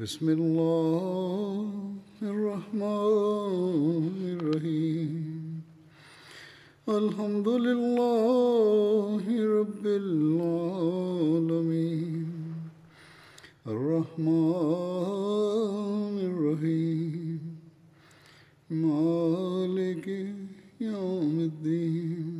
بسم 0.00 0.28
اللہ 0.28 2.24
الرحمن 2.24 4.36
الرحیم۔ 4.40 5.60
الحمد 6.86 7.46
للہ 7.46 9.28
رب 9.28 9.84
العالمین۔ 9.84 12.52
الرحمن 13.64 16.18
الرحیم۔ 16.22 17.54
مالک 18.70 20.08
یوم 20.80 21.38
الدین۔ 21.38 22.39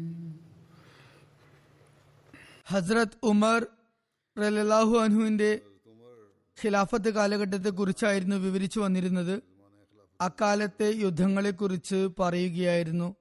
ഹസ്രത്ത് 2.71 3.17
ഉമർ 3.23 3.67
റലാഹു 4.39 4.97
അൻഹുവിന്റെ 4.97 5.61
ഖിലാഫത്ത് 6.63 7.13
കാലഘട്ടത്തെ 7.13 7.69
കുറിച്ചായിരുന്നു 7.69 8.35
വിവരിച്ചു 8.35 8.79
വന്നിരുന്നത്. 8.79 9.43
അക്കാലത്തെ 10.21 10.93
യുദ്ധങ്ങളെക്കുറിച്ച് 10.95 12.09
പറയുകയായിരുന്നു. 12.19 13.15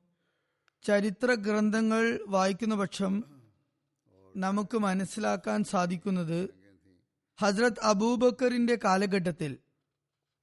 ചരിത്ര 0.83 1.35
ഗ്രന്ഥങ്ങൾ 1.35 2.21
വായിക്കുന്ന 2.27 2.75
പക്ഷം 2.75 3.25
നമുക്ക് 4.37 4.79
മനസ്സിലാക്കാൻ 4.79 5.65
സാധിക്കുന്നത് 5.65 6.51
ഹസ്രത് 7.41 7.81
അബൂബക്കറിന്റെ 7.83 8.79
കാലഘട്ടത്തിൽ 8.85 9.59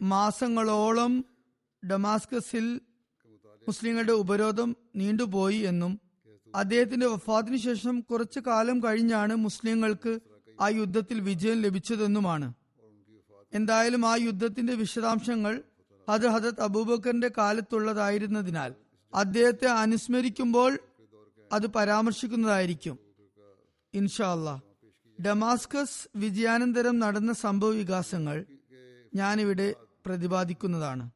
മാസങ്ങളോളം 0.01 1.25
ഡമാസ്കസിൽ 1.91 2.81
മുസ്ലിങ്ങളുടെ 3.67 4.11
ഉപരോധം 4.11 4.77
നീണ്ടുപോയി 4.95 5.59
എന്നും 5.59 6.06
അദ്ദേഹത്തിന്റെ 6.55 7.05
വഫാത്തിന് 7.05 7.57
ശേഷം 7.57 7.99
കുറച്ചു 7.99 8.39
കാലം 8.39 8.83
കഴിഞ്ഞാണ് 8.83 9.35
മുസ്ലിങ്ങൾക്ക് 9.35 10.19
ആ 10.61 10.67
യുദ്ധത്തിൽ 10.67 11.19
വിജയം 11.21 11.61
ലഭിച്ചതെന്നുമാണ്. 11.61 12.53
എന്തായാലും 13.53 14.05
ആ 14.05 14.15
യുദ്ധത്തിന്റെ 14.15 14.73
വിശദാംശങ്ങൾ 14.73 15.63
അത് 16.09 16.27
ഹജത് 16.27 16.61
അബൂബക്കറിന്റെ 16.61 17.31
കാലത്തുള്ളതായിരുന്നതിനാൽ 17.37 18.73
അദ്ദേഹത്തെ 19.13 19.65
അനുസ്മരിക്കുമ്പോൾ 19.65 20.79
അത് 21.51 21.67
പരാമർശിക്കുന്നതായിരിക്കും. 21.67 22.97
ഇൻഷാല്ല 23.93 24.61
ഡമാസ്കസ് 25.21 26.07
വിജയാനന്തരം 26.15 26.99
നടന്ന 26.99 27.33
സംഭവ 27.33 27.69
വികാസങ്ങൾ 27.69 28.45
ഞാനിവിടെ 29.15 29.75
പ്രതിപാദിക്കുന്നതാണ്. 30.05 31.09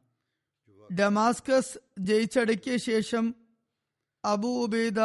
ഡമാസ്കസ് 0.95 1.77
ജയിച്ചടക്കിയ 1.99 2.77
ശേഷം 2.77 3.35
അബു 4.25 4.47
ഉബൈദ 4.47 4.99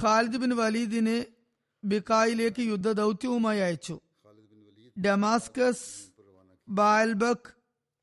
ഖാലിദ് 0.00 0.36
ബിൻ 0.36 0.56
വലീദിനെ 0.56 1.26
ബിക്കായിലേക്ക് 1.84 2.60
യുദ്ധ 2.60 2.92
ദൗത്യവുമായി 2.92 3.60
അയച്ചു. 3.60 4.00
ഡമാസ്കസ് 5.06 6.12
ബാൽബക് 6.68 7.50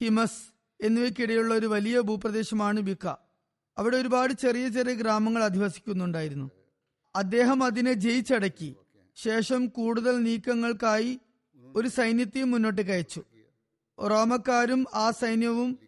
ഹിമസ് 0.04 0.54
എന്നിവയ്ക്കിടെയുള്ള 0.82 1.54
ഒരു 1.54 1.66
വലിയ 1.66 2.00
ഭൂപ്രദേശമാണ് 2.00 2.80
ബിക്ക. 2.80 3.08
അവിടെ 3.78 3.98
ഒരുപാട് 3.98 4.34
ചെറിയ 4.34 4.70
ചെറിയ 4.70 4.94
ഗ്രാമങ്ങൾ 4.94 5.44
അധിവസിക്കുന്നുണ്ടായിരുന്നു. 5.44 6.52
അദ്ദേഹം 7.16 7.64
അതിനെ 7.64 7.94
ജയിച്ചടക്കി. 7.94 8.76
ശേഷം 9.16 9.68
കൂടുതൽ 9.68 10.24
നീക്കങ്ങൾക്കായി 10.24 11.20
ഒരു 11.76 11.88
സൈന്യത്തെയും 11.88 12.52
മുന്നോട്ട് 12.52 12.82
കയച്ചു. 12.82 13.24
റോമക്കാരും 14.00 14.86
ആ 14.94 15.12
സൈന്യവും 15.12 15.80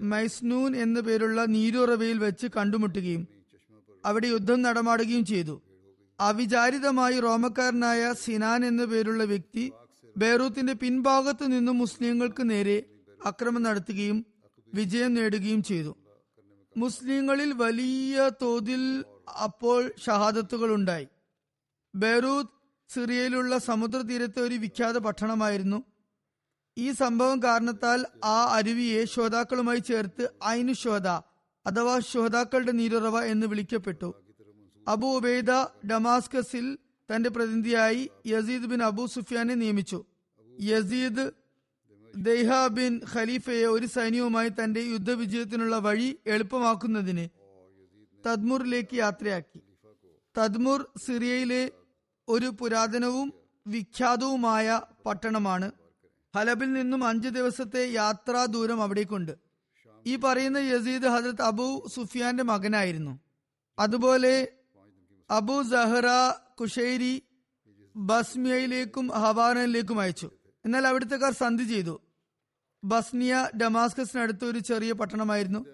മൈസ്നൂൻ 0.00 0.76
എന്ന 0.76 1.00
പേരുള്ള 1.00 1.44
നീരുറവയിൽ 1.44 2.18
വെച്ച് 2.18 2.46
കണ്ടുമുട്ടുകയും 2.56 3.37
അവിടെ 4.04 4.26
യുദ്ധം 4.26 4.62
നടമാടുകയും 4.62 5.24
ചെയ്തു. 5.24 5.62
അവിചാരിതമായി 6.20 7.20
റോമക്കാരനായ 7.20 8.12
സിനാൻ 8.12 8.64
എന്ന 8.64 8.84
പേരുള്ള 8.84 9.24
വ്യക്തി 9.24 9.72
ബേറൂത്തിന്റെ 10.16 10.72
പിൻഭാഗത്തു 10.72 11.44
നിന്നും 11.44 11.78
മുസ്ലിങ്ങൾക്ക് 11.78 12.50
നേരെ 12.50 12.84
അക്രമം 13.24 13.62
നടത്തുകയും 13.62 14.26
വിജയം 14.74 15.14
നേടുകയും 15.14 15.62
ചെയ്തു. 15.62 15.96
മുസ്ലിങ്ങളിൽ 16.76 17.52
വലിയ 17.52 18.30
തോതിൽ 18.42 19.04
അപ്പോൾ 19.42 19.92
ഷഹാദത്തുകൾ 20.06 20.74
ഉണ്ടായി 20.74 21.08
ബെയ്റൂത്ത് 21.94 22.54
സിറിയയിലുള്ള 22.94 23.58
സമുദ്രതീരത്തെ 23.58 24.40
ഒരു 24.40 24.54
വിഖ്യാത 24.54 24.98
പട്ടണമായിരുന്നു. 24.98 25.84
ഈ 26.78 26.92
സംഭവം 26.92 27.42
കാരണത്താൽ 27.42 28.06
ആ 28.24 28.44
അരുവിയെ 28.44 29.04
ശ്രോതാക്കളുമായി 29.04 29.78
ചേർത്ത് 29.78 30.30
ഐനു 30.46 30.72
ശ്രോത 30.72 31.08
അഥവാ 31.68 31.98
ശുഹതാക്കളുടെ 31.98 32.72
നീരുറവ 32.72 33.22
എന്ന് 33.24 33.46
വിളിക്കപ്പെട്ടു. 33.46 34.14
അബു 34.88 35.06
ഉബൈദ 35.06 35.50
ഡമാസ്കസിൽ 35.90 36.78
തന്റെ 37.08 37.30
പ്രതിനിധിയായി 37.30 38.10
യസീദ് 38.26 38.66
ബിൻ 38.66 38.82
അബു 38.82 39.06
സുഫിയാനെ 39.06 39.54
നിയമിച്ചു. 39.54 40.04
യസീദ് 40.60 41.24
ദൈഹ 42.16 42.66
ബിൻ 42.66 43.00
ഖലീഫയെ 43.14 43.66
ഒരു 43.66 43.86
സൈന്യവുമായി 43.86 44.48
തന്റെ 44.48 44.80
യുദ്ധവിജയത്തിനുള്ള 44.80 45.78
വഴി 45.78 46.18
എളുപ്പമാക്കുന്നതിന് 46.26 47.28
തദ്മുറിലേക്ക് 48.26 48.94
യാത്രയാക്കി. 48.94 49.60
തദ്മൂർ 50.38 50.80
സിറിയയിലെ 51.06 51.70
ഒരു 52.28 52.46
പുരാതനവും 52.60 53.32
വിഖ്യാതവുമായ 53.66 54.80
പട്ടണമാണ്. 55.06 55.72
ഹലബിൽ 56.36 56.72
നിന്നും 56.72 57.04
അഞ്ച് 57.04 57.28
ദിവസത്തെ 57.28 57.82
യാത്രാ 57.92 58.44
ദൂരം 58.44 58.82
അവിടേക്കുണ്ട്. 58.82 59.47
ഈ 60.06 60.16
പറയുന്ന 60.16 60.58
യസീദ് 60.58 61.06
ഹജരത് 61.06 61.42
അബു 61.42 61.88
സുഫിയാന്റെ 61.94 62.42
മകനായിരുന്നു. 62.42 63.18
അതുപോലെ 63.78 64.52
അബു 65.30 65.62
സഹറ 65.62 66.06
കുഷൈരി 66.60 67.22
ബസ്മിയയിലേക്കും 67.96 69.08
ഹവാനയിലേക്കും 69.08 70.00
അയച്ചു. 70.00 70.30
എന്നാൽ 70.64 70.86
അവിടുത്തെക്കാർ 70.86 71.32
സന്ധി 71.32 71.64
ചെയ്തു. 71.64 72.00
ബസ്നിയ 72.84 73.48
ഡമാസ്കസിനടുത്ത് 73.62 74.44
ഒരു 74.44 74.58
ചെറിയ 74.58 74.92
പട്ടണമായിരുന്നു. 74.92 75.64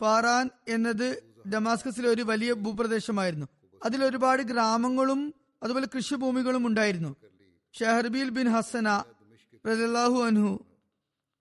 പാറാൻ 0.00 0.50
എന്നത് 0.68 1.22
ഡമാസ്കസിലെ 1.54 2.08
ഒരു 2.08 2.22
വലിയ 2.22 2.52
ഭൂപ്രദേശമായിരുന്നു. 2.52 3.46
അതിൽ 3.84 4.04
ഒരുപാട് 4.04 4.42
ഗ്രാമങ്ങളും 4.42 5.34
അതുപോലെ 5.62 5.86
കൃഷിഭൂമികളും 5.86 6.66
ഉണ്ടായിരുന്നു. 6.66 7.16
ഷഹർബീൽ 7.80 8.28
ബിൻ 8.28 8.48
ഹസന 8.48 9.02
റലാഹു 9.66 10.22
അൻഹു 10.22 10.66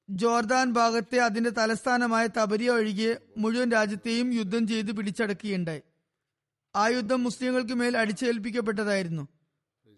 ജോർദാൻ 0.10 0.72
ഭാഗത്തെ 0.72 1.18
അതിന്റെ 1.18 1.50
തലസ്ഥാനമായ 1.50 2.28
തബരിയ 2.28 2.70
ഒഴികെ 2.70 3.18
മുഴുവൻ 3.38 3.72
രാജ്യത്തെയും 3.72 4.34
യുദ്ധം 4.34 4.68
ചെയ്ത് 4.68 4.92
പിടിച്ചടക്കുകയുണ്ടായി. 4.92 5.82
ആ 6.76 6.88
യുദ്ധം 6.88 7.24
മുസ്ലിങ്ങൾക്ക് 7.24 7.74
മേൽ 7.74 7.98
അടിച്ചേൽപ്പിക്കപ്പെട്ടതായിരുന്നു. 7.98 9.28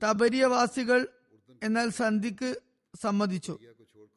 തബരിയവാസികൾ 0.03 1.07
എന്നാൽ 1.63 1.89
സന്ധിക്ക് 1.89 2.61
സമ്മതിച്ചു. 3.01 3.59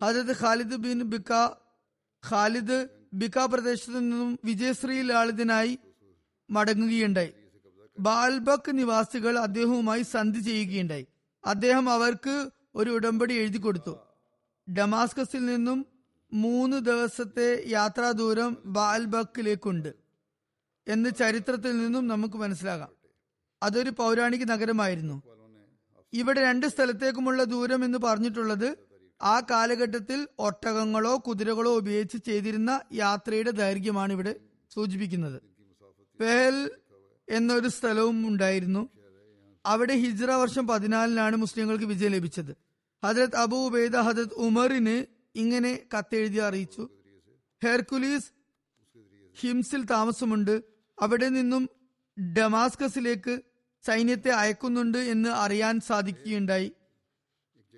അതത് 0.02 0.36
ഖാലിദ് 0.40 0.76
ബിൻ 0.76 1.02
ബിക്ക 1.02 1.32
ഖാലിദ് 2.30 2.88
ബിക്ക 3.12 3.38
പ്രദേശത്തു 3.38 3.98
നിന്നും 3.98 4.38
വിജയശ്രീ 4.44 5.02
ലാളിതനായി 5.02 5.78
മടങ്ങുകയുണ്ടായി. 6.50 7.32
ബാൽബക് 7.98 8.78
നിവാസികൾ 8.78 9.38
അദ്ദേഹവുമായി 9.38 10.02
സന്ധി 10.02 10.40
ചെയ്യുകയുണ്ടായി. 10.40 11.06
അദ്ദേഹം 11.44 11.90
അവർക്ക് 11.90 12.50
ഒരു 12.74 12.90
ഉടമ്പടി 12.90 13.34
എഴുതി 13.34 13.58
കൊടുത്തു 13.58 14.09
ഡമാസ്കസിൽ 14.76 15.46
നിന്നും 15.46 15.86
മൂന്ന് 16.32 16.76
ദിവസത്തെ 16.76 17.64
യാത്രാ 17.66 18.10
ദൂരം 18.10 18.56
ബാൽബക്കിലേക്കുണ്ട് 18.64 19.94
എന്ന് 20.88 21.10
ചരിത്രത്തിൽ 21.18 21.78
നിന്നും 21.78 22.06
നമുക്ക് 22.06 22.34
മനസ്സിലാകാം. 22.34 22.88
അതൊരു 23.62 23.90
പൗരാണിക 23.90 24.44
നഗരമായിരുന്നു. 24.44 25.22
ഇവിടെ 26.12 26.40
രണ്ട് 26.40 26.66
സ്ഥലത്തേക്കുമുള്ള 26.66 27.44
ദൂരം 27.44 27.84
എന്ന് 27.84 27.98
പറഞ്ഞിട്ടുള്ളത് 27.98 28.78
ആ 29.22 29.40
കാലഘട്ടത്തിൽ 29.40 30.28
ഒട്ടകങ്ങളോ 30.38 31.22
കുതിരകളോ 31.28 31.76
ഉപയോഗിച്ച് 31.76 32.16
ചെയ്തിരുന്ന 32.16 32.80
യാത്രയുടെ 32.92 33.50
ദൈർഘ്യമാണ് 33.50 34.12
ഇവിടെ 34.12 34.34
സൂചിപ്പിക്കുന്നത്. 34.74 35.42
പെഹൽ 36.20 36.70
എന്നൊരു 37.28 37.68
സ്ഥലവും 37.68 38.28
ഉണ്ടായിരുന്നു. 38.28 38.88
അവിടെ 39.66 39.94
ഹിജ്റ 39.94 40.24
വർഷം 40.24 40.66
പതിനാലിനാണ് 40.66 41.36
മുസ്ലിങ്ങൾക്ക് 41.36 41.84
വിജയം 41.84 42.12
ലഭിച്ചത്. 42.12 42.69
ഹജരത് 43.04 43.36
അബൂ 43.36 43.66
ഉബൈദ 43.66 43.96
ഹജരത് 43.96 44.34
ഉമറിന് 44.34 45.06
ഇങ്ങനെ 45.38 45.82
കത്തെഴുതി 45.98 46.36
അറിയിച്ചു. 46.36 46.88
ഹെർക്കുലീസ് 47.64 48.32
ഹിംസിൽ 49.40 49.84
താമസമുണ്ട്. 49.84 50.62
അവിടെ 51.02 51.28
നിന്നും 51.28 51.68
ഡമാസ്കസിലേക്ക് 52.38 53.40
സൈന്യത്തെ 53.86 54.30
അയക്കുന്നുണ്ട് 54.30 54.98
എന്ന് 54.98 55.28
അറിയാൻ 55.28 55.80
സാധിക്കുകയുണ്ടായി. 55.80 56.72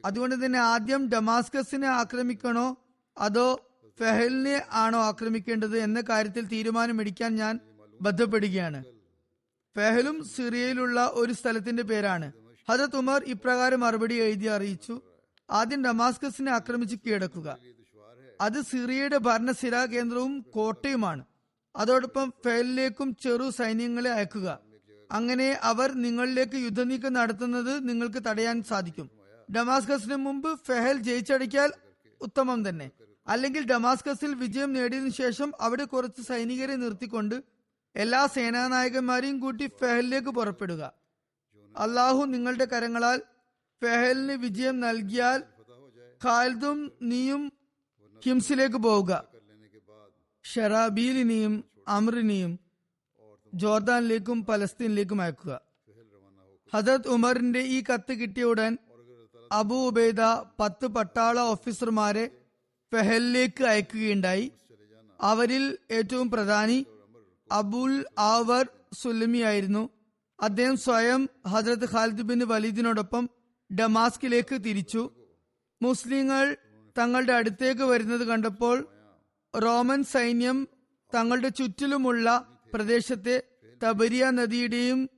അതുകൊണ്ട് 0.05 0.45
തന്നെ 0.45 0.59
ആദ്യം 0.59 1.09
ഡമാസ്കസിനെ 1.09 1.87
ആക്രമിക്കണോ 1.87 2.77
അതോ 3.19 3.69
ഫെഹലിനെ 3.99 4.63
ആണോ 4.73 4.99
ആക്രമിക്കേണ്ടത് 5.03 5.79
എന്ന 5.79 6.01
കാര്യത്തിൽ 6.01 6.45
തീരുമാനമെടുക്കാൻ 6.45 7.37
ഞാൻ 7.37 7.61
ബന്ധപ്പെടുകയാണ് 8.01 8.85
ഫെഹലും 9.77 10.25
സിറിയയിലുള്ള 10.25 11.11
ഒരു 11.15 11.33
സ്ഥലത്തിന്റെ 11.33 11.83
പേരാണ്. 11.83 12.33
ഹജത് 12.71 12.97
ഉമർ 12.97 13.25
ഇപ്രകാരം 13.25 13.81
മറുപടി 13.81 14.15
എഴുതി 14.15 14.47
അറിയിച്ചു. 14.47 15.01
ആദ്യം 15.53 15.85
ഡമാസ്കസിനെ 15.85 16.53
ആക്രമിച്ച് 16.53 16.97
കീഴടക്കുക. 16.97 17.59
അത് 18.41 18.61
സിറിയയുടെ 18.61 19.17
ഭരണസിരാ 19.17 19.87
കേന്ദ്രവും 19.87 20.41
കോട്ടയുമാണ്. 20.41 21.25
അതോടൊപ്പം 21.77 22.33
ഫയലിലേക്കും 22.45 23.17
ചെറു 23.23 23.51
സൈന്യങ്ങളെ 23.51 24.11
അയക്കുക. 24.11 24.59
അങ്ങനെ 25.11 25.61
അവർ 25.63 25.93
നിങ്ങളിലേക്ക് 25.93 26.57
യുദ്ധനീക്കം 26.57 27.13
നടത്തുന്നത് 27.13 27.89
നിങ്ങൾക്ക് 27.89 28.23
തടയാൻ 28.27 28.63
സാധിക്കും. 28.63 29.11
ഡമാസ്കസിന് 29.57 30.17
മുമ്പ് 30.17 30.61
ഫെഹൽ 30.67 30.99
ജയിച്ചടിക്കാൽ 30.99 31.73
ഉത്തമം 32.21 32.69
തന്നെ. 32.69 32.91
അല്ലെങ്കിൽ 33.27 33.67
ഡമാസ്കസിൽ 33.67 34.35
വിജയം 34.35 34.73
നേടിയതിനു 34.73 35.11
ശേഷം 35.11 35.53
അവിടെ 35.61 35.85
കുറച്ച് 35.85 36.23
സൈനികരെ 36.23 36.77
നിർത്തിക്കൊണ്ട് 36.77 37.43
എല്ലാ 37.97 38.27
സേനാനായകന്മാരെയും 38.27 39.41
കൂട്ടി 39.41 39.67
ഫെഹലിലേക്ക് 39.67 40.29
പുറപ്പെടുക. 40.29 40.93
അള്ളാഹു 41.79 42.25
നിങ്ങളുടെ 42.25 42.65
കരങ്ങളാൽ 42.65 43.23
ഫെഹലിന് 43.83 44.33
വിജയം 44.33 44.81
നൽകിയാൽ 44.81 45.43
ഖാലിദും 46.25 46.93
നീയും 47.03 47.53
ഹിംസിലേക്ക് 48.25 48.77
പോവുക. 48.77 49.13
ഷറാബീലിനെയും 50.45 51.65
അമറിനെയും 51.89 52.53
ജോർദാനിലേക്കും 53.55 54.45
പലസ്തീനിലേക്കും 54.45 55.23
അയക്കുക. 55.23 55.61
ഹജത് 56.75 57.09
ഉമറിന്റെ 57.09 57.61
ഈ 57.61 57.83
കത്ത് 57.83 58.13
കിട്ടിയ 58.13 58.45
ഉടൻ 58.45 58.79
അബു 59.53 59.75
ഉബൈദ 59.75 60.21
പത്ത് 60.61 60.87
പട്ടാള 60.87 61.41
ഓഫീസർമാരെ 61.41 62.25
ഫെഹലിലേക്ക് 62.93 63.65
അയക്കുകയുണ്ടായി. 63.65 64.53
അവരിൽ 65.21 65.79
ഏറ്റവും 65.91 66.31
പ്രധാനി 66.31 66.87
അബുൽ 67.53 68.05
ആവർ 68.19 68.69
സുലമി 68.95 69.39
ആയിരുന്നു. 69.39 69.91
അദ്ദേഹം 70.41 70.77
സ്വയം 70.77 71.29
ഹജരത് 71.49 71.89
ഖാലിദ് 71.91 72.23
ബിൻ 72.23 72.45
വലീദിനോടൊപ്പം 72.45 73.31
ഡമാസ്കിലേക്ക് 73.79 74.65
തിരിച്ചു. 74.65 75.11
മുസ്ലിങ്ങൾ 75.83 76.57
തങ്ങളുടെ 76.99 77.33
അടുത്തേക്ക് 77.33 77.83
വരുന്നത് 77.83 78.21
കണ്ടപ്പോൾ 78.21 78.89
റോമൻ 79.63 80.05
സൈന്യം 80.05 80.69
തങ്ങളുടെ 81.15 81.49
ചുറ്റിലുമുള്ള 81.49 82.47
പ്രദേശത്തെ 82.75 83.43
തബരിയ 83.85 84.31
നദിയുടെയും 84.31 85.11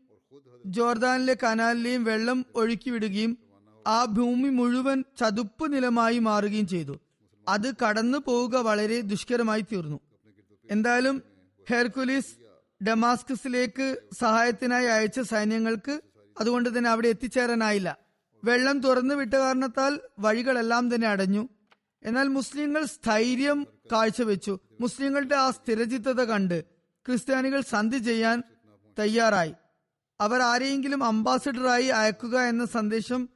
ജോർദാനിലെ 0.67 1.37
കനാലിലെയും 1.43 2.05
വെള്ളം 2.05 2.47
ഒഴുക്കിവിടുകയും 2.55 3.39
ആ 3.87 4.05
ഭൂമി 4.05 4.49
മുഴുവൻ 4.49 5.05
ചതുപ്പ് 5.21 5.73
നിലമായി 5.73 6.19
മാറുകയും 6.19 6.67
ചെയ്തു. 6.67 7.01
അത് 7.49 7.75
കടന്നു 7.77 8.19
പോവുക 8.19 8.57
വളരെ 8.57 9.01
ദുഷ്കരമായി 9.01 9.61
തീർന്നു. 9.61 10.01
എന്തായാലും 10.71 11.23
ഹെർക്കുലിസ് 11.71 12.35
ഡമാസ്കസിലേക്ക് 12.85 14.03
സഹായത്തിനായി 14.21 14.87
അയച്ച 14.87 15.21
സൈന്യങ്ങൾക്ക് 15.21 16.01
അതുകൊണ്ട് 16.41 16.79
തന്നെ 16.79 16.91
അവിടെ 16.91 17.09
എത്തിച്ചേരാനായില്ല. 17.09 18.04
വെള്ളം 18.45 18.81
തുറന്നു 18.81 19.15
വിട്ട 19.15 19.35
കാരണത്താൽ 19.35 20.01
വഴികളെല്ലാം 20.19 20.95
തന്നെ 20.95 21.09
അടഞ്ഞു. 21.09 21.49
എന്നാൽ 22.03 22.29
മുസ്ലിങ്ങൾ 22.29 22.85
സ്ഥൈര്യം 22.85 23.67
കാഴ്ചവെച്ചു. 23.93 24.59
മുസ്ലിങ്ങളുടെ 24.81 25.35
ആ 25.35 25.51
സ്ഥിരചിത്തത 25.51 26.25
കണ്ട് 26.25 26.65
ക്രിസ്ത്യാനികൾ 27.07 27.61
സന്ധി 27.61 27.99
ചെയ്യാൻ 27.99 28.43
തയ്യാറായി. 28.99 29.55
അവർ 30.21 30.43
ആരെയെങ്കിലും 30.43 31.05
അംബാസിഡറായി 31.05 31.85
അയക്കുക 31.85 32.39
എന്ന 32.39 32.65
സന്ദേശം 32.65 33.29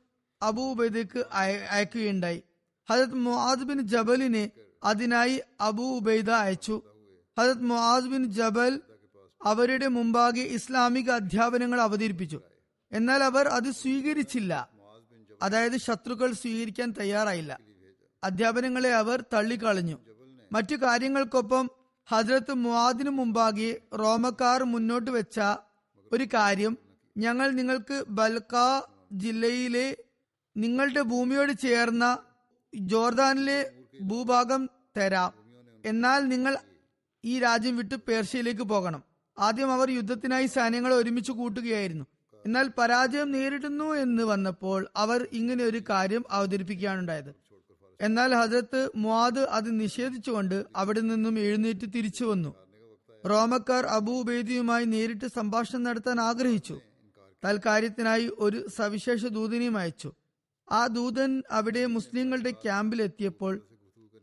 അബൂ 0.42 0.70
ഉബൈദക്ക് 0.70 1.24
അയ- 1.32 1.66
അയക്കുകയുണ്ടായി. 1.70 2.42
ഹജത് 2.90 3.14
മുആദ് 3.14 3.64
ബിൻ 3.64 3.80
ജബലിനെ 3.80 4.50
അതിനായി 4.84 5.42
അബൂ 5.60 5.96
ഉബൈദ 5.96 6.30
അയച്ചു. 6.30 6.82
ഹജത് 7.40 7.62
മുആദ് 7.62 8.04
ബിൻ 8.04 8.24
ജബൽ 8.24 8.80
അവരുടെ 9.44 9.86
മുമ്പാകെ 9.86 10.40
ഇസ്ലാമിക 10.40 11.10
അധ്യാപനങ്ങൾ 11.10 11.80
അവതരിപ്പിച്ചു. 11.80 12.40
എന്നാൽ 12.92 13.24
അവർ 13.24 13.48
അത് 13.48 13.70
സ്വീകരിച്ചില്ല. 13.70 14.77
അതായത് 15.42 15.76
ശത്രുക്കൾ 15.76 16.32
സ്വീകരിക്കാൻ 16.32 16.94
തയ്യാറായില്ല. 17.00 17.60
അധ്യാപനങ്ങളെ 18.24 18.94
അവർ 18.94 19.24
തള്ളിക്കളഞ്ഞു. 19.32 19.96
മറ്റു 20.52 20.76
കാര്യങ്ങൾക്കൊപ്പം 20.76 21.70
ഹജ്രത്ത് 22.08 22.54
മുവാദിനു 22.54 23.10
മുമ്പാകെ 23.10 23.80
റോമക്കാർ 23.98 24.62
മുന്നോട്ട് 24.62 25.10
വെച്ച 25.10 25.40
ഒരു 26.12 26.24
കാര്യം 26.24 26.78
ഞങ്ങൾ 27.16 27.50
നിങ്ങൾക്ക് 27.50 28.04
ബൽക്ക 28.08 28.54
ജില്ലയിലെ 29.12 29.96
നിങ്ങളുടെ 30.56 31.00
ഭൂമിയോട് 31.00 31.52
ചേർന്ന 31.52 32.18
ജോർദാനിലെ 32.74 33.72
ഭൂഭാഗം 34.00 34.70
തരാം. 34.96 35.32
എന്നാൽ 35.84 36.28
നിങ്ങൾ 36.28 36.58
ഈ 37.24 37.38
രാജ്യം 37.38 37.76
വിട്ട് 37.76 37.94
പേർഷ്യയിലേക്ക് 37.94 38.62
പോകണം. 38.62 39.02
ആദ്യം 39.38 39.72
അവർ 39.72 39.90
യുദ്ധത്തിനായി 39.90 40.46
സൈന്യങ്ങളെ 40.46 40.94
ഒരുമിച്ച് 40.94 41.32
കൂട്ടുകയായിരുന്നു. 41.32 42.04
എന്നാൽ 42.48 42.70
പരാജയം 42.78 43.30
നേരിടുന്നു 43.30 43.84
എന്ന് 43.84 44.22
വന്നപ്പോൾ 44.22 44.88
അവർ 44.96 45.28
ഇങ്ങനെ 45.32 45.64
ഒരു 45.64 45.80
കാര്യം 45.90 46.24
അവതരിപ്പിക്കുകയാണുണ്ടായത്. 46.30 47.34
എന്നാൽ 48.00 48.34
ഹജരത്ത് 48.34 48.90
മുവാദ് 48.96 49.38
അത് 49.38 49.80
നിഷേധിച്ചുകൊണ്ട് 49.80 50.64
അവിടെ 50.76 51.00
നിന്നും 51.00 51.38
എഴുന്നേറ്റ് 51.38 51.80
തിരിച്ചു 51.80 52.24
വന്നു. 52.24 52.54
റോമക്കാർ 53.26 53.86
അബൂബേദിയുമായി 53.86 54.84
നേരിട്ട് 54.84 55.24
സംഭാഷണം 55.24 55.82
നടത്താൻ 55.82 56.20
ആഗ്രഹിച്ചു. 56.20 56.80
തൽക്കാര്യത്തിനായി 57.44 58.30
ഒരു 58.38 58.68
സവിശേഷ 58.76 59.26
ദൂതനെയും 59.26 59.78
അയച്ചു. 59.78 60.12
ആ 60.72 60.86
ദൂതൻ 60.86 61.42
അവിടെ 61.50 61.86
മുസ്ലിങ്ങളുടെ 61.86 62.50
ക്യാമ്പിൽ 62.50 63.02
എത്തിയപ്പോൾ 63.02 63.66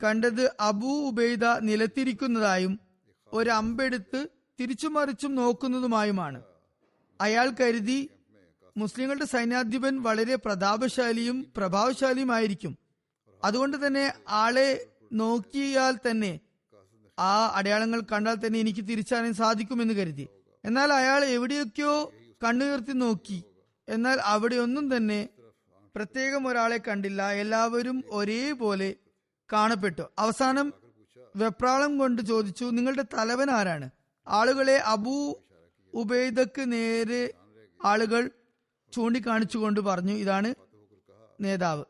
കണ്ടത് 0.03 0.51
അബൂ 0.59 1.07
ഉബൈദ 1.07 1.45
നിലത്തിരിക്കുന്നതായും 1.45 2.79
ഒരു 3.33 3.49
അമ്പെടുത്ത് 3.49 4.27
തിരിച്ചു 4.59 4.87
മറിച്ചും 4.87 5.35
നോക്കുന്നതുമായുമാണ്. 5.35 6.43
അയാൾ 7.21 7.51
കരുതി 7.61 8.09
മുസ്ലിങ്ങളുടെ 8.77 9.25
സൈന്യാധിപൻ 9.25 10.01
വളരെ 10.01 10.35
പ്രതാപശാലിയും 10.35 11.53
പ്രഭാവശാലിയുമായിരിക്കും. 11.57 12.77
അതുകൊണ്ട് 13.43 13.87
തന്നെ 13.87 14.13
ആളെ 14.29 14.85
നോക്കിയാൽ 15.13 16.09
തന്നെ 16.09 16.39
ആ 17.19 17.51
അടയാളങ്ങൾ 17.55 18.01
കണ്ടാൽ 18.11 18.37
തന്നെ 18.45 18.59
എനിക്ക് 18.59 18.79
തിരിച്ചറിയാൻ 18.79 19.33
സാധിക്കുമെന്ന് 19.33 19.93
കരുതി. 19.93 20.27
എന്നാൽ 20.65 20.93
അയാൾ 20.93 21.25
എവിടെയൊക്കെയോ 21.25 22.11
കണ്ണുയർത്തി 22.43 22.91
നോക്കി. 22.91 23.43
എന്നാൽ 23.89 24.19
അവിടെയൊന്നും 24.19 24.97
തന്നെ 24.97 25.29
പ്രത്യേകം 25.95 26.47
ഒരാളെ 26.47 26.77
കണ്ടില്ല. 26.77 27.31
എല്ലാവരും 27.31 28.03
ഒരേപോലെ 28.09 28.95
കാണപ്പെട്ടു. 29.53 30.01
അവസാനം 30.19 30.73
വെപ്രാളം 31.35 31.97
കൊണ്ട് 31.97 32.21
ചോദിച്ചു 32.21 32.65
നിങ്ങളുടെ 32.65 33.05
തലവൻ 33.17 33.49
ആരാണ്? 33.51 33.89
ആളുകളെ 34.27 34.77
അബൂ 34.77 35.35
ഉബൈദക്ക് 35.93 36.71
നേരെ 36.71 37.33
ആളുകൾ 37.85 38.29
ചൂണ്ടിക്കാണിച്ചുകൊണ്ട് 38.95 39.79
പറഞ്ഞു 39.79 40.13
ഇതാണ് 40.13 40.55
നേതാവ്. 41.41 41.83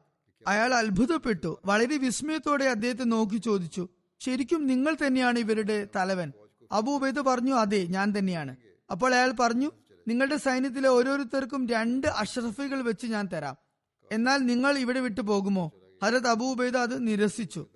അയാൾ 0.48 0.74
അത്ഭുതപ്പെട്ടു. 0.74 1.62
വളരെ 1.66 1.98
വിസ്മയത്തോടെ 1.98 2.66
അദ്ദേഹത്തെ 2.66 3.04
നോക്കി 3.04 3.38
ചോദിച്ചു 3.38 3.90
ശരിക്കും 4.20 4.68
നിങ്ങൾ 4.68 4.98
തന്നെയാണ് 5.08 5.40
ഇവരുടെ 5.40 5.88
തലവൻ? 5.96 6.32
അബൂബൈദ് 6.72 7.16
പറഞ്ഞു 7.16 7.54
അതെ 7.54 7.86
ഞാൻ 7.86 8.14
തന്നെയാണ്. 8.18 8.56
അപ്പോൾ 8.92 9.16
അയാൾ 9.16 9.34
പറഞ്ഞു 9.40 9.72
നിങ്ങളുടെ 10.08 10.38
സൈന്യത്തിലെ 10.38 10.90
ഓരോരുത്തർക്കും 10.90 11.68
രണ്ട് 11.68 12.08
അഷ്റഫികൾ 12.08 12.82
വെച്ച് 12.82 13.08
ഞാൻ 13.08 13.30
തരാം. 13.34 13.56
എന്നാൽ 14.12 14.38
നിങ്ങൾ 14.38 14.78
ഇവിടെ 14.78 15.00
വിട്ടു 15.00 15.22
പോകുമോ? 15.22 15.72
ഹരത് 16.04 16.28
അബൂ 16.28 16.56
അത് 16.64 17.08
നിരസിച്ചു. 17.08 17.68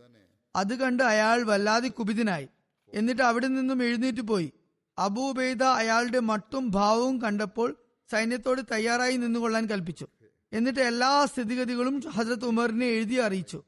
അത് 0.55 0.75
കണ്ട് 0.75 1.03
അയാൾ 1.03 1.43
വല്ലാതെ 1.43 1.88
കുപിതനായി. 1.88 2.48
എന്നിട്ട് 2.93 3.21
അവിടെ 3.21 3.48
നിന്നും 3.48 3.83
എഴുന്നേറ്റ് 3.83 4.21
പോയി. 4.21 4.51
അബൂബൈദ 4.98 5.63
അയാളുടെ 5.63 6.19
മട്ടും 6.19 6.71
ഭാവവും 6.71 7.21
കണ്ടപ്പോൾ 7.21 7.75
സൈന്യത്തോട് 8.11 8.61
തയ്യാറായി 8.71 9.17
നിന്നുകൊള്ളാൻ 9.17 9.65
കൽപ്പിച്ചു. 9.65 10.07
എന്നിട്ട് 10.53 10.79
എല്ലാ 10.79 11.25
സ്ഥിതിഗതികളും 11.25 11.99
ഹജരത് 11.99 12.45
ഉമറിനെ 12.45 12.85
എഴുതി 12.85 13.15
അറിയിച്ചു. 13.15 13.63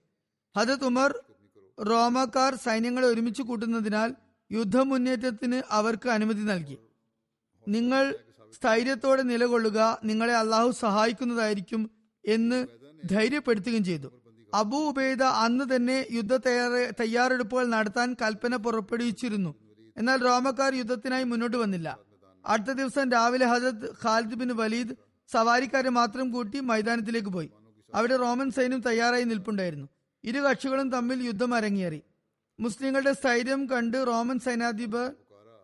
ഹജരത് 0.57 0.85
ഉമർ 0.85 1.19
റോമക്കാർ 1.89 2.55
സൈന്യങ്ങളെ 2.55 3.07
ഒരുമിച്ച് 3.07 3.41
കൂട്ടുന്നതിനാൽ 3.41 4.15
യുദ്ധമുന്നേറ്റത്തിന് 4.51 5.61
അവർക്ക് 5.69 6.09
അനുമതി 6.09 6.41
നൽകി. 6.41 6.77
നിങ്ങൾ 7.67 8.15
സ്ഥൈര്യത്തോടെ 8.59 9.21
നിലകൊള്ളുക 9.21 9.99
നിങ്ങളെ 10.03 10.35
അള്ളാഹു 10.35 10.71
സഹായിക്കുന്നതായിരിക്കും 10.71 11.91
എന്ന് 12.25 12.67
ധൈര്യപ്പെടുത്തുകയും 13.09 13.83
ചെയ്തു. 13.83 14.21
അബൂ 14.53 14.89
ഉബൈദ 14.89 15.23
അന്ന് 15.23 15.75
തന്നെ 15.75 16.07
യുദ്ധ 16.11 16.35
തയ്യാറ- 16.35 16.93
തയ്യാറെടുപ്പുകൾ 16.99 17.67
നടത്താൻ 17.67 18.15
കൽപ്പന 18.21 18.55
പുറപ്പെടുവിച്ചിരുന്നു. 18.55 19.55
എന്നാൽ 19.97 20.17
റോമക്കാർ 20.17 20.75
യുദ്ധത്തിനായി 20.75 21.23
മുന്നോട്ട് 21.23 21.57
വന്നില്ല. 21.57 22.10
അടുത്ത 22.45 22.71
ദിവസം 22.71 23.11
രാവിലെ 23.11 23.45
ഹജത് 23.45 23.91
ഖാലിദ് 24.03 24.35
ബിൻ 24.35 24.57
വലീദ് 24.57 24.93
സവാരിക്കാരെ 25.31 25.89
മാത്രം 25.89 26.31
കൂട്ടി 26.31 26.59
മൈതാനത്തിലേക്ക് 26.59 27.29
പോയി. 27.29 27.49
അവിടെ 27.95 28.15
റോമൻ 28.15 28.51
സൈന്യം 28.51 28.81
തയ്യാറായി 28.81 29.23
നിൽപ്പുണ്ടായിരുന്നു. 29.23 29.87
ഇരു 30.23 30.39
കക്ഷികളും 30.39 30.91
തമ്മിൽ 30.91 31.23
യുദ്ധം 31.23 31.53
അരങ്ങേറി. 31.53 32.01
മുസ്ലിങ്ങളുടെ 32.59 33.13
സ്ഥൈര്യം 33.13 33.69
കണ്ട് 33.69 34.07
റോമൻ 34.07 34.39
സൈനാധിപർ 34.39 35.13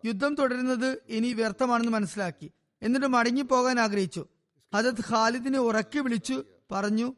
യുദ്ധം 0.04 0.34
തുടരുന്നത് 0.34 1.02
ഇനി 1.08 1.32
വ്യർത്ഥമാണെന്ന് 1.32 1.92
മനസ്സിലാക്കി. 1.92 2.50
എന്നിട്ട് 2.82 3.06
മടങ്ങി 3.06 3.42
പോകാൻ 3.42 3.80
ആഗ്രഹിച്ചു. 3.80 4.26
ഹജത് 4.74 5.04
ഖാലിദിനെ 5.10 5.58
ഉറക്കി 5.58 5.98
വിളിച്ചു 5.98 6.44
പറഞ്ഞു 6.72 7.14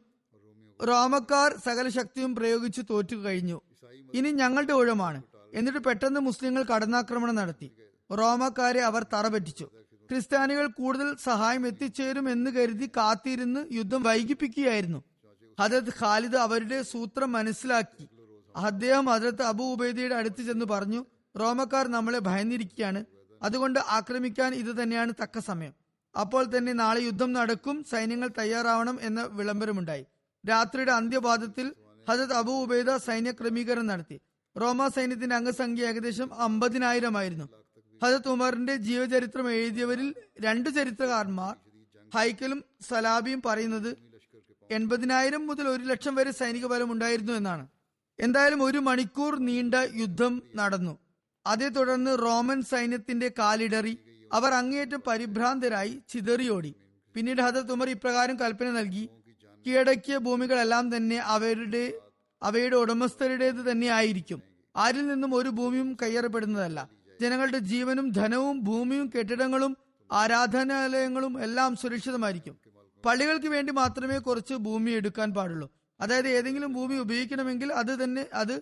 റോമക്കാർ 0.87 1.55
സകല 1.65 1.89
ശക്തിയും 1.89 2.35
പ്രയോഗിച്ച് 2.35 2.81
തോറ്റു 2.89 3.15
കഴിഞ്ഞു. 3.15 3.61
ഇനി 4.13 4.29
ഞങ്ങളുടെ 4.29 4.73
ഊഴമാണ്. 4.73 5.23
എന്നിട്ട് 5.53 5.79
പെട്ടെന്ന് 5.79 6.19
മുസ്ലിങ്ങൾ 6.19 6.63
കടന്നാക്രമണം 6.63 7.35
നടത്തി. 7.35 7.71
റോമക്കാരെ 8.17 8.81
അവർ 8.81 9.05
തറപറ്റിച്ചു. 9.13 9.69
ക്രിസ്ത്യാനികൾ 10.11 10.67
കൂടുതൽ 10.67 11.15
സഹായം 11.23 11.67
എത്തിച്ചേരും 11.67 12.31
എന്ന് 12.31 12.51
കരുതി 12.51 12.87
കാത്തിരുന്ന് 12.87 13.65
യുദ്ധം 13.71 14.03
വൈകിപ്പിക്കുകയായിരുന്നു. 14.03 15.03
ഹജരത് 15.59 15.93
ഖാലിദ് 16.01 16.35
അവരുടെ 16.35 16.81
സൂത്രം 16.81 17.31
മനസ്സിലാക്കി. 17.31 18.07
അദ്ദേഹം 18.55 19.05
ഹജരത്ത് 19.05 19.41
അബു 19.41 19.63
ഉബൈദയുടെ 19.63 20.15
അടുത്ത് 20.15 20.43
ചെന്ന് 20.43 20.65
പറഞ്ഞു 20.65 21.05
റോമക്കാർ 21.39 21.87
നമ്മളെ 21.87 22.19
ഭയന്നിരിക്കുകയാണ്. 22.19 23.05
അതുകൊണ്ട് 23.43 23.79
ആക്രമിക്കാൻ 23.79 24.53
ഇത് 24.53 24.83
തന്നെയാണ് 24.83 25.13
തക്ക 25.23 25.39
സമയം. 25.39 25.73
അപ്പോൾ 26.21 26.57
തന്നെ 26.57 26.73
നാളെ 26.73 27.01
യുദ്ധം 27.01 27.33
നടക്കും 27.33 27.83
സൈന്യങ്ങൾ 27.83 28.29
തയ്യാറാവണം 28.37 28.97
എന്ന 29.01 29.29
വിളംബരമുണ്ടായി. 29.31 30.05
രാത്രിയുടെ 30.49 30.91
അന്ത്യപാദത്തിൽ 30.91 31.73
ഹജത് 32.09 32.33
അബു 32.33 32.51
ഉബൈദ 32.51 32.95
സൈന്യ 32.95 33.31
ക്രമീകരണം 33.31 33.87
നടത്തി. 33.87 34.21
റോമ 34.61 34.87
സൈന്യത്തിന്റെ 34.87 35.35
അംഗസംഖ്യ 35.35 35.87
ഏകദേശം 35.87 36.33
അമ്പതിനായിരമായിരുന്നു. 36.33 37.60
ഹജരത് 38.01 38.29
ഉമറിന്റെ 38.29 38.75
ജീവചരിത്രം 38.75 39.51
എഴുതിയവരിൽ 39.51 40.15
രണ്ട് 40.39 40.69
ചരിത്രകാരന്മാർ 40.77 41.55
ഹൈക്കലും 42.15 42.63
സലാബിയും 42.89 43.41
പറയുന്നത് 43.45 43.91
എൺപതിനായിരം 44.69 45.47
മുതൽ 45.47 45.67
ഒരു 45.67 45.83
ലക്ഷം 45.83 46.15
വരെ 46.15 46.31
സൈനിക 46.31 46.65
ബലം 46.65 46.91
ഉണ്ടായിരുന്നു 46.91 47.33
എന്നാണ്. 47.33 47.67
എന്തായാലും 48.19 48.63
ഒരു 48.63 48.77
മണിക്കൂർ 48.77 49.39
നീണ്ട 49.39 49.75
യുദ്ധം 50.01 50.33
നടന്നു. 50.55 50.93
അതേ 51.45 51.67
തുടർന്ന് 51.67 52.11
റോമൻ 52.21 52.61
സൈന്യത്തിന്റെ 52.61 53.31
കാലിടറി 53.39 53.97
അവർ 54.33 54.53
അങ്ങേയറ്റം 54.53 55.01
പരിഭ്രാന്തരായി 55.07 56.01
ചിതറിയോടി. 56.09 56.75
പിന്നീട് 57.15 57.41
ഹജത് 57.41 57.71
ഉമർ 57.71 57.89
ഇപ്രകാരം 57.89 58.35
കൽപ്പന 58.39 58.69
നൽകി 58.69 59.09
കീഴടക്കിയ 59.65 60.17
ഭൂമികളെല്ലാം 60.17 60.85
തന്നെ 60.95 61.17
അവരുടെ 61.35 61.83
അവയുടെ 62.41 62.75
ഉടമസ്ഥരുടേത് 62.75 63.71
തന്നെ 63.71 63.87
ആയിരിക്കും. 63.87 64.41
ആരിൽ 64.75 65.07
നിന്നും 65.07 65.35
ഒരു 65.35 65.49
ഭൂമിയും 65.49 65.97
കയ്യേറപ്പെടുന്നതല്ല. 66.01 66.79
ജനങ്ങളുടെ 67.21 67.59
ജീവനും 67.71 68.05
ധനവും 68.11 68.55
ഭൂമിയും 68.63 69.05
കെട്ടിടങ്ങളും 69.09 69.77
ആരാധനാലയങ്ങളും 70.11 71.33
എല്ലാം 71.43 71.75
സുരക്ഷിതമായിരിക്കും. 71.75 72.55
പള്ളികൾക്ക് 73.05 73.47
വേണ്ടി 73.47 73.71
മാത്രമേ 73.73 74.17
കുറച്ച് 74.17 74.53
ഭൂമി 74.53 74.91
എടുക്കാൻ 74.91 75.29
പാടുള്ളൂ. 75.33 75.67
അതായത് 76.01 76.27
ഏതെങ്കിലും 76.27 76.73
ഭൂമി 76.73 76.95
ഉപയോഗിക്കണമെങ്കിൽ 76.95 77.73
അത് 77.73 78.03
തന്നെ 78.03 78.25
അത് 78.33 78.53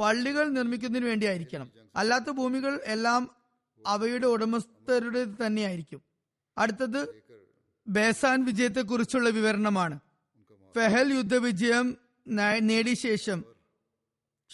പള്ളികൾ 0.00 0.48
നിർമ്മിക്കുന്നതിന് 0.48 1.08
വേണ്ടിയായിരിക്കണം. 1.08 1.70
അല്ലാത്ത 1.96 2.30
ഭൂമികൾ 2.30 2.80
എല്ലാം 2.84 3.22
അവയുടെ 3.86 4.26
ഉടമസ്ഥരുടെ 4.26 5.22
തന്നെയായിരിക്കും. 5.46 6.00
അടുത്തത് 6.58 7.00
ബേസാൻ 7.86 8.44
വിജയത്തെക്കുറിച്ചുള്ള 8.44 9.28
വിവരണമാണ്. 9.28 9.96
ഫെഹൽ 10.74 11.08
യുദ്ധവിജയം 11.14 11.86
നേടിയ 12.60 12.94
ശേഷം 12.94 13.38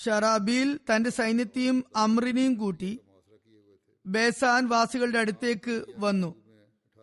ഷറാബിൽ 0.05 0.69
തന്റെ 0.89 1.11
സൈന്യത്തെയും 1.11 1.85
അമ്രിനെയും 1.97 2.55
കൂട്ടി 2.55 2.91
ബേസാൻ 4.09 4.69
വാസികളുടെ 4.69 5.19
അടുത്തേക്ക് 5.19 5.85
വന്നു. 5.99 6.35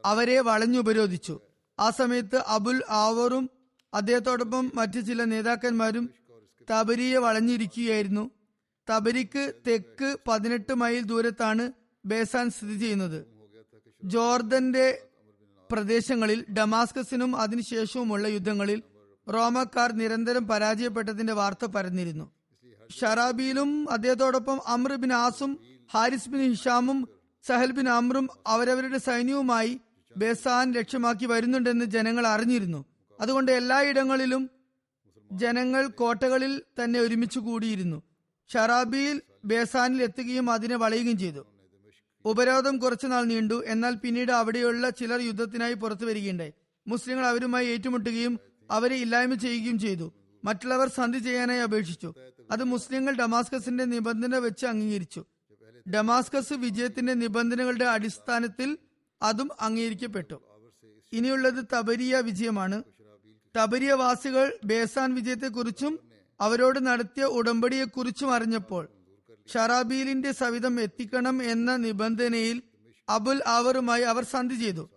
അവരെ 0.05 0.39
വളഞ്ഞുപരോധിച്ചു. 0.39 1.39
ആ 1.79 1.89
സമയത്ത് 1.89 2.43
അബുൽ 2.47 2.83
ആവറും 2.89 3.49
അദ്ദേഹത്തോടൊപ്പം 3.93 4.71
മറ്റു 4.75 4.99
ചില 4.99 5.23
നേതാക്കന്മാരും 5.23 6.09
തബരിയെ 6.71 7.17
വളഞ്ഞിരിക്കുകയായിരുന്നു. 7.17 8.31
തബരിക്ക് 8.89 9.53
തെക്ക് 9.67 10.17
പതിനെട്ട് 10.27 10.73
മൈൽ 10.73 11.03
ദൂരത്താണ് 11.03 11.71
ബേസാൻ 12.05 12.49
സ്ഥിതി 12.49 12.79
ചെയ്യുന്നത്. 12.79 13.25
ജോർദന്റെ 14.03 15.01
പ്രദേശങ്ങളിൽ 15.71 16.45
ഡമാസ്കസിനും 16.53 17.35
അതിനുശേഷവുമുള്ള 17.35 18.27
യുദ്ധങ്ങളിൽ 18.27 18.83
റോമക്കാർ 19.33 19.91
നിരന്തരം 19.91 20.47
പരാജയപ്പെട്ടതിന്റെ 20.47 21.33
വാർത്ത 21.33 21.65
പരന്നിരുന്നു. 21.65 22.31
ഷറാബിയിലും 23.01 23.91
അദ്ദേഹത്തോടൊപ്പം 23.91 24.59
അമ്രബിൻ 24.67 25.13
ആസും 25.13 25.74
ഹാരിസ് 25.93 26.29
ബിൻ 26.29 26.49
ഹിഷാമും 26.49 27.09
സഹൽ 27.47 27.71
ബിൻ 27.71 27.89
അമ്രും 27.89 28.29
അവരവരുടെ 28.47 28.97
സൈന്യവുമായി 28.97 29.79
ബേസാൻ 30.17 30.71
ലക്ഷ്യമാക്കി 30.71 31.25
വരുന്നുണ്ടെന്ന് 31.25 31.85
ജനങ്ങൾ 31.85 32.27
അറിഞ്ഞിരുന്നു. 32.27 32.85
അതുകൊണ്ട് 33.21 33.51
എല്ലായിടങ്ങളിലും 33.51 34.49
ജനങ്ങൾ 35.31 35.87
കോട്ടകളിൽ 35.87 36.61
തന്നെ 36.83 36.99
ഒരുമിച്ച് 36.99 37.39
കൂടിയിരുന്നു. 37.39 38.03
ഷറാബിയിൽ 38.53 39.21
ബേസാനിൽ 39.45 40.03
എത്തുകയും 40.03 40.51
അതിനെ 40.51 40.75
വളയുകയും 40.75 41.17
ചെയ്തു. 41.17 41.45
ഉപരോധം 42.25 42.77
കുറച്ചുനാൾ 42.77 43.23
നീണ്ടു. 43.23 43.63
എന്നാൽ 43.65 43.95
പിന്നീട് 43.95 44.31
അവിടെയുള്ള 44.31 44.89
ചിലർ 44.89 45.19
യുദ്ധത്തിനായി 45.21 45.73
പുറത്തു 45.73 46.05
വരികയുണ്ടായി. 46.05 46.53
മുസ്ലിങ്ങൾ 46.87 47.25
അവരുമായി 47.25 47.67
ഏറ്റുമുട്ടുകയും 47.67 48.39
അവരെ 48.71 48.95
ഇല്ലായ്മ 48.95 49.33
ചെയ്യുകയും 49.33 49.79
ചെയ്തു. 49.79 50.13
മറ്റുള്ളവർ 50.45 50.87
സന്ധി 50.87 51.19
ചെയ്യാനായി 51.19 51.59
അപേക്ഷിച്ചു. 51.59 52.13
അത് 52.51 52.63
മുസ്ലിങ്ങൾ 52.63 53.15
ഡമാസ്കസിന്റെ 53.15 53.85
നിബന്ധന 53.85 54.37
വെച്ച് 54.37 54.65
അംഗീകരിച്ചു. 54.65 55.25
ഡമാസ്കസ് 55.93 56.53
വിജയത്തിന്റെ 56.53 57.13
നിബന്ധനകളുടെ 57.13 57.85
അടിസ്ഥാനത്തിൽ 57.85 58.77
അതും 59.21 59.49
അംഗീകരിക്കപ്പെട്ടു. 59.61 60.41
ഇനിയുള്ളത് 61.13 61.65
തബരിയ 61.77 62.17
വിജയമാണ്. 62.17 62.83
തബരിയ 63.57 63.93
വാസികൾ 63.93 64.53
ബേസാൻ 64.63 65.15
വിജയത്തെക്കുറിച്ചും 65.15 65.99
അവരോട് 66.39 66.85
നടത്തിയ 66.85 67.23
ഉടമ്പടിയെക്കുറിച്ചും 67.23 68.33
അറിഞ്ഞപ്പോൾ 68.33 68.87
ഷറാബീലിന്റെ 69.53 70.31
സവിധം 70.31 70.81
എത്തിക്കണം 70.81 71.43
എന്ന 71.43 71.75
നിബന്ധനയിൽ 71.75 72.61
അബുൽ 73.09 73.43
ആവറുമായി 73.47 74.01
അവർ 74.01 74.23
സന്ധി 74.23 74.55
ചെയ്തു. 74.55 74.89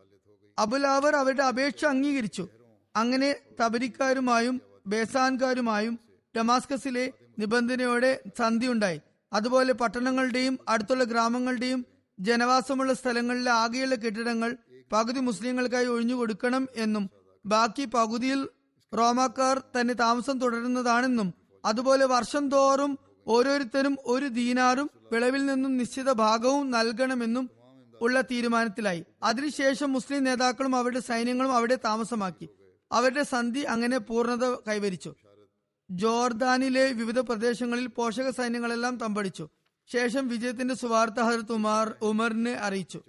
അബുൽ 0.58 0.86
ആവർ 0.86 1.16
അവരുടെ 1.16 1.42
അപേക്ഷ 1.42 1.84
അംഗീകരിച്ചു. 1.84 2.48
അങ്ങനെ 2.96 3.36
തബരിക്കാരുമായും 3.64 4.60
ബേസാൻകാരുമായും 4.86 5.98
ഡമാസ്കസിലെ 6.36 7.12
നിബന്ധനയോടെ 7.38 8.20
സന്ധി 8.38 8.66
ഉണ്ടായി 8.66 9.00
അതുപോലെ 9.32 9.72
പട്ടണങ്ങളുടെയും 9.72 10.58
അടുത്തുള്ള 10.68 11.04
ഗ്രാമങ്ങളുടെയും 11.04 11.86
ജനവാസമുള്ള 12.20 12.92
സ്ഥലങ്ങളിലെ 12.94 13.50
ആകെയുള്ള 13.50 13.94
കെട്ടിടങ്ങൾ 13.94 14.56
പകുതി 14.92 15.20
മുസ്ലിങ്ങൾക്കായി 15.20 15.86
ഒഴിഞ്ഞു 15.86 16.14
കൊടുക്കണം 16.14 16.68
എന്നും 16.76 17.10
ബാക്കി 17.46 17.84
പകുതിയിൽ 17.84 18.48
റോമാക്കാർ 18.94 19.62
തന്നെ 19.80 19.94
താമസം 19.94 20.38
തുടരുന്നതാണെന്നും 20.38 21.34
അതുപോലെ 21.64 22.04
വർഷം 22.04 22.48
തോറും 22.48 22.98
ഓരോരുത്തരും 23.26 23.98
ഒരു 24.04 24.26
ദീനാറും 24.26 24.90
വിളവിൽ 25.12 25.46
നിന്നും 25.46 25.76
നിശ്ചിത 25.76 26.12
ഭാഗവും 26.12 26.70
നൽകണമെന്നും 26.70 27.50
ഉള്ള 28.00 28.20
തീരുമാനത്തിലായി. 28.20 29.04
അതിനുശേഷം 29.22 29.92
മുസ്ലിം 29.92 30.24
നേതാക്കളും 30.24 30.76
അവരുടെ 30.76 31.00
സൈന്യങ്ങളും 31.00 31.54
അവിടെ 31.54 31.78
താമസമാക്കി. 31.84 32.48
അവരുടെ 32.92 33.22
സന്ധി 33.22 33.60
അങ്ങനെ 33.60 33.98
പൂർണത 33.98 34.44
കൈവരിച്ചു. 34.68 35.14
ജോർദാനിലെ 35.90 36.92
വിവിധ 36.92 37.18
പ്രദേശങ്ങളിൽ 37.18 37.86
പോഷക 37.86 38.30
സൈന്യങ്ങളെല്ലാം 38.30 38.96
തമ്പടിച്ചു. 38.96 39.48
ശേഷം 39.92 40.28
വിജയത്തിന്റെ 40.28 40.74
സുവാർത്ത 40.74 41.20
ഹജരത്ത് 41.20 41.52
ഉമാർ 41.52 41.94
ഉമറിനെ 42.02 42.52
അറിയിച്ചു. 42.52 43.02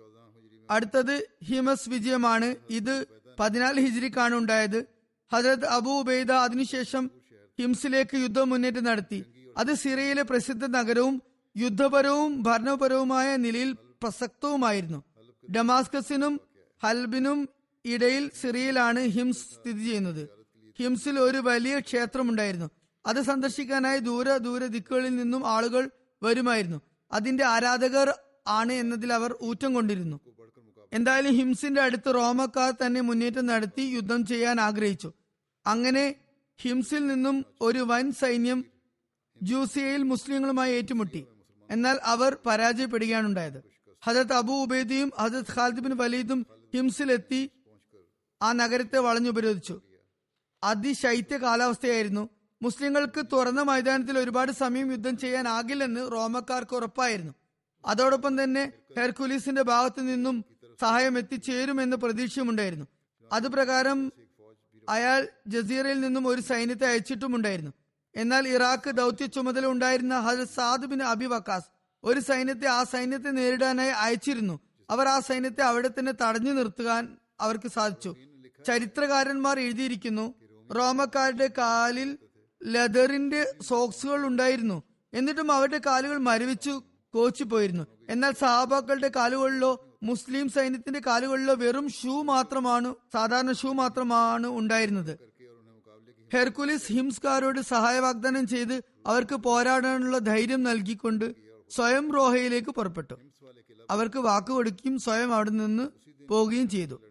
അടുത്തത് 0.72 1.28
ഹിമസ് 1.44 1.90
വിജയമാണ്. 1.90 2.56
ഇത് 2.70 3.06
പതിനാല് 3.40 3.82
ഹിജിരിക്കാണ് 3.82 4.36
ഉണ്ടായത്. 4.36 4.86
ഹജരത് 5.34 5.66
അബു 5.66 5.90
ഉബൈദ 5.90 6.32
അതിനുശേഷം 6.32 7.12
ഹിംസിലേക്ക് 7.60 8.18
യുദ്ധം 8.18 8.50
മുന്നേറ്റം 8.50 8.84
നടത്തി. 8.84 9.26
അത് 9.58 9.74
സിറിയയിലെ 9.74 10.24
പ്രസിദ്ധ 10.24 10.66
നഗരവും 10.66 11.22
യുദ്ധപരവും 11.58 12.44
ഭരണപരവുമായ 12.44 13.36
നിലയിൽ 13.36 13.72
പ്രസക്തവുമായിരുന്നു. 13.72 15.04
ഡമാസ്കസിനും 15.56 16.42
ഹൽബിനും 16.84 17.50
ഇടയിൽ 17.86 18.32
സിറിയയിലാണ് 18.42 19.00
ഹിംസ് 19.00 19.40
സ്ഥിതി 19.40 19.86
ചെയ്യുന്നത്. 19.86 20.39
ഹിംസിൽ 20.80 21.20
ഒരു 21.20 21.38
വലിയ 21.38 21.80
ക്ഷേത്രമുണ്ടായിരുന്നു. 21.80 22.70
അത് 23.06 23.22
സന്ദർശിക്കാനായി 23.22 24.00
ദൂര 24.00 24.38
ദൂര 24.38 24.66
ദിക്കുകളിൽ 24.66 25.16
നിന്നും 25.16 25.48
ആളുകൾ 25.48 25.90
വരുമായിരുന്നു. 26.24 26.82
അതിന്റെ 27.12 27.46
ആരാധകർ 27.46 28.14
ആണ് 28.48 28.74
എന്നതിൽ 28.74 29.14
അവർ 29.14 29.36
ഊറ്റം 29.42 29.74
കൊണ്ടിരുന്നു. 29.74 30.20
എന്തായാലും 30.94 31.34
ഹിംസിന്റെ 31.34 31.82
അടുത്ത് 31.82 32.16
റോമക്കാർ 32.16 32.72
തന്നെ 32.72 33.02
മുന്നേറ്റം 33.02 33.46
നടത്തി 33.46 33.82
യുദ്ധം 33.82 34.26
ചെയ്യാൻ 34.26 34.62
ആഗ്രഹിച്ചു. 34.62 35.14
അങ്ങനെ 35.66 36.16
ഹിംസിൽ 36.62 37.08
നിന്നും 37.08 37.46
ഒരു 37.62 37.80
വൻ 37.80 38.12
സൈന്യം 38.12 38.66
ജൂസിയയിൽ 39.42 40.04
മുസ്ലിങ്ങളുമായി 40.04 40.74
ഏറ്റുമുട്ടി. 40.74 41.26
എന്നാൽ 41.70 42.00
അവർ 42.04 42.38
പരാജയപ്പെടുകയാണ് 42.46 43.28
ഉണ്ടായത് 43.28 43.60
ഹജരത് 44.04 44.34
അബു 44.34 44.54
ഉബൈദിയും 44.54 45.12
ഹജത് 45.20 45.52
ഖാലിദ് 45.56 45.80
ബിൻ 45.80 45.98
വലീദും 45.98 46.46
ഹിംസിലെത്തി 46.76 47.50
ആ 48.42 48.52
നഗരത്തെ 48.52 49.00
വളഞ്ഞുപരോധിച്ചു. 49.00 49.82
അതിശൈത്യ 50.64 51.38
കാലാവസ്ഥയായിരുന്നു. 51.38 52.30
മുസ്ലിങ്ങൾക്ക് 52.62 53.26
തുറന്ന 53.34 53.62
മൈതാനത്തിൽ 53.62 54.20
ഒരുപാട് 54.20 54.52
സമയം 54.52 54.92
യുദ്ധം 54.92 55.18
ചെയ്യാനാകില്ലെന്ന് 55.18 56.12
റോമക്കാർക്ക് 56.12 56.76
ഉറപ്പായിരുന്നു. 56.76 57.34
അതോടൊപ്പം 57.86 58.44
തന്നെ 58.44 58.72
ഹെർക്കുലീസിന്റെ 58.98 59.62
ഭാഗത്തു 59.62 60.02
നിന്നും 60.02 60.46
സഹായം 60.82 61.18
എത്തിച്ചേരുമെന്ന് 61.18 61.98
പ്രതീക്ഷയുമുണ്ടായിരുന്നു. 61.98 62.86
അതുപ്രകാരം 63.32 64.12
അയാൾ 64.90 65.28
ജസീറയിൽ 65.48 66.00
നിന്നും 66.00 66.28
ഒരു 66.28 66.42
സൈന്യത്തെ 66.42 66.88
അയച്ചിട്ടുമുണ്ടായിരുന്നു. 66.88 67.72
എന്നാൽ 68.16 68.48
ഇറാഖ് 68.48 68.92
ദൗത്യ 68.92 69.26
ചുമതല 69.26 69.66
ഉണ്ടായിരുന്ന 69.66 70.46
സാദ് 70.56 70.86
ബിൻ 70.86 71.04
അബി 71.04 71.26
വക്കാസ് 71.26 71.66
ഒരു 72.04 72.20
സൈന്യത്തെ 72.20 72.68
ആ 72.68 72.84
സൈന്യത്തെ 72.84 73.30
നേരിടാനായി 73.30 73.90
അയച്ചിരുന്നു. 73.90 74.60
അവർ 74.90 75.08
ആ 75.08 75.20
സൈന്യത്തെ 75.20 75.62
അവിടെ 75.62 75.88
തന്നെ 75.88 76.12
തടഞ്ഞു 76.12 76.52
നിർത്തുവാൻ 76.52 77.18
അവർക്ക് 77.40 77.68
സാധിച്ചു. 77.68 78.16
ചരിത്രകാരന്മാർ 78.68 79.60
എഴുതിയിരിക്കുന്നു 79.60 80.34
റോമക്കാരുടെ 80.78 81.50
കാലിൽ 81.58 82.18
ലെതറിന്റെ 82.64 83.54
സോക്സുകൾ 83.62 84.26
ഉണ്ടായിരുന്നു. 84.26 84.84
എന്നിട്ടും 85.14 85.52
അവരുടെ 85.52 85.82
കാലുകൾ 85.86 86.18
മരവിച്ചു 86.18 86.84
കോച്ചു 87.14 87.44
പോയിരുന്നു 87.44 87.84
എന്നാൽ 88.10 88.32
സഹാബാക്കളുടെ 88.32 89.12
കാലുകളിലോ 89.16 89.98
മുസ്ലിം 90.04 90.50
സൈന്യത്തിന്റെ 90.50 91.02
കാലുകളിലോ 91.08 91.54
വെറും 91.54 91.90
ഷൂ 91.90 92.22
മാത്രമാണ് 92.22 92.96
സാധാരണ 93.14 93.52
ഷൂ 93.52 93.74
മാത്രമാണ് 93.74 94.48
ഉണ്ടായിരുന്നത്. 94.48 95.30
ഹെർക്കുലിസ് 96.34 96.92
ഹിംസ്കാരോട് 96.92 97.60
സഹായ 97.60 98.00
വാഗ്ദാനം 98.00 98.48
ചെയ്ത് 98.48 98.84
അവർക്ക് 99.06 99.36
പോരാടാനുള്ള 99.36 100.18
ധൈര്യം 100.18 100.64
നൽകിക്കൊണ്ട് 100.64 101.36
സ്വയം 101.70 102.12
റോഹയിലേക്ക് 102.12 102.70
പുറപ്പെട്ടു. 102.70 103.16
അവർക്ക് 103.90 104.20
വാക്ക് 104.20 104.48
കൊടുക്കുകയും 104.48 105.00
സ്വയം 105.00 105.34
അവിടെ 105.34 105.50
നിന്ന് 105.50 105.90
പോവുകയും 106.28 106.70
ചെയ്തു. 106.70 107.02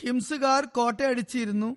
ഹിംസുകാർ 0.00 0.64
കോട്ടയടിച്ചിരുന്നു. 0.64 1.76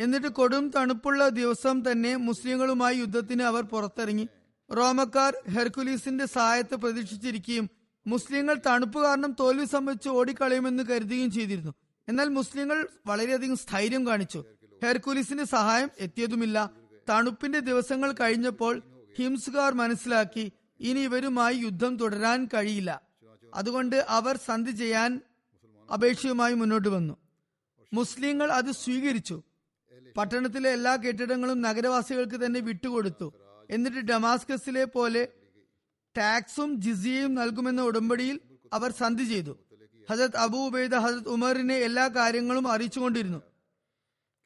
എന്നിട്ട് 0.00 0.28
കൊടും 0.28 0.70
തണുപ്പുള്ള 0.70 1.28
ദിവസം 1.28 1.90
തന്നെ 1.90 2.16
മുസ്ലിങ്ങളുമായി 2.16 2.96
യുദ്ധത്തിന് 2.96 3.42
അവർ 3.42 3.62
പുറത്തിറങ്ങി. 3.62 4.28
റോമക്കാർ 4.76 5.34
ഹെർക്കുലീസിന്റെ 5.50 6.26
സഹായത്തെ 6.26 6.74
പ്രതീക്ഷിച്ചിരിക്കുകയും 6.74 7.70
മുസ്ലിങ്ങൾ 8.06 8.56
തണുപ്പ് 8.66 9.02
കാരണം 9.02 9.36
തോൽവി 9.40 9.64
സംബന്ധിച്ച് 9.64 10.08
ഓടിക്കളയുമെന്ന് 10.08 10.82
കരുതുകയും 10.82 11.30
ചെയ്തിരുന്നു. 11.30 11.74
എന്നാൽ 12.08 12.28
മുസ്ലിങ്ങൾ 12.28 12.88
വളരെയധികം 13.06 13.56
സ്ഥൈര്യം 13.56 14.06
കാണിച്ചു. 14.06 14.44
ഹെർക്കുലീസിന്റെ 14.84 15.44
സഹായം 15.44 15.90
എത്തിയതുമില്ല. 15.98 16.70
തണുപ്പിന്റെ 17.08 17.60
ദിവസങ്ങൾ 17.60 18.12
കഴിഞ്ഞപ്പോൾ 18.12 18.82
ഹിംസുകാർ 19.18 19.74
മനസ്സിലാക്കി 19.74 20.52
ഇനി 20.80 21.00
ഇവരുമായി 21.00 21.56
യുദ്ധം 21.56 21.96
തുടരാൻ 21.96 22.48
കഴിയില്ല. 22.54 23.02
അതുകൊണ്ട് 23.54 24.06
അവർ 24.08 24.36
സന്ധി 24.36 24.70
ചെയ്യാൻ 24.70 25.20
അപേക്ഷയുമായി 25.92 26.54
മുന്നോട്ട് 26.54 26.88
വന്നു. 26.88 27.16
മുസ്ലിങ്ങൾ 27.92 28.52
അത് 28.52 28.70
സ്വീകരിച്ചു. 28.72 29.42
പട്ടണത്തിലെ 30.16 30.70
എല്ലാ 30.70 30.96
കെട്ടിടങ്ങളും 30.96 31.60
നഗരവാസികൾക്ക് 31.60 32.44
തന്നെ 32.44 32.60
വിട്ടുകൊടുത്തു. 32.60 33.32
എന്നിട്ട് 33.70 33.98
ഡമാസ്കസിലെ 33.98 34.84
പോലെ 34.84 35.28
ടാക്സും 36.16 36.80
ജിസിയയും 36.80 37.34
നൽകുമെന്ന 37.34 37.82
ഉടമ്പടിയിൽ 37.82 38.40
അവർ 38.72 38.92
സന്ധി 38.92 39.24
ചെയ്തു. 39.24 39.58
ഹജത് 40.10 40.36
അബു 40.36 40.58
ഉബൈദ 40.58 40.94
ഹജത് 40.94 41.28
ഉമറിനെ 41.28 41.74
എല്ലാ 41.74 42.08
കാര്യങ്ങളും 42.08 42.68
അറിയിച്ചുകൊണ്ടിരുന്നു. 42.68 43.42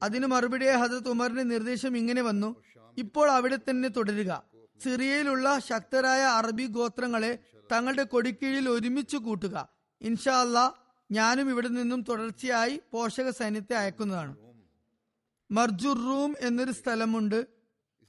അതിനു 0.03 0.27
മറുപടിയായി 0.27 0.77
ഹജത് 0.77 1.09
ഉമറിന്റെ 1.09 1.43
നിർദ്ദേശം 1.43 1.97
ഇങ്ങനെ 1.97 2.23
വന്നു. 2.23 2.57
ഇപ്പോൾ 2.99 3.31
അവിടെ 3.31 3.57
തന്നെ 3.57 3.89
തുടരുക. 3.89 4.43
സിറിയയിലുള്ള 4.83 5.59
ശക്തരായ 5.59 6.23
അറബി 6.23 6.67
ഗോത്രങ്ങളെ 6.67 7.39
തങ്ങളുടെ 7.73 8.03
കൊടിക്കീഴിൽ 8.03 8.69
ഒരുമിച്ച് 8.69 9.17
കൂട്ടുക. 9.17 9.69
ഇൻഷാ 10.01 10.41
അല്ലാ 10.41 10.73
ഞാനും 11.13 11.51
ഇവിടെ 11.51 11.69
നിന്നും 11.69 12.03
തുടർച്ചയായി 12.03 12.81
പോഷക 12.93 13.31
സൈന്യത്തെ 13.31 13.75
അയക്കുന്നതാണ്. 13.75 14.44
മർജുറൂം 15.51 16.35
എന്നൊരു 16.41 16.73
സ്ഥലമുണ്ട്. 16.73 17.47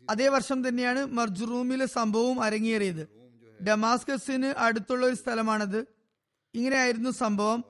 അതേ 0.10 0.27
വർഷം 0.27 0.68
തന്നെയാണ് 0.68 1.06
മർജുറൂമിലെ 1.06 1.86
സംഭവവും 1.86 2.42
അരങ്ങേറിയത്. 2.42 3.08
ഡമാസ്കസിന് 3.68 4.45
അടുത്തുള്ള 4.45 5.06
ഒരു 5.06 5.15
സ്ഥലമാണത്. 5.15 5.86
ഇങ്ങനെയായിരുന്നു 6.54 7.10
സംഭവം. 7.10 7.63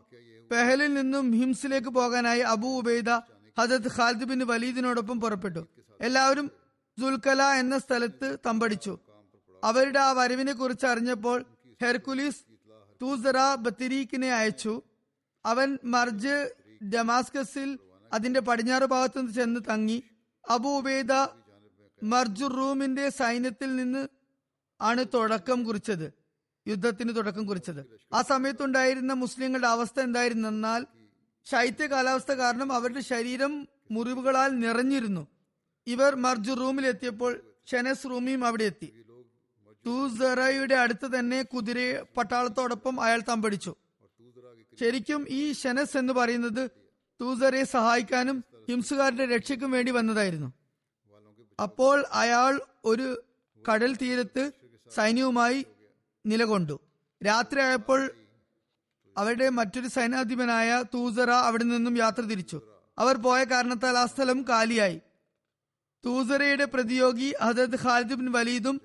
പെഹലിൽ 0.51 0.93
നിന്നും 0.93 1.32
ഹിംസിലേക്ക് 1.32 1.88
പോകാനായി 1.88 2.39
Abu 2.39 2.67
Ubaida 2.67 3.10
Hazrat 3.60 3.91
Khalid 3.97 4.23
bin 4.23 4.43
വലീദിനോടൊപ്പം 4.43 5.21
പുറപ്പെട്ടു. 5.21 5.67
എല്ലാവരും 6.01 6.51
ദുൽക്കല 6.99 7.41
എന്ന 7.43 7.78
സ്ഥലത്ത് 7.78 8.38
തമ്പടിച്ചു. 8.45 8.99
അവരുടെ 9.63 9.99
ആ 9.99 10.12
വരവിനെ 10.12 10.54
കുറിച്ച് 10.54 10.86
അറിഞ്ഞപ്പോൾ 10.86 11.45
ഹെർക്കുലീസ് 11.82 12.38
തൂസറ 13.01 13.56
ബത്തിരീക്കിനെ 13.56 14.34
അയച്ചു. 14.34 14.82
അവൻ 15.45 15.78
മർജ് 15.84 16.54
ഡമാസ്കസിൽ 16.95 17.80
അതിന്റെ 18.15 18.41
പടിഞ്ഞാറ് 18.47 18.88
ഭാഗത്ത് 18.93 19.17
നിന്ന് 19.19 19.34
ചെന്ന് 19.34 19.62
തങ്ങി 19.69 19.97
അബൂബേദ 20.49 21.13
മർജുറൂമിന്റെ 22.01 23.06
സൈന്യത്തിൽ 23.19 23.69
നിന്ന് 23.75 24.01
ആണ് 24.80 25.06
തുടക്കം 25.13 25.60
കുറിച്ചത് 25.63 26.08
യുദ്ധത്തിന് 26.67 27.12
തുടക്കം 27.15 27.43
കുറിച്ചത്. 27.45 27.82
ആ 28.13 28.19
സമയത്തുണ്ടായിരുന്ന 28.32 29.13
മുസ്ലിങ്ങളുടെ 29.13 29.69
അവസ്ഥ 29.75 29.97
എന്തായിരുന്നെന്നാൽ 29.99 30.82
ശൈത്യ 31.47 31.86
കാലാവസ്ഥ 31.88 32.32
കാരണം 32.41 32.69
അവരുടെ 32.73 33.01
ശരീരം 33.12 33.54
മുറിവുകളാൽ 33.91 34.51
നിറഞ്ഞിരുന്നു. 34.60 35.23
ഇവർ 35.88 36.12
മർജു 36.25 36.54
റൂമിൽ 36.62 36.86
എത്തിയപ്പോൾ 36.88 37.34
ഷെനസ് 37.71 38.06
റൂമിയും 38.12 38.41
അവിടെ 38.45 38.65
എത്തി. 38.71 38.89
തൂസറയുടെ 39.86 40.75
അടുത്ത് 40.84 41.08
തന്നെ 41.15 41.39
കുതിര 41.43 41.80
പട്ടാളത്തോടൊപ്പം 42.17 42.95
അയാൾ 43.06 43.19
തമ്പടിച്ചു. 43.30 43.73
ശരിക്കും 44.80 45.21
ഈ 45.39 45.41
ഷെനസ് 45.62 45.95
എന്ന് 45.97 46.13
പറയുന്നത് 46.13 46.63
തൂസറയെ 47.21 47.63
സഹായിക്കാനും 47.63 48.43
ഹിംസുകാരുടെ 48.69 49.25
രക്ഷയ്ക്കും 49.25 49.71
വേണ്ടി 49.71 49.91
വന്നതായിരുന്നു. 49.91 50.54
അപ്പോൾ 51.62 52.06
അയാൾ 52.12 52.62
ഒരു 52.86 53.23
കടൽ 53.71 53.95
തീരത്ത് 53.95 54.51
സൈന്യവുമായി 54.95 55.65
നിലകൊണ്ടു. 56.25 56.80
രാത്രിയായപ്പോൾ 57.25 58.12
അവരുടെ 59.17 59.49
മറ്റൊരു 59.49 59.88
സൈനാധിപനായ 59.88 60.84
തൂസറ 60.93 61.32
അവിടെ 61.32 61.63
നിന്നും 61.63 61.97
യാത്ര 61.97 62.21
തിരിച്ചു. 62.21 62.62
അവർ 62.97 63.15
പോയ 63.17 63.43
കാരണത്താൽ 63.43 63.97
ആ 63.97 64.06
സ്ഥലം 64.06 64.45
കാലിയായി. 64.49 65.01
തൂസറയുടെ 66.06 66.65
പ്രതിയോഗി 66.65 67.34
ഹജത് 67.43 67.80
ഖാലിദ് 67.80 68.13
ബിൻ 68.13 68.32
വലീദും 68.32 68.82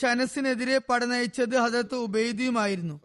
ഷനസിനെതിരെ 0.00 0.78
പടനയിച്ചത് 0.78 1.56
ഹജത് 1.56 1.94
ഉബൈദിയുമായിരുന്നു. 1.94 3.00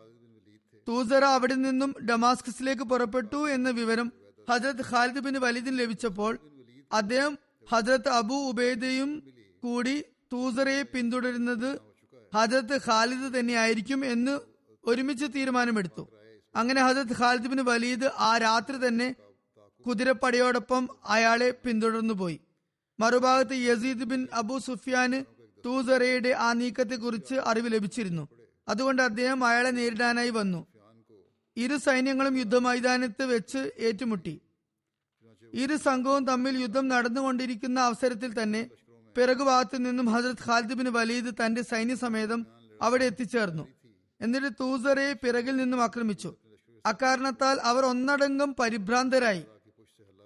തൂസറ 0.88 1.24
അവിടെ 1.24 1.54
നിന്നും 1.54 1.96
ഡമാസ്കസിലേക്ക് 2.10 2.84
പുറപ്പെട്ടു 2.84 3.50
എന്ന 3.50 3.70
വിവരം 3.70 4.27
ഹജരത് 4.50 4.84
ഖാലിദ് 4.92 5.20
ബിൻ 5.20 5.36
വലീദിന് 5.46 5.80
ലഭിച്ചപ്പോൾ 5.80 6.40
അദ്ദേഹം 6.92 7.38
ഹജ്രത് 7.72 8.10
അബു 8.10 8.34
ഉബൈദയും 8.34 9.10
കൂടി 9.64 10.04
തൂസറയെ 10.34 10.84
പിന്തുടരുന്നത് 10.84 11.70
ഹജ്രത് 12.36 12.82
ഖാലിദ് 12.86 13.40
തന്നെയായിരിക്കും 13.40 14.06
എന്ന് 14.06 14.40
ഒരുമിച്ച് 14.84 15.26
തീരുമാനമെടുത്തു. 15.36 16.04
അങ്ങനെ 16.56 16.82
ഹജ്രത് 16.88 17.16
ഖാലിദ് 17.20 17.48
ബിൻ 17.48 17.66
വലീദ് 17.66 18.08
ആ 18.18 18.38
രാത്രി 18.38 18.88
തന്നെ 18.88 19.16
കുതിരപ്പടയോടൊപ്പം 19.86 20.90
അയാളെ 21.06 21.50
പിന്തുടർന്നു 21.64 22.14
പോയി 22.14 22.40
മറുഭാഗത്ത് 23.00 23.56
യസീദ് 23.56 24.04
ബിൻ 24.04 24.28
അബു 24.32 24.58
സുഫിയാന് 24.58 25.20
തൂസറയുടെ 25.66 26.30
ആ 26.30 26.54
നീക്കത്തെക്കുറിച്ച് 26.54 27.36
അറിവ് 27.50 27.74
ലഭിച്ചിരുന്നു. 27.74 28.28
അതുകൊണ്ട് 28.68 29.02
അദ്ദേഹം 29.02 29.40
അയാളെ 29.46 29.70
നേരിടാനായി 29.70 30.30
വന്നു. 30.30 30.62
ഇരു 31.58 31.78
സൈന്യങ്ങളും 31.78 32.38
യുദ്ധമൈതാനത്ത് 32.38 33.24
വെച്ച് 33.26 33.72
ഏറ്റുമുട്ടി. 33.80 34.41
ഇരു 35.54 35.76
സംഘവും 35.76 36.26
തമ്മിൽ 36.26 36.58
യുദ്ധം 36.58 36.88
നടന്നുകൊണ്ടിരിക്കുന്ന 36.88 37.80
അവസരത്തിൽ 37.80 38.43
തന്നെ 38.43 38.70
പിറകുഭാഗത്തു 39.15 39.78
നിന്നും 39.78 40.06
ഹജരത് 40.06 40.43
ഖാലിദ് 40.48 40.74
ബിൻ 40.74 40.89
വലീദ് 40.98 41.32
തന്റെ 41.39 41.62
സൈന്യസമേതം 41.62 42.48
അവിടെ 42.82 43.06
എത്തിച്ചേർന്നു. 43.06 43.65
എന്നിട്ട് 44.22 44.50
തൂസറെ 44.60 45.13
പിറകിൽ 45.13 45.56
നിന്നും 45.58 45.84
ആക്രമിച്ചു. 45.84 46.36
അക്കാരണത്താൽ 46.86 47.60
അവർ 47.60 47.86
ഒന്നടങ്കം 47.86 48.56
പരിഭ്രാന്തരായി. 48.60 49.43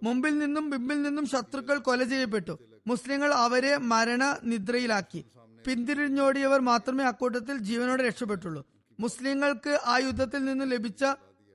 മുമ്പിൽ 0.04 0.38
നിന്നും 0.38 0.72
പിമ്പിൽ 0.72 1.02
നിന്നും 1.02 1.26
ശത്രുക്കൾ 1.26 1.78
കൊല 1.78 2.04
ചെയ്യപ്പെട്ടു. 2.04 2.60
മുസ്ലിങ്ങൾ 2.88 3.34
അവരെ 3.34 3.78
മരണ 3.78 4.38
നിദ്രയിലാക്കി 4.44 5.26
പിന്തിരിഞ്ഞോടിയവർ 5.68 6.60
മാത്രമേ 6.60 7.04
അക്കൂട്ടത്തിൽ 7.04 7.58
ജീവനോടെ 7.58 8.08
രക്ഷപ്പെട്ടുള്ളൂ. 8.08 8.62
മുസ്ലിങ്ങൾക്ക് 9.02 9.74
ആ 9.86 9.98
യുദ്ധത്തിൽ 9.98 10.42
നിന്ന് 10.46 10.66
ലഭിച്ച 10.72 11.04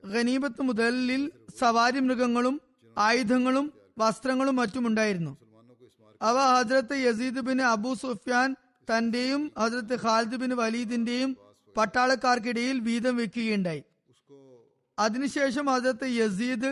ഖനീബത്ത് 0.03 0.61
മുതലിൽ 0.61 1.23
സവാരി 1.59 1.99
മൃഗങ്ങളും 1.99 2.55
ആയുധങ്ങളും 2.97 3.65
വസ്ത്രങ്ങളും 3.97 4.55
മറ്റും 4.55 4.87
ഉണ്ടായിരുന്നു 4.87 5.33
അവ 6.21 6.37
Hazrat 6.55 6.95
Yazid 7.07 7.41
bin 7.49 7.59
Abu 7.73 7.91
Sufyan 8.01 8.49
തന്റെയും 8.87 9.41
ഹജ്രത്ത് 9.61 9.95
ഖാലിദ് 10.03 10.37
ബിൻ 10.43 10.51
വലീദിന്റെയും 10.61 11.31
പട്ടാളക്കാർക്കിടയിൽ 11.75 12.77
വീതം 12.79 13.15
വെക്കുകയുണ്ടായി. 13.17 13.81
അതിനുശേഷം 14.97 15.65
ഹജ്രത്ത് 15.73 16.07
യസീദ് 16.19 16.71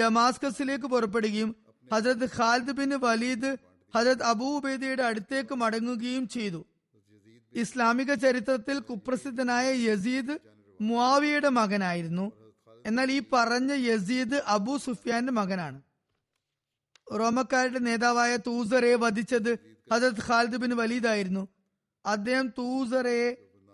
ഡമാസ്കസിലേക്ക് 0.00 0.88
പുറപ്പെടുകയും 0.94 1.50
Hazrat 1.92 2.26
Khalid 2.36 2.74
bin 2.80 2.90
Walid 3.06 3.50
Hazrat 3.94 4.24
അബൂബേദയുടെ 4.32 5.02
അടുത്തേക്ക് 5.02 5.54
മടങ്ങുകയും 5.62 6.24
ചെയ്തു. 6.28 6.60
ഇസ്ലാമിക 7.54 8.14
ചരിത്രത്തിൽ 8.14 8.78
കുപ്രസിദ്ധനായ 8.78 9.66
യസീദ് 9.88 10.34
മുവാവിയുടെ 10.80 11.48
മകനായിരുന്നു. 11.48 12.32
എന്നാൽ 12.86 13.12
ഈ 13.12 13.22
പറഞ്ഞ 13.32 13.72
യസീദ് 13.72 14.38
അബു 14.46 14.76
സുഫിയാന്റെ 14.76 15.32
മകനാണ്. 15.32 15.78
റോമക്കാരുടെ 17.20 17.78
നേതാവായ 17.78 18.36
തൂസറെ 18.36 18.94
വധിച്ചത് 18.94 19.52
ഹജത് 19.92 20.22
ഖാലിദ് 20.26 20.56
ബിൻ 20.56 20.76
വലീദായിരുന്നു. 20.76 21.48
അദ്ദേഹം 22.06 22.46
തൂസറയെ 22.58 23.30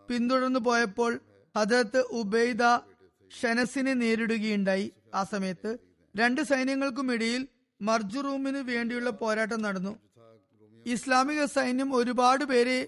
പിന്തുടർന്നു 0.09 0.61
പോയപ്പോൾ 0.61 1.21
ഹജത് 1.57 2.01
ഉബൈദ 2.21 2.62
ഷനസിനെ 3.40 3.95
നേരിടുകയുണ്ടായി. 3.95 4.93
ആ 5.14 5.25
സമയത്ത് 5.25 5.79
രണ്ട് 6.14 6.40
സൈന്യങ്ങൾക്കുമിടയിൽ 6.40 7.49
മർജുറൂമിന് 7.81 8.59
വേണ്ടിയുള്ള 8.59 9.11
പോരാട്ടം 9.11 9.62
നടന്നു. 9.62 9.93
ഇസ്ലാമിക 10.87 11.45
സൈന്യം 11.45 11.95
ഒരുപാട് 11.95 12.45
പേരെ 12.45 12.79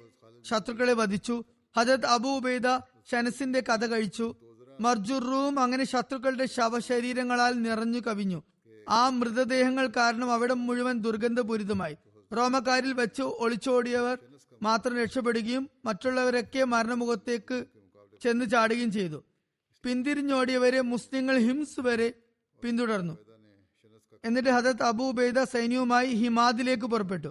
ശത്രുക്കളെ 0.49 0.93
വധിച്ചു. 0.93 1.45
ഹജത് 1.77 2.07
അബു 2.07 2.29
ഉബൈദ 2.29 2.69
ഷനസിന്റെ 3.11 3.61
കഥ 3.61 3.87
കഴിച്ചു. 3.87 4.35
മർജുറൂം 4.81 5.61
അങ്ങനെ 5.61 5.85
ശത്രുക്കളുടെ 5.85 6.47
ശവശരീരങ്ങളാൽ 6.47 7.53
നിറഞ്ഞു 7.63 8.01
കവിഞ്ഞു. 8.01 8.43
ആ 8.89 9.09
മൃതദേഹങ്ങൾ 9.09 9.87
കാരണം 9.97 10.33
അവിടെ 10.33 10.55
മുഴുവൻ 10.55 10.99
ദുർഗന്ധപൂരിതമായി. 10.99 11.97
റോമക്കാരിൽ 12.37 12.93
വെച്ച് 12.93 13.23
ഒളിച്ചോടിയവർ 13.23 14.19
മാത്രം 14.63 14.97
രക്ഷപ്പെടുകയും 14.99 15.71
മറ്റുള്ളവരൊക്കെ 15.85 16.65
മരണമുഖത്തേക്ക് 16.65 17.65
ചെന്ന് 18.23 18.45
ചാടുകയും 18.51 18.93
ചെയ്തു. 18.93 19.25
പിന്തിരിഞ്ഞോടിയവരെ 19.85 20.81
മുസ്ലിങ്ങൾ 20.81 21.39
ഹിംസ് 21.39 21.81
വരെ 21.81 22.13
പിന്തുടർന്നു. 22.63 23.19
എന്നിട്ട് 24.25 24.49
ഹജത് 24.49 24.83
അബൂബൈദ 24.83 25.43
സൈന്യവുമായി 25.43 26.07
ഹിമാദിലേക്ക് 26.07 26.85
പുറപ്പെട്ടു. 26.85 27.31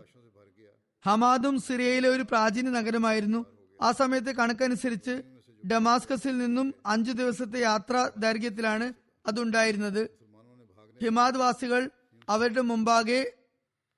ഹമാദും 1.05 1.61
സിറിയയിലെ 1.61 2.09
ഒരു 2.09 2.23
പ്രാചീന 2.23 2.69
നഗരമായിരുന്നു. 2.69 3.45
ആ 3.81 3.91
സമയത്തെ 3.91 4.31
കണക്കനുസരിച്ച് 4.31 5.23
ഡമാസ്കസിൽ 5.67 6.37
നിന്നും 6.37 6.73
അഞ്ചു 6.85 7.11
ദിവസത്തെ 7.11 7.59
യാത്രാ 7.59 8.11
ദൈർഘ്യത്തിലാണ് 8.17 8.93
അതുണ്ടായിരുന്നത്. 9.25 10.09
ഹിമാദ് 11.01 11.37
വാസികൾ 11.37 11.89
അവരുടെ 12.29 12.61
മുമ്പാകെ 12.61 13.33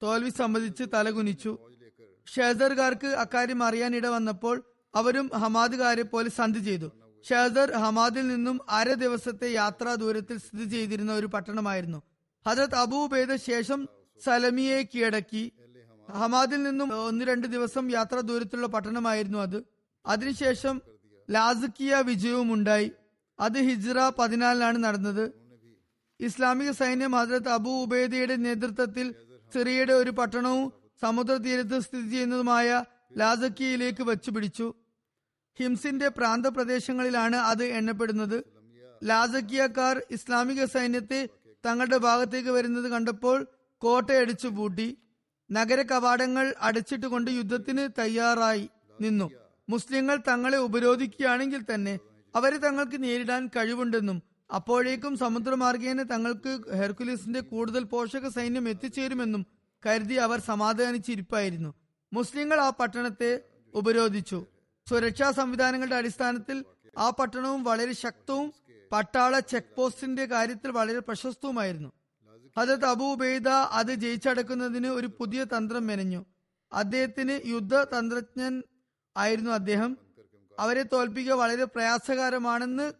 തോൽവി 0.03 0.29
സംബന്ധിച്ച് 0.29 0.83
തലകുനിച്ചു. 0.93 1.57
ഷേസർകാർക്ക് 2.27 3.07
അക്കാര്യം 3.07 3.63
അറിയാനിട 3.63 4.07
വന്നപ്പോൾ 4.07 4.63
അവരും 4.95 5.31
ഹമാദുകാരെ 5.35 6.01
പോലെ 6.01 6.29
സന്ധി 6.29 6.59
ചെയ്തു. 6.59 6.91
ഷേസർ 7.29 7.71
ഹമാദിൽ 7.71 8.27
നിന്നും 8.27 8.59
അര 8.69 8.93
ദിവസത്തെ 8.93 9.53
യാത്രാ 9.53 9.95
ദൂരത്തിൽ 9.95 10.37
സ്ഥിതി 10.37 10.65
ചെയ്തിരുന്ന 10.69 11.13
ഒരു 11.13 11.25
പട്ടണമായിരുന്നു. 11.25 11.99
ഹജരത് 12.47 12.75
അബൂബേദ 12.75 13.35
ശേഷം 13.35 13.87
സലമിയെ 14.23 14.81
കീഴടക്കി. 14.81 15.43
ഹമാദിൽ 16.09 16.63
നിന്നും 16.63 17.05
ഒന്ന് 17.05 17.25
രണ്ട് 17.25 17.47
ദിവസം 17.47 17.91
യാത്ര 17.91 18.19
ദൂരത്തുള്ള 18.19 18.67
പട്ടണമായിരുന്നു 18.67 19.39
അത്. 19.39 19.63
അതിനുശേഷം 20.05 20.81
ലാസിക്കിയ 21.29 21.95
വിജയവും 21.95 22.53
ഉണ്ടായി. 22.53 22.91
അത് 23.39 23.57
ഹിജ്റ 23.57 23.99
പതിനാലിനാണ് 24.19 24.83
നടന്നത്. 24.83 25.33
ഇസ്ലാമിക 26.19 26.71
സൈന്യം 26.71 27.11
ഹജ്രത് 27.11 27.49
അബു 27.49 27.69
ഉബൈദയുടെ 27.69 28.35
നേതൃത്വത്തിൽ 28.35 29.15
സിറിയയുടെ 29.53 29.93
ഒരു 29.93 30.09
പട്ടണവും 30.09 30.73
സമുദ്രതീരത്ത് 31.01 31.79
സ്ഥിതി 31.79 32.09
ചെയ്യുന്നതുമായ 32.09 32.83
ലാസക്കിയയിലേക്ക് 33.17 34.03
വച്ചുപിടിച്ചു. 34.03 34.73
ഹിംസിന്റെ 35.59 36.07
പ്രാന്തപ്രദേശങ്ങളിലാണ് 36.07 37.35
അത് 37.35 37.63
എണ്ണപ്പെടുന്നത്. 37.63 38.43
ലാസക്കിയക്കാർ 39.03 40.01
ഇസ്ലാമിക 40.11 40.65
സൈന്യത്തെ 40.65 41.29
തങ്ങളുടെ 41.65 41.97
ഭാഗത്തേക്ക് 41.97 42.49
വരുന്നത് 42.49 42.91
കണ്ടപ്പോൾ 42.91 43.47
കോട്ടയടിച്ചു 43.77 44.47
പൂട്ടി. 44.47 44.97
നഗര 45.55 45.81
കവാടങ്ങൾ 45.81 46.45
അടച്ചിട്ടുകൊണ്ട് 46.67 47.29
യുദ്ധത്തിന് 47.31 47.83
തയ്യാറായി 47.99 48.69
നിന്നു. 49.01 49.27
മുസ്ലിങ്ങൾ 49.69 50.17
തങ്ങളെ 50.27 50.57
ഉപരോധിക്കുകയാണെങ്കിൽ 50.57 51.61
തന്നെ 51.73 51.93
അവരെ 52.35 52.57
തങ്ങൾക്ക് 52.57 52.97
നേരിടാൻ 53.03 53.47
കഴിവുണ്ടെന്നും 53.55 54.17
അപ്പോഴേക്കും 54.55 55.13
സമുദ്രമാർഗേന 55.17 56.01
തങ്ങൾക്ക് 56.03 56.51
ഹെർക്കുലിസിന്റെ 56.79 57.41
കൂടുതൽ 57.51 57.83
പോഷക 57.83 58.27
സൈന്യം 58.27 58.69
എത്തിച്ചേരുമെന്നും 58.69 59.43
കരുതി 59.83 60.17
അവർ 60.25 60.39
സമാധാനിച്ചിരിപ്പായിരുന്നു. 60.39 61.71
മുസ്ലിങ്ങൾ 62.13 62.59
ആ 62.61 62.69
പട്ടണത്തെ 62.69 63.31
ഉപരോധിച്ചു. 63.73 64.39
സുരക്ഷാ 64.87 65.31
സംവിധാനങ്ങളുടെ 65.31 65.95
അടിസ്ഥാനത്തിൽ 65.95 66.57
ആ 66.97 67.09
പട്ടണവും 67.09 67.61
വളരെ 67.63 67.93
ശക്തവും 67.93 68.47
പട്ടാള 68.91 69.39
ചെക്ക് 69.51 69.75
പോസ്റ്റിന്റെ 69.77 70.25
കാര്യത്തിൽ 70.25 70.71
വളരെ 70.71 70.99
പ്രശസ്തവുമായിരുന്നു. 70.99 71.91
ഹജത് 72.57 72.85
അബൂബൈദ 72.85 73.49
അത് 73.49 73.93
ജയിച്ചടക്കുന്നതിന് 73.93 74.87
ഒരു 74.87 75.07
പുതിയ 75.19 75.43
തന്ത്രം 75.43 75.87
മെനഞ്ഞു. 75.87 76.25
അദ്ദേഹത്തിന് 76.73 77.39
യുദ്ധ 77.45 77.83
തന്ത്രജ്ഞൻ 77.83 78.63
ആയിരുന്നു 79.17 79.51
അദ്ദേഹം. 79.51 79.97
അവരെ 80.59 80.83
തോൽപ്പിക്കുക 80.83 81.33
വളരെ 81.33 81.63
പ്രയാസകരമാണെന്ന് 81.63 82.93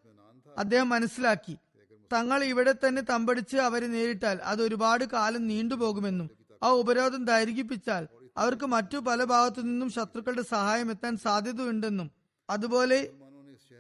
അദ്ദേഹം 0.58 0.90
മനസ്സിലാക്കി. 0.90 1.58
തങ്ങൾ 2.14 2.44
ഇവിടെ 2.44 2.74
തന്നെ 2.74 3.02
തമ്പടിച്ച് 3.02 3.58
അവരെ 3.58 3.88
നേരിട്ടാൽ 3.88 4.38
അത് 4.42 4.62
ഒരുപാട് 4.62 5.04
കാലം 5.04 5.48
നീണ്ടുപോകുമെന്നും 5.48 6.30
ആ 6.64 6.70
ഉപരോധം 6.72 7.26
ദൈർഘിപ്പിച്ചാൽ 7.26 8.08
അവർക്ക് 8.38 8.66
മറ്റു 8.66 8.98
പല 8.98 9.24
ഭാഗത്തു 9.24 9.62
നിന്നും 9.62 9.90
ശത്രുക്കളുടെ 9.90 10.42
സഹായം 10.42 10.92
എത്താൻ 10.92 11.18
സാധ്യതയുണ്ടെന്നും 11.18 12.12
അതുപോലെ 12.50 13.00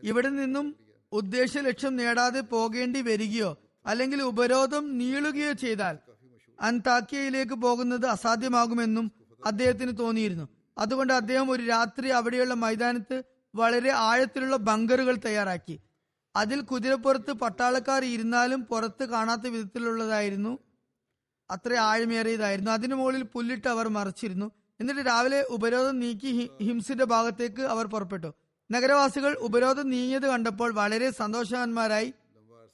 ഇവിടെ 0.04 0.30
നിന്നും 0.30 0.76
ഉദ്ദേശ 1.12 1.58
ലക്ഷ്യം 1.58 1.96
നേടാതെ 1.96 2.40
പോകേണ്ടി 2.40 3.02
വരികയോ 3.02 3.52
അല്ലെങ്കിൽ 3.86 4.22
ഉപരോധം 4.22 4.98
നീളുകയോ 4.98 5.52
ചെയ്താൽ 5.52 5.98
അൻതാക്കിയയിലേക്ക് 6.62 7.54
പോകുന്നത് 7.54 8.06
അസാധ്യമാകുമെന്നും 8.06 9.12
അദ്ദേഹത്തിന് 9.46 9.98
തോന്നിയിരുന്നു. 9.98 10.48
അതുകൊണ്ട് 10.78 11.14
അദ്ദേഹം 11.14 11.52
ഒരു 11.52 11.64
രാത്രി 11.64 12.10
അവിടെയുള്ള 12.10 12.54
മൈതാനത്ത് 12.54 13.24
വളരെ 13.56 13.92
ആഴത്തിലുള്ള 13.92 14.56
ബങ്കറുകൾ 14.56 15.16
തയ്യാറാക്കി. 15.16 15.80
അതിൽ 16.36 16.62
കുതിരപ്പുറത്ത് 16.62 17.32
പട്ടാളക്കാർ 17.32 18.06
ഇരുന്നാലും 18.06 18.62
പുറത്ത് 18.62 19.06
കാണാത്ത 19.06 19.48
വിധത്തിലുള്ളതായിരുന്നു. 19.48 20.58
അത്ര 21.50 21.74
ആഴമേറിയതായിരുന്നു. 21.74 22.72
അതിനു 22.72 22.96
മുകളിൽ 22.96 23.24
പുല്ലിട്ട് 23.24 23.68
അവർ 23.68 23.88
മറിച്ചിരുന്നു. 23.88 24.52
എന്നിട്ട് 24.80 25.02
രാവിലെ 25.02 25.46
ഉപരോധം 25.50 26.00
നീക്കി 26.00 26.50
ഹിംസിന്റെ 26.62 27.04
ഭാഗത്തേക്ക് 27.04 27.62
അവർ 27.62 27.86
പുറപ്പെട്ടു. 27.86 28.34
നഗരവാസികൾ 28.72 29.34
ഉപരോധം 29.34 29.90
നീങ്ങിയത് 29.90 30.28
കണ്ടപ്പോൾ 30.28 30.74
വളരെ 30.74 31.12
സന്തോഷവാന്മാരായി 31.12 32.14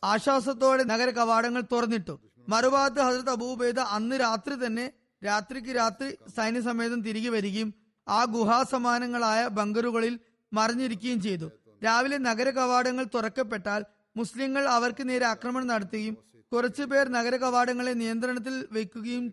ആശ്വാസത്തോടെ 0.03 0.83
നഗര 0.83 1.09
കവാടങ്ങൾ 1.09 1.63
തുറന്നിട്ടു. 1.71 2.15
മറുഭാഗത്ത് 2.47 3.01
ഹസരത് 3.01 3.29
അബൂബേദ 3.29 3.79
അന്ന് 3.79 4.15
രാത്രി 4.19 4.55
തന്നെ 4.65 4.85
രാത്രിക്ക് 5.21 5.71
രാത്രി 5.75 6.09
സൈന്യസമേതം 6.35 7.01
തിരികെ 7.01 7.29
വരികയും 7.29 7.69
ആ 8.07 8.19
ഗുഹാസമാനങ്ങളായ 8.35 9.47
ബങ്കറുകളിൽ 9.57 10.19
മറിഞ്ഞിരിക്കുകയും 10.51 11.21
ചെയ്തു. 11.21 11.47
രാവിലെ 11.83 12.17
നഗര 12.17 12.49
കവാടങ്ങൾ 12.49 13.05
തുറക്കപ്പെട്ടാൽ 13.15 13.81
മുസ്ലിങ്ങൾ 14.15 14.63
അവർക്ക് 14.75 15.09
നേരെ 15.09 15.25
ആക്രമണം 15.25 15.67
നടത്തുകയും 15.67 16.15
കുറച്ചുപേർ 16.51 17.05
നഗര 17.17 17.35
കവാടങ്ങളെ 17.35 17.93
നിയന്ത്രണത്തിൽ 17.93 18.55
വെക്കുകയും 18.71 19.25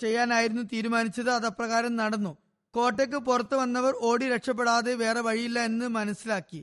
ചെയ്യാനായിരുന്നു 0.00 0.62
തീരുമാനിച്ചത്. 0.72 1.30
അത് 1.30 1.46
അപ്രകാരം 1.46 1.94
നടന്നു. 1.96 2.32
കോട്ടയ്ക്ക് 2.74 3.18
പുറത്തു 3.28 3.56
വന്നവർ 3.56 3.92
ഓടി 4.08 4.26
രക്ഷപ്പെടാതെ 4.28 4.94
വേറെ 4.94 5.20
വഴിയില്ല 5.20 5.58
എന്ന് 5.70 5.86
മനസ്സിലാക്കി. 5.98 6.60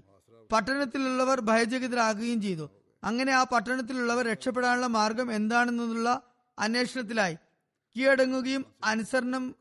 പട്ടണത്തിലുള്ളവർ 0.51 1.37
ഭയചകിതരാകുകയും 1.41 2.41
ചെയ്തു. 2.41 2.65
അങ്ങനെ 3.05 3.31
ആ 3.31 3.43
പട്ടണത്തിലുള്ളവർ 3.43 4.25
രക്ഷപ്പെടാനുള്ള 4.25 4.87
മാർഗം 4.87 5.35
എന്താണെന്നുള്ള 5.35 6.21
അന്വേഷണത്തിലായി. 6.59 7.35
കീഴടങ്ങുകയും 7.95 8.65
അനുസരണം 8.83 9.55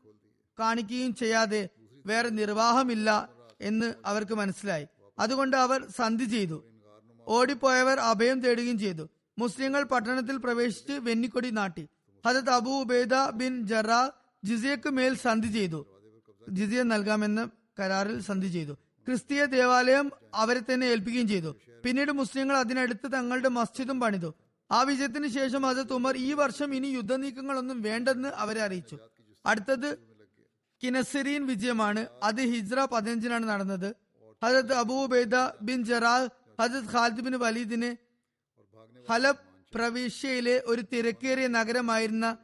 കാണിക്കുകയും 0.59 1.15
ചെയ്യാതെ 1.15 1.69
വേറെ 2.05 2.29
നിർവാഹമില്ല 2.29 3.29
എന്ന് 3.61 3.93
അവർക്ക് 4.05 4.33
മനസ്സിലായി. 4.33 4.87
അതുകൊണ്ട് 5.19 5.57
അവർ 5.57 5.87
സന്ധി 5.97 6.25
ചെയ്തു. 6.25 6.63
ഓടിപ്പോയവർ 7.27 7.99
അഭയം 7.99 8.39
തേടുകയും 8.39 8.79
ചെയ്തു. 8.79 9.09
മുസ്ലിങ്ങൾ 9.39 9.83
പട്ടണത്തിൽ 9.83 10.37
പ്രവേശിച്ച് 10.37 10.91
വെന്നിക്കൊടി 10.91 11.49
നാട്ടി. 11.49 11.87
ഹജത് 12.25 12.49
അബു 12.49 12.69
ഉബൈദ 12.69 13.15
ബിൻ 13.33 13.67
ജറാ 13.67 14.11
ജിസിയക്ക് 14.43 14.89
മേൽ 14.89 15.13
സന്ധി 15.17 15.47
ചെയ്തു. 15.47 15.85
ജിസിയ 16.49 16.83
നൽകാമെന്ന 16.83 17.49
കരാറിൽ 17.79 18.21
സന്ധി 18.21 18.47
ചെയ്തു. 18.47 18.73
ക്രിസ്തീയ 19.07 19.45
ദേവാലയം 19.45 20.11
അവരെ 20.33 20.59
തന്നെ 20.59 20.85
ഏൽപ്പിക്കുകയും 20.87 21.27
ചെയ്തു. 21.27 21.55
പിന്നീട് 21.85 22.11
മുസ്ലിങ്ങൾ 22.11 22.57
അതിനടുത്ത് 22.57 23.11
തങ്ങളുടെ 23.13 23.49
മസ്ജിദും 23.49 23.99
പണിതു. 23.99 24.33
ആ 24.71 24.81
വിജയത്തിന് 24.81 25.27
ശേഷം 25.27 25.61
ഹസത്ത് 25.61 25.93
ഉമർ 25.93 26.17
ഈ 26.17 26.33
വർഷം 26.33 26.75
ഇനി 26.75 26.87
യുദ്ധനീക്കങ്ങളൊന്നും 26.87 27.81
വേണ്ടെന്ന് 27.81 28.29
അവരെ 28.29 28.61
അറിയിച്ചു. 28.61 28.97
അടുത്തത് 29.45 29.97
കിനസരീൻ 30.83 31.45
വിജയമാണ്. 31.47 32.07
അത് 32.23 32.41
ഹിജ്ര 32.41 32.87
പതിനഞ്ചിനാണ് 32.91 33.45
നടന്നത്. 33.45 33.95
Hazrat 34.43 34.73
Abu Ubaida 34.73 35.35
bin 35.61 35.83
Jarrah 35.83 36.29
Hazrat 36.61 36.89
Khalid 36.93 37.21
bin 37.21 37.35
വലീദിനെ 37.35 37.97
Halab 39.09 39.43
പ്രവിശ്യയിലെ 39.73 40.63
ഒരു 40.65 40.81
തിരക്കേറിയ 40.93 41.47
നഗരമായിരുന്ന 41.47 42.37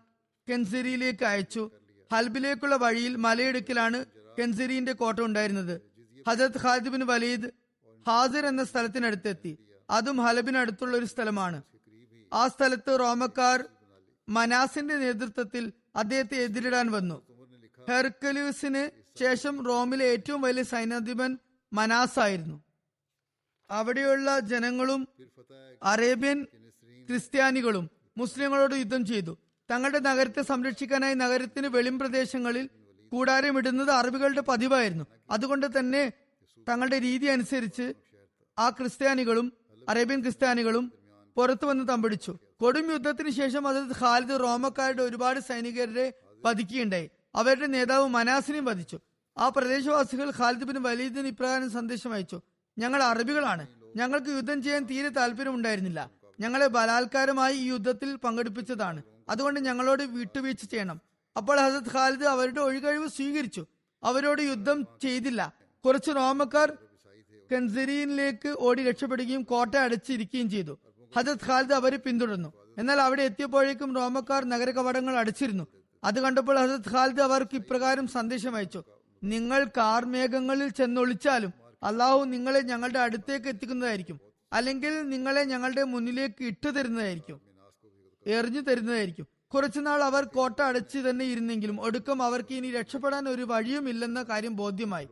കെൻസിരിയിലേക്ക് 0.50 1.24
അയച്ചു. 1.24 1.72
ഹൽബിലേക്കുള്ള 2.14 2.76
വഴിയിൽ 2.76 3.16
മലയിടുക്കിലാണ് 3.16 4.06
കെൻസിരിന്റെ 4.40 4.94
കോട്ട 4.94 5.20
ഉണ്ടായിരുന്നത്. 5.20 5.82
Hazrat 6.28 6.62
Khalid 6.62 6.90
bin 6.90 7.06
Walid 7.06 7.61
Hazir 8.08 8.46
എന്ന 8.46 8.64
സ്ഥലത്തിനടുത്തെത്തി. 8.64 9.58
അതും 9.90 10.18
ഹലബിനടുത്തുള്ള 10.18 10.98
ഒരു 10.98 11.06
സ്ഥലമാണ്. 11.06 11.64
ആ 12.34 12.48
സ്ഥലത്ത് 12.48 13.00
റോമക്കാർ 13.00 13.66
മനാസിന്റെ 14.30 14.96
നേതൃത്വത്തിൽ 14.96 15.74
അദ്ദേഹത്തെ 15.96 16.36
എതിരിടാൻ 16.36 16.92
വന്നു. 16.92 17.22
ഹെർക്കലൂസിന് 17.90 18.84
ശേഷം 19.20 19.66
റോമിലെ 19.66 20.06
ഏറ്റവും 20.06 20.42
വലിയ 20.42 20.64
സൈന്യാധിപൻ 20.64 21.38
മനാസ് 21.74 22.20
ആയിരുന്നു. 22.20 22.64
അവിടെയുള്ള 23.72 24.40
ജനങ്ങളും 24.40 25.08
അറേബ്യൻ 25.84 26.44
ക്രിസ്ത്യാനികളും 27.10 27.90
മുസ്ലിങ്ങളോട് 28.18 28.76
യുദ്ധം 28.76 29.06
ചെയ്തു. 29.06 29.38
തങ്ങളുടെ 29.72 30.00
നഗരത്തെ 30.00 30.42
സംരക്ഷിക്കാനായി 30.42 31.14
നഗരത്തിന് 31.14 31.68
വെളിം 31.68 32.00
പ്രദേശങ്ങളിൽ 32.00 32.70
കൂടാരമിടുന്നത് 33.12 33.92
അറബികളുടെ 33.92 34.42
പതിവായിരുന്നു. 34.42 35.06
അതുകൊണ്ട് 35.30 35.80
തന്നെ 35.80 36.14
തങ്ങളുടെ 36.70 37.02
രീതി 37.02 37.26
അനുസരിച്ച് 37.26 37.94
ആ 38.60 38.70
ക്രിസ്ത്യാനികളും 38.70 39.54
അറേബ്യൻ 39.90 40.22
ക്രിസ്ത്യാനികളും 40.22 40.94
പുറത്തു 41.36 41.66
വന്ന് 41.66 41.88
തമ്പടിച്ചു. 41.88 42.38
കൊടും 42.62 42.92
യുദ്ധത്തിന് 42.92 43.30
ശേഷം 43.30 43.68
അത് 43.68 43.84
ഖാലിദ് 44.00 44.40
റോമക്കാരുടെ 44.40 45.04
ഒരുപാട് 45.04 45.40
സൈനികരെ 45.40 46.14
വധിക്കുകയുണ്ടായി. 46.46 47.10
അവരുടെ 47.36 47.66
നേതാവ് 47.66 48.08
മനാസിനെയും 48.08 48.66
വധിച്ചു. 48.66 49.00
ആ 49.38 49.50
പ്രദേശവാസികൾ 49.50 50.30
ഖാലിദ് 50.30 50.64
ബിൻ 50.64 50.84
വലീദിന് 50.84 51.28
ഇപ്രകാരം 51.28 51.72
സന്ദേശം 51.72 52.14
അയച്ചു. 52.14 52.42
ഞങ്ങൾ 52.78 53.04
അറബികളാണ്. 53.04 53.68
ഞങ്ങൾക്ക് 53.96 54.28
യുദ്ധം 54.28 54.64
ചെയ്യാൻ 54.64 54.84
തീരെ 54.84 55.10
താല്പര്യമുണ്ടായിരുന്നില്ല. 55.10 56.12
ഞങ്ങളെ 56.40 56.68
ബലാത്കാരമായി 56.68 57.54
ഈ 57.54 57.64
യുദ്ധത്തിൽ 57.64 58.16
പങ്കെടുപ്പിച്ചതാണ്. 58.16 59.04
അതുകൊണ്ട് 59.30 59.60
ഞങ്ങളോട് 59.60 60.04
വിട്ടുവീഴ്ച 60.04 60.66
ചെയ്യണം. 60.66 61.02
അപ്പോൾ 61.38 61.60
ഹസരത് 61.60 61.94
ഖാലിദ് 61.94 62.24
അവരുടെ 62.24 62.62
ഒഴികഴിവ് 62.62 63.08
സ്വീകരിച്ചു. 63.08 63.66
അവരോട് 64.04 64.42
യുദ്ധം 64.42 64.88
ചെയ്തില്ല. 65.02 65.61
കുറച്ച് 65.86 66.12
റോമക്കാർ 66.16 66.78
കൻസരീനിലേക്ക് 67.52 68.56
ഓടി 68.60 68.84
രക്ഷപ്പെടുകയും 68.84 69.44
കോട്ട 69.44 69.76
അടച്ചിരിക്കുകയും 69.76 70.50
ചെയ്തു. 70.50 70.80
ഹജത് 71.18 71.46
ഖാലിദ് 71.48 71.74
അവരെ 71.74 71.98
പിന്തുടർന്നു. 71.98 72.54
എന്നാൽ 72.78 73.02
അവിടെ 73.02 73.24
എത്തിയപ്പോഴേക്കും 73.24 73.96
റോമക്കാർ 73.96 74.46
നഗര 74.46 74.72
കവാടങ്ങൾ 74.72 75.18
അടച്ചിരുന്നു. 75.18 75.68
അത് 76.04 76.20
കണ്ടപ്പോൾ 76.20 76.58
ഹസത് 76.60 76.92
ഖാലിദ് 76.92 77.22
അവർക്ക് 77.22 77.56
ഇപ്രകാരം 77.56 78.08
സന്ദേശം 78.08 78.56
അയച്ചു. 78.56 78.84
നിങ്ങൾ 79.24 79.68
കാർമേഘങ്ങളിൽ 79.78 80.70
ചെന്നൊളിച്ചാലും 80.70 81.54
അള്ളാഹു 81.84 82.24
നിങ്ങളെ 82.24 82.60
ഞങ്ങളുടെ 82.60 83.00
അടുത്തേക്ക് 83.00 83.48
എത്തിക്കുന്നതായിരിക്കും. 83.48 84.20
അല്ലെങ്കിൽ 84.54 85.10
നിങ്ങളെ 85.10 85.44
ഞങ്ങളുടെ 85.44 85.84
മുന്നിലേക്ക് 85.84 86.44
ഇട്ടു 86.44 86.70
തരുന്നതായിരിക്കും. 86.70 87.42
എറിഞ്ഞു 88.26 88.62
തരുന്നതായിരിക്കും. 88.62 89.28
കുറച്ചുനാൾ 89.54 90.04
അവർ 90.04 90.24
കോട്ട 90.24 90.60
അടച്ചു 90.62 91.00
തന്നെ 91.00 91.26
ഇരുന്നെങ്കിലും 91.26 91.82
ഒടുക്കം 91.82 92.22
അവർക്ക് 92.22 92.54
ഇനി 92.54 92.72
രക്ഷപ്പെടാൻ 92.72 93.30
ഒരു 93.30 93.42
വഴിയുമില്ലെന്ന 93.42 94.24
കാര്യം 94.24 94.56
ബോധ്യമായി. 94.56 95.08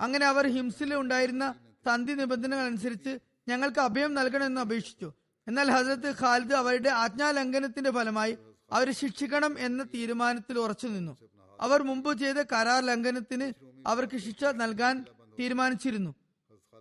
അങ്ങനെ 0.00 0.26
അവർ 0.26 0.46
ഹിംസിൽ 0.46 0.94
ഉണ്ടായിരുന്ന 0.94 1.54
സന്ധി 1.86 2.12
നിബന്ധനകൾ 2.12 2.60
അനുസരിച്ച് 2.60 3.18
ഞങ്ങൾക്ക് 3.48 3.80
അഭയം 3.80 4.14
നൽകണമെന്ന് 4.14 4.60
അപേക്ഷിച്ചു. 4.60 5.12
എന്നാൽ 5.48 5.70
ഹസരത്ത് 5.70 6.14
ഖാലിദ് 6.20 6.52
അവരുടെ 6.52 6.90
ആജ്ഞാലംഘനത്തിന്റെ 6.90 7.90
ഫലമായി 7.90 8.38
അവരെ 8.72 8.92
ശിക്ഷിക്കണം 8.92 9.58
എന്ന 9.58 9.82
തീരുമാനത്തിൽ 9.82 10.58
ഉറച്ചു 10.58 10.86
നിന്നു. 10.86 11.16
അവർ 11.60 11.82
മുമ്പ് 11.82 12.18
ചെയ്ത 12.18 12.36
കരാർ 12.52 12.84
ലംഘനത്തിന് 12.84 13.52
അവർക്ക് 13.86 14.16
ശിക്ഷ 14.16 14.44
നൽകാൻ 14.44 15.04
തീരുമാനിച്ചിരുന്നു. 15.38 16.14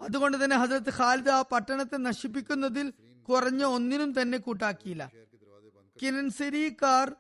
അതുകൊണ്ട് 0.01 0.43
തന്നെ 0.43 0.57
ഹസരത്ത് 0.57 0.93
ഖാലിദ് 0.93 1.29
ആ 1.29 1.41
പട്ടണത്തെ 1.41 1.97
നശിപ്പിക്കുന്നതിൽ 1.97 2.93
കുറഞ്ഞ 3.29 3.63
ഒന്നിനും 3.63 4.21
തന്നെ 4.21 4.37
കൂട്ടാക്കിയില്ല. 4.37 5.11
കിനൻസരിക്കാർ 6.01 7.15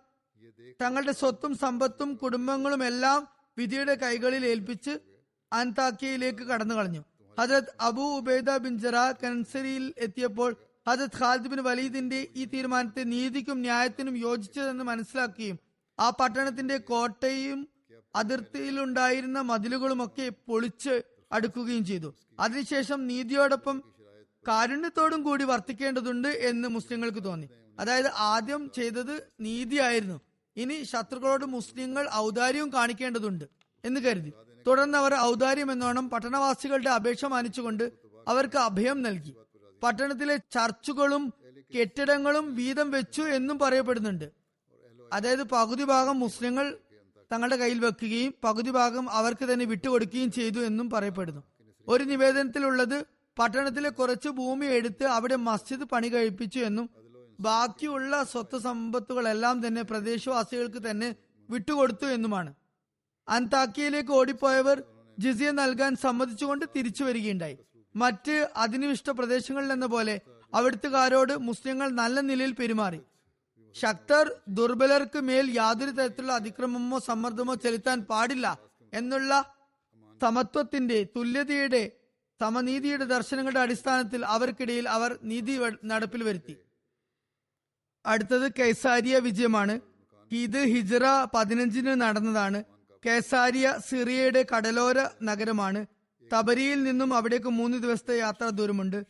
തങ്ങളുടെ 0.81 1.11
സ്വത്തും 1.11 1.57
സമ്പത്തും 1.57 2.15
കുടുംബങ്ങളും 2.15 2.83
എല്ലാം 2.83 3.27
വിധിയുടെ 3.57 3.95
കൈകളിൽ 3.95 4.45
ഏൽപ്പിച്ച് 4.45 4.99
അൻതാക്കിയയിലേക്ക് 5.53 6.43
കടന്നു 6.43 6.75
കളഞ്ഞു 6.75 7.03
ഹജരത് 7.39 7.73
അബു 7.79 8.17
ഉബൈദ 8.17 8.57
ബിൻ 8.57 8.79
ജറ 8.79 9.11
കൻസരിയിൽ 9.11 9.93
എത്തിയപ്പോൾ 9.97 10.55
ഹജത് 10.87 11.17
ഖാലിദ് 11.19 11.47
ബിൻ 11.47 11.63
വലീദിന്റെ 11.63 12.27
ഈ 12.35 12.45
തീരുമാനത്തെ 12.45 13.03
നീതിക്കും 13.03 13.61
ന്യായത്തിനും 13.61 14.17
യോജിച്ചതെന്ന് 14.17 14.83
മനസ്സിലാക്കുകയും 14.83 15.59
ആ 15.99 16.09
പട്ടണത്തിന്റെ 16.09 16.77
കോട്ടയും 16.77 17.67
അതിർത്തിയിലുണ്ടായിരുന്ന 18.15 19.41
മതിലുകളുമൊക്കെ 19.41 20.31
പൊളിച്ച് 20.47 21.01
അടുക്കുകയും 21.31 21.85
ചെയ്തു. 21.85 22.13
അതിനുശേഷം 22.39 23.07
നീതിയോടൊപ്പം 23.07 23.83
കാരുണ്യത്തോടും 24.47 25.23
കൂടി 25.23 25.43
വർത്തിക്കേണ്ടതുണ്ട് 25.43 26.27
എന്ന് 26.27 26.67
മുസ്ലിങ്ങൾക്ക് 26.67 27.23
തോന്നി. 27.23 27.49
അതായത് 27.79 28.09
ആദ്യം 28.15 28.71
ചെയ്തത് 28.75 29.27
നീതിയായിരുന്നു. 29.41 30.21
ഇനി 30.57 30.83
ശത്രുക്കളോട് 30.83 31.45
മുസ്ലിങ്ങൾ 31.45 32.09
ഔദാര്യവും 32.13 32.73
കാണിക്കേണ്ടതുണ്ട് 32.73 33.45
എന്ന് 33.83 33.99
കരുതി. 34.01 34.33
തുടർന്ന് 34.67 34.97
അവർ 34.97 35.15
ഔദാര്യം 35.15 35.71
എന്നോണം 35.71 36.09
പട്ടണവാസികളുടെ 36.09 36.89
അപേക്ഷ 36.89 37.25
മാനിച്ചുകൊണ്ട് 37.25 37.91
അവർക്ക് 38.27 38.57
അഭയം 38.57 39.01
നൽകി. 39.01 39.35
പട്ടണത്തിലെ 39.83 40.37
ചർച്ചുകളും 40.37 41.33
കെട്ടിടങ്ങളും 41.75 42.55
വീതം 42.55 42.91
വെച്ചു 42.91 43.21
എന്നും 43.21 43.59
പറയപ്പെടുന്നുണ്ട്. 43.59 44.31
അതായത് 45.13 45.43
പകുതി 45.43 45.83
ഭാഗം 45.83 46.19
മുസ്ലിങ്ങൾ 46.19 46.77
തങ്ങളുടെ 47.33 47.55
കയ്യിൽ 47.55 47.79
വെക്കുകയും 47.79 48.33
പകുതി 48.43 48.69
ഭാഗം 48.69 49.09
അവർക്ക് 49.09 49.53
തന്നെ 49.53 49.65
വിട്ടുകൊടുക്കുകയും 49.65 50.31
ചെയ്തു 50.31 50.59
എന്നും 50.59 50.89
പറയപ്പെടുന്നു. 50.89 51.43
ഒരു 51.87 52.03
നിവേദനത്തിലുള്ളത് 52.03 53.05
പട്ടണത്തിലെ 53.39 53.89
കുറച്ച് 53.89 54.29
ഭൂമി 54.29 54.65
എടുത്ത് 54.65 55.03
അവിടെ 55.03 55.35
മസ്ജിദ് 55.35 55.83
പണി 55.83 56.07
കഴിപ്പിച്ചു 56.07 56.59
എന്നും 56.59 56.89
ബാക്കിയുള്ള 57.39 58.23
സ്വത്ത് 58.23 58.57
സമ്പത്തുകളെല്ലാം 58.57 59.67
തന്നെ 59.67 59.81
പ്രദേശവാസികൾക്ക് 59.81 60.89
തന്നെ 60.89 61.15
വിട്ടുകൊടുത്തു 61.49 62.05
എന്നുമാണ്. 62.05 62.53
അന്താക്കിയയിലേക്ക് 63.27 64.11
ഓടിപ്പോയവർ 64.11 64.83
ജിസിയ 65.19 65.51
നൽകാൻ 65.51 65.95
സമ്മതിച്ചുകൊണ്ട് 65.95 66.65
തിരിച്ചു 66.75 67.03
വരികയുണ്ടായി. 67.03 67.57
മറ്റ് 67.95 68.49
അധിനിവിഷ്ട 68.55 69.09
പ്രദേശങ്ങളിൽ 69.09 69.71
എന്ന 69.71 69.85
പോലെ 69.85 70.21
അവിടുത്തുകാരോട് 70.53 71.37
മുസ്ലിങ്ങൾ 71.37 71.89
നല്ല 71.89 72.19
നിലയിൽ 72.19 72.51
പെരുമാറി. 72.51 73.01
ശക്തർ 73.73 74.31
ദുർബലർക്ക് 74.47 75.19
മേൽ 75.19 75.51
യാതൊരു 75.51 75.91
തരത്തിലുള്ള 75.91 76.33
അതിക്രമമോ 76.33 76.99
സമ്മർദ്ദമോ 76.99 77.55
ചെലുത്താൻ 77.55 78.01
പാടില്ല 78.01 78.59
എന്നുള്ള 78.93 79.55
സമത്വത്തിന്റെ 80.21 81.03
തുല്യതയുടെ 81.03 81.91
സമനീതിയുടെ 82.39 83.03
ദർശനങ്ങളുടെ 83.03 83.59
അടിസ്ഥാനത്തിൽ 83.59 84.25
അവർക്കിടയിൽ 84.25 84.89
അവർ 84.89 85.19
നീതി 85.23 85.59
നടപ്പിൽ 85.85 86.23
വരുത്തി. 86.23 86.57
അടുത്തത് 88.05 88.51
കൈസാരിയ 88.59 89.19
വിജയമാണ്. 89.19 89.79
ഇത് 90.31 90.59
ഹിജറ 90.63 91.25
പതിനഞ്ചിന് 91.35 92.01
നടന്നതാണ്. 92.01 92.63
കൈസാരിയ 93.05 93.79
സിറിയയുടെ 93.89 94.45
കടലോര 94.55 95.09
നഗരമാണ്. 95.23 95.85
തബരിയിൽ 96.33 96.83
നിന്നും 96.83 97.13
അവിടേക്ക് 97.13 97.47
മൂന്ന് 97.47 97.77
ദിവസത്തെ 97.77 98.17
യാത്ര 98.17 98.49
ദൂരമുണ്ട്. 98.49 99.05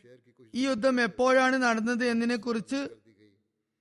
ഈ 0.54 0.66
യുദ്ധം 0.66 1.00
എപ്പോഴാണ് 1.00 1.56
നടന്നത് 1.56 2.04
എന്നതിനെ 2.04 2.36
കുറിച്ച് 2.36 2.88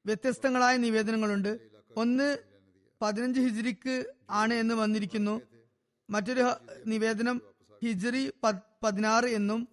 വ്യത്യസ്തങ്ങളായ 0.05 0.77
നിവേദനങ്ങളുണ്ട്. 0.77 1.59
ഒന്ന് 1.97 2.37
പതിനഞ്ച് 3.01 3.39
ഹിജ്രിക്ക് 3.39 4.05
ആണ് 4.29 4.53
എന്ന് 4.53 4.75
വന്നിരിക്കുന്നു. 4.75 5.41
മറ്റൊരു 6.09 6.45
നിവേദനം 6.87 7.41
ഹിജ്രി 7.83 8.31
പതിനാറ് 8.83 9.25
എന്നും 9.25 9.67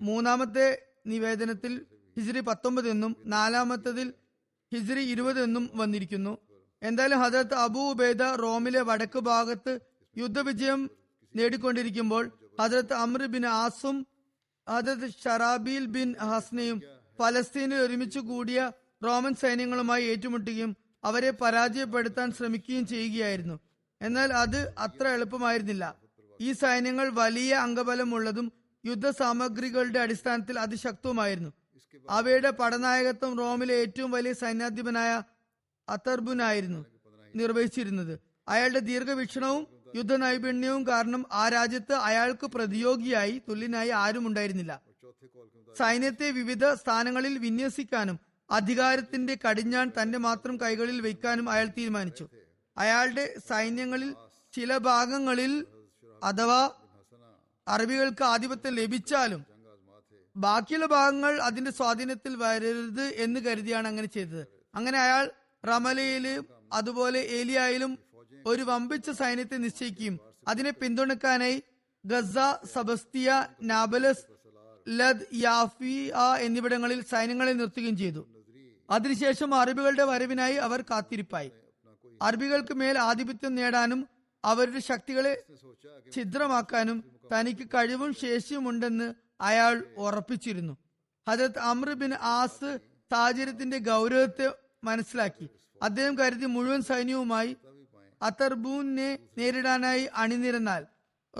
മൂന്നാമത്തെ 0.00 0.82
നിവേദനത്തിൽ 1.06 1.86
ഹിജ്രി 2.18 2.40
പത്തൊമ്പത് 2.40 2.88
എന്നും 2.88 3.16
നാലാമത്തതിൽ 3.26 4.12
ഹിജ്രി 4.72 5.00
ഇരുപത് 5.00 5.42
എന്നും 5.42 5.70
വന്നിരിക്കുന്നു. 5.74 6.38
എന്തായാലും 6.82 7.20
ഹജരത്ത് 7.20 7.54
അബൂ 7.54 7.90
ഉബൈദ 7.90 8.22
റോമിലെ 8.22 8.82
വടക്ക് 8.82 9.18
ഭാഗത്ത് 9.18 9.80
യുദ്ധവിജയം 10.16 10.90
നേടിക്കൊണ്ടിരിക്കുമ്പോൾ 11.36 12.24
ഹജരത്ത് 12.60 12.92
അമ്ര 12.92 13.26
ബിൻ 13.26 13.46
ആസും 13.46 14.06
ഹജരത്ത് 14.68 15.14
ഷറാബീൽ 15.24 15.86
ബിൻ 15.86 16.14
ഹസ്നയും 16.30 16.82
ഫലസ്തീനിൽ 17.18 17.76
ഒരുമിച്ച് 17.76 18.18
കൂടിയ 18.18 18.72
റോമൻ 19.04 19.34
സൈന്യങ്ങളുമായി 19.34 20.04
ഏറ്റുമുട്ടുകയും 20.04 20.76
അവരെ 21.04 21.30
പരാജയപ്പെടുത്താൻ 21.30 22.32
ശ്രമിക്കുകയും 22.32 22.86
ചെയ്യുകയായിരുന്നു. 22.86 23.60
എന്നാൽ 24.00 24.32
അത് 24.32 24.74
അത്ര 24.78 25.08
എളുപ്പമായിരുന്നില്ല. 25.08 25.84
ഈ 26.40 26.52
സൈന്യങ്ങൾ 26.52 27.08
വലിയ 27.08 27.52
അംഗബലമുള്ളതും 27.54 28.52
യുദ്ധ 28.84 29.10
സാമഗ്രികളുടെ 29.10 29.98
അടിസ്ഥാനത്തിൽ 29.98 30.58
അതിശക്തവുമായിരുന്നു. 30.58 31.50
അവയുടെ 32.10 32.50
പടനായകത്വം 32.50 33.38
റോമിലെ 33.38 33.74
ഏറ്റവും 33.74 34.10
വലിയ 34.10 34.32
സൈന്യാധിപനായ 34.32 35.22
അത്തർബുനായിരുന്നു 35.88 36.84
നിർവഹിച്ചിരുന്നത്. 37.36 38.18
അയാളുടെ 38.48 38.78
ദീർഘവീക്ഷണവും 38.78 39.66
യുദ്ധ 39.94 40.16
നൈപുണ്യവും 40.16 40.86
കാരണം 40.86 41.26
ആ 41.32 41.48
രാജ്യത്ത് 41.48 41.92
അയാൾക്ക് 41.92 42.46
പ്രതിയോഗിയായി 42.46 43.42
തുല്യനായി 43.48 43.88
ആരും 43.88 44.26
ഉണ്ടായിരുന്നില്ല. 44.26 44.80
സൈന്യത്തെ 45.78 46.30
വിവിധ 46.30 46.74
സ്ഥാനങ്ങളിൽ 46.74 47.38
വിന്യസിക്കാനും 47.38 48.18
അധികാരത്തിന്റെ 48.50 49.38
കടിഞ്ഞാൻ 49.48 49.92
തന്റെ 50.02 50.18
മാത്രം 50.18 50.56
കൈകളിൽ 50.60 51.00
വയ്ക്കാനും 51.00 51.50
അയാൾ 51.50 51.66
തീരുമാനിച്ചു. 51.78 52.28
അയാളുടെ 52.76 53.34
സൈന്യങ്ങളിൽ 53.48 54.14
ചില 54.52 54.76
ഭാഗങ്ങളിൽ 54.76 55.66
അഥവാ 56.22 56.70
അറബികൾക്ക് 57.68 58.24
ആധിപത്യം 58.24 58.74
ലഭിച്ചാലും 58.74 59.44
ബാക്കിയുള്ള 60.36 60.86
ഭാഗങ്ങൾ 60.86 61.40
അതിന്റെ 61.42 61.70
സ്വാധീനത്തിൽ 61.70 62.36
വരരുത് 62.36 63.02
എന്ന് 63.02 63.40
കരുതിയാണ് 63.40 63.88
അങ്ങനെ 63.88 64.06
ചെയ്തത്. 64.06 64.46
അങ്ങനെ 64.74 64.98
അയാൾ 64.98 65.30
റമലയിലും 65.66 66.46
അതുപോലെ 66.72 67.20
ഏലിയായിലും 67.20 67.98
ഒരു 68.46 68.62
വമ്പിച്ച 68.62 69.10
സൈന്യത്തെ 69.10 69.56
നിശ്ചയിക്കുകയും 69.56 70.20
അതിനെ 70.48 70.70
പിന്തുണക്കാനായി 70.70 71.62
ഗസ 72.04 72.66
സബസ്തിയ 72.72 73.46
നാബലസ് 73.62 74.24
ലദ് 74.88 75.26
യാഫിയ 75.34 76.14
എന്നിവിടങ്ങളിൽ 76.40 77.00
സൈന്യങ്ങളെ 77.00 77.52
നിർത്തുകയും 77.52 77.96
ചെയ്തു. 77.96 78.28
അതിനുശേഷം 78.90 79.54
അറബികളുടെ 79.54 80.04
വരവിനായി 80.04 80.54
അവർ 80.54 80.82
കാത്തിരിപ്പായി. 80.82 81.50
അറബികൾക്ക് 82.22 82.74
മേൽ 82.74 82.98
ആധിപത്യം 82.98 83.54
നേടാനും 83.54 84.08
അവരുടെ 84.44 84.78
ശക്തികളെ 84.78 85.44
ഛിദ്രമാക്കാനും 86.12 87.04
തനിക്ക് 87.32 87.68
കഴിവും 87.74 88.14
ശേഷിയുമുണ്ടെന്ന് 88.14 89.14
അയാൾ 89.40 89.84
ഉറപ്പിച്ചിരുന്നു. 89.96 90.76
ഹജരത് 91.28 91.58
അമ്ര 91.58 91.92
ബിൻ 91.92 92.14
ആസ് 92.14 92.78
സാഹചര്യത്തിന്റെ 93.10 93.78
ഗൗരവത്തെ 93.78 94.46
മനസ്സിലാക്കി. 94.84 95.48
അദ്ദേഹം 95.82 96.18
കരുതി 96.18 96.46
മുഴുവൻ 96.46 96.82
സൈന്യവുമായി 96.82 97.56
അത്തർബൂനെ 98.22 99.18
നേരിടാനായി 99.38 100.04
അണിനിരന്നാൽ. 100.14 100.86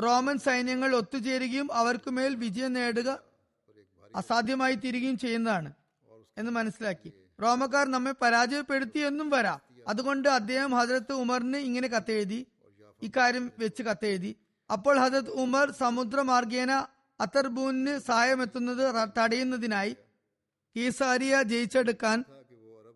റോമൻ 0.04 0.38
സൈന്യങ്ങൾ 0.38 0.96
ഒത്തുചേരുകയും 0.96 1.72
അവർക്കുമേൽ 1.72 2.34
വിജയം 2.34 2.72
നേടുക 2.72 3.10
അസാധ്യമായി 4.16 4.74
തീരുകയും 4.74 5.18
ചെയ്യുന്നതാണ് 5.18 5.72
എന്ന് 6.38 6.52
മനസ്സിലാക്കി. 6.52 7.12
റോമക്കാർ 7.42 7.86
നമ്മെ 7.90 8.14
പരാജയപ്പെടുത്തി 8.22 8.98
എന്നും 8.98 9.30
വരാം. 9.30 9.60
അതുകൊണ്ട് 9.88 10.28
അദ്ദേഹം 10.28 10.70
ഹജരത്ത് 10.74 11.12
ഉമറിന് 11.12 11.56
ഇങ്ങനെ 11.56 11.88
കത്തെഴുതി. 11.88 12.46
ഇക്കാര്യം 13.02 13.52
വെച്ച് 13.58 13.82
കത്തെഴുതി. 13.82 14.36
അപ്പോൾ 14.72 14.98
ഹജരത് 14.98 15.30
ഉമർ 15.30 15.70
സമുദ്രമാർഗേന 15.70 16.72
അത്തർബൂനിന് 17.20 17.98
സഹായമെത്തുന്നത് 17.98 18.84
തടയുന്നതിനായി 19.18 19.96
കീസാരിയ 20.76 21.42
ജയിച്ചെടുക്കാൻ 21.42 22.24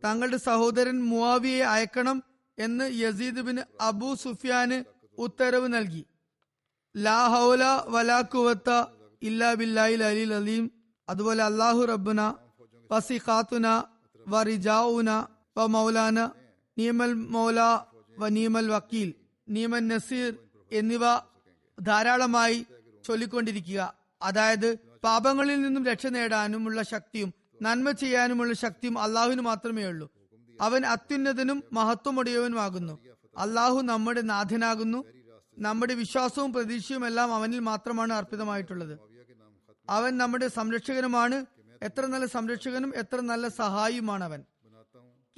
തങ്ങളുടെ 0.05 0.37
സഹോദരൻ 0.37 0.97
മുവാവിയെ 1.05 1.63
അയക്കണം 1.75 2.19
എന്ന് 2.59 2.85
യസീദ് 3.03 3.43
ബിൻ 3.49 3.57
അബു 3.81 4.15
സുഫിയാന് 4.15 4.79
ഉത്തരവ് 5.19 5.69
നൽകി. 5.75 6.03
ലാ 6.97 7.21
ഹൗല 7.35 7.63
ഇല്ലാ 9.23 9.55
ബില്ലായി 9.55 9.97
അലി 10.11 10.25
അലീം. 10.41 10.65
അതുപോലെ 11.09 11.43
അള്ളാഹു 11.43 11.81
റബ്ബുന 11.93 12.21
വസിഖാത്തുന 12.91 13.67
വ 14.29 14.43
റിജാവുന 14.43 15.11
വ 15.57 15.67
മൗലാന 15.77 16.19
നീമൽ 16.79 17.15
മൗല 17.35 17.61
വ 18.19 18.29
നീമൽ 18.39 18.67
വക്കീൽ 18.75 19.09
നീമൻ 19.49 19.85
നസീർ 19.89 20.31
എന്നിവ 20.73 21.05
ധാരാളമായി 21.79 22.59
ചൊല്ലിക്കൊണ്ടിരിക്കുക. 23.07 23.81
അതായത് 24.23 24.69
പാപങ്ങളിൽ 25.05 25.59
നിന്നും 25.63 25.85
രക്ഷ 25.85 26.07
നേടാനുമുള്ള 26.07 26.83
ശക്തിയും 26.83 27.31
നന്മ 27.62 27.90
ചെയ്യാനുമുള്ള 27.90 28.53
ശക്തിയും 28.53 28.99
അള്ളാഹുവിന് 28.99 29.40
മാത്രമേ 29.40 29.85
ഉള്ളൂ. 29.85 30.11
അവൻ 30.61 30.87
അത്യുന്നതനും 30.87 31.62
മഹത്വമുടിയവനുമാകുന്നു. 31.73 32.99
അള്ളാഹു 33.38 33.81
നമ്മുടെ 33.81 34.21
നാഥനാകുന്നു. 34.21 35.05
നമ്മുടെ 35.59 35.95
വിശ്വാസവും 35.95 36.53
പ്രതീക്ഷയും 36.53 37.07
എല്ലാം 37.07 37.35
അവനിൽ 37.35 37.59
മാത്രമാണ് 37.59 38.12
അർപ്പിതമായിട്ടുള്ളത്. 38.12 38.99
അവൻ 39.90 40.19
നമ്മുടെ 40.19 40.49
സംരക്ഷകനുമാണ്. 40.49 41.47
എത്ര 41.83 42.07
നല്ല 42.07 42.27
സംരക്ഷകനും 42.27 42.92
എത്ര 42.97 43.21
നല്ല 43.21 43.49
സഹായിയുമാണ് 43.49 44.25
അവൻ 44.25 44.45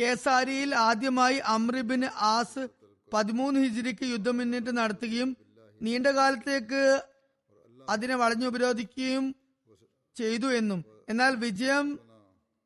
കേസാരിയിൽ 0.00 0.74
ആദ്യമായി 0.74 1.37
അമ്രിബിൻ 1.37 2.04
ആസ് 2.04 2.68
പതിമൂന്ന് 3.14 3.61
ഹിജിരിക്ക് 3.61 4.04
യുദ്ധം 4.04 4.37
മുന്നിട്ട് 4.38 4.76
നടത്തുകയും 4.76 5.37
നീണ്ട 5.83 6.07
കാലത്തേക്ക് 6.07 7.02
അതിനെ 7.88 8.14
വളഞ്ഞുപരോധിക്കുകയും 8.14 9.35
ചെയ്തു 10.16 10.46
എന്നും. 10.46 10.85
എന്നാൽ 11.09 11.35
വിജയം 11.35 11.98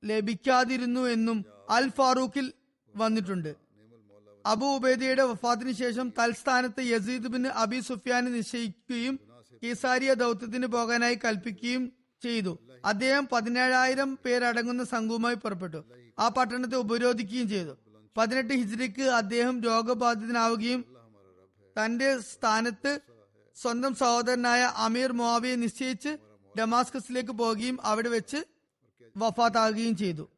ലഭിക്കാതിരുന്നു 0.05 1.01
എന്നും 1.01 1.45
അൽ 1.71 1.89
ഫാറൂഖിൽ 1.89 2.53
വന്നിട്ടുണ്ട്. 2.97 3.57
അബു 4.47 4.67
ഉബൈദയുടെ 4.77 5.23
വഫാത്തിന് 5.23 5.73
ശേഷം 5.73 6.13
തൽസ്ഥാനത്ത് 6.19 6.83
യസീദ് 6.83 7.27
ബിൻ 7.27 7.47
അബി 7.47 7.81
സുഫിയാനെ 7.81 8.31
നിശ്ചയിക്കുകയും 8.31 9.21
കീസാരിയ 9.63 10.15
ദൗത്യത്തിന് 10.15 10.67
പോകാനായി 10.67 11.19
കൽപ്പിക്കുകയും 11.25 11.93
ചെയ്തു. 12.23 12.59
അദ്ദേഹം 12.85 13.29
പതിനേഴായിരം 13.33 14.19
പേരടങ്ങുന്ന 14.25 14.85
സംഘവുമായി 14.85 15.35
പുറപ്പെട്ടു. 15.35 15.85
ആ 16.19 16.29
പട്ടണത്തെ 16.29 16.77
ഉപരോധിക്കുകയും 16.77 17.49
ചെയ്തു. 17.49 17.75
പതിനെട്ട് 18.17 18.55
ഹിജ്രിക്ക് 18.55 19.03
അദ്ദേഹം 19.03 19.63
രോഗബാധിതനാവുകയും 19.63 20.85
തന്റെ 21.77 22.09
സ്ഥാനത്ത് 22.21 23.01
സ്വന്തം 23.57 23.95
സഹോദരനായ 23.95 24.63
അമീർ 24.77 25.13
മുവാവിയെ 25.13 25.57
നിശ്ചയിച്ച് 25.57 26.19
ഡമാസ്കസിലേക്ക് 26.59 27.31
പോവുകയും 27.31 27.79
അവിടെ 27.85 28.09
വെച്ച് 28.09 28.41
വഫാത്താകുകയും 29.17 29.97
ചെയ്തു. 29.97 30.29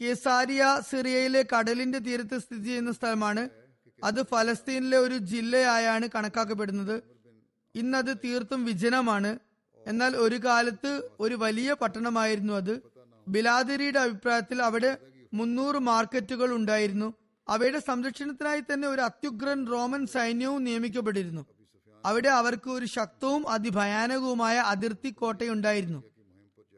കേസാരിയ 0.00 0.80
സിറിയയിലെ 0.90 1.46
കടലിന്റെ 1.58 1.98
തീരത്ത് 1.98 2.38
സ്ഥിതി 2.38 2.64
ചെയ്യുന്ന 2.64 2.92
സ്ഥലമാണ്. 2.92 3.48
അത് 4.04 4.22
ഫലസ്തീനിലെ 4.22 4.98
ഒരു 4.98 5.18
ജില്ലയായാണ് 5.18 6.08
കണക്കാക്കപ്പെടുന്നത്. 6.14 7.02
ഇന്നത് 7.74 8.16
തീർത്തും 8.24 8.64
വിജനമാണ്. 8.64 9.38
എന്നാൽ 9.86 10.16
ഒരു 10.16 10.36
കാലത്ത് 10.36 11.08
ഒരു 11.20 11.34
വലിയ 11.34 11.72
പട്ടണമായിരുന്നു 11.72 12.52
അത്. 12.52 12.82
ബിലാദരിയുടെ 13.28 13.98
അഭിപ്രായത്തിൽ 14.00 14.62
അവിടെ 14.62 14.96
മുന്നൂറ് 15.34 15.76
മാർക്കറ്റുകൾ 15.76 16.52
ഉണ്ടായിരുന്നു. 16.52 17.14
അവയുടെ 17.48 17.78
സംരക്ഷണത്തിനായി 17.78 18.60
തന്നെ 18.60 18.88
ഒരു 18.88 19.00
അത്യുഗ്രൻ 19.00 19.66
റോമൻ 19.66 20.06
സൈന്യവും 20.06 20.64
നിയമിക്കപ്പെട്ടിരുന്നു. 20.64 21.46
അവിടെ 22.04 22.28
അവർക്ക് 22.28 22.70
ഒരു 22.70 22.86
ശക്തവും 22.86 23.48
അതിഭയാനകവുമായ 23.48 24.56
അതിർത്തി 24.56 25.10
കോട്ടയുണ്ടായിരുന്നു. 25.10 26.15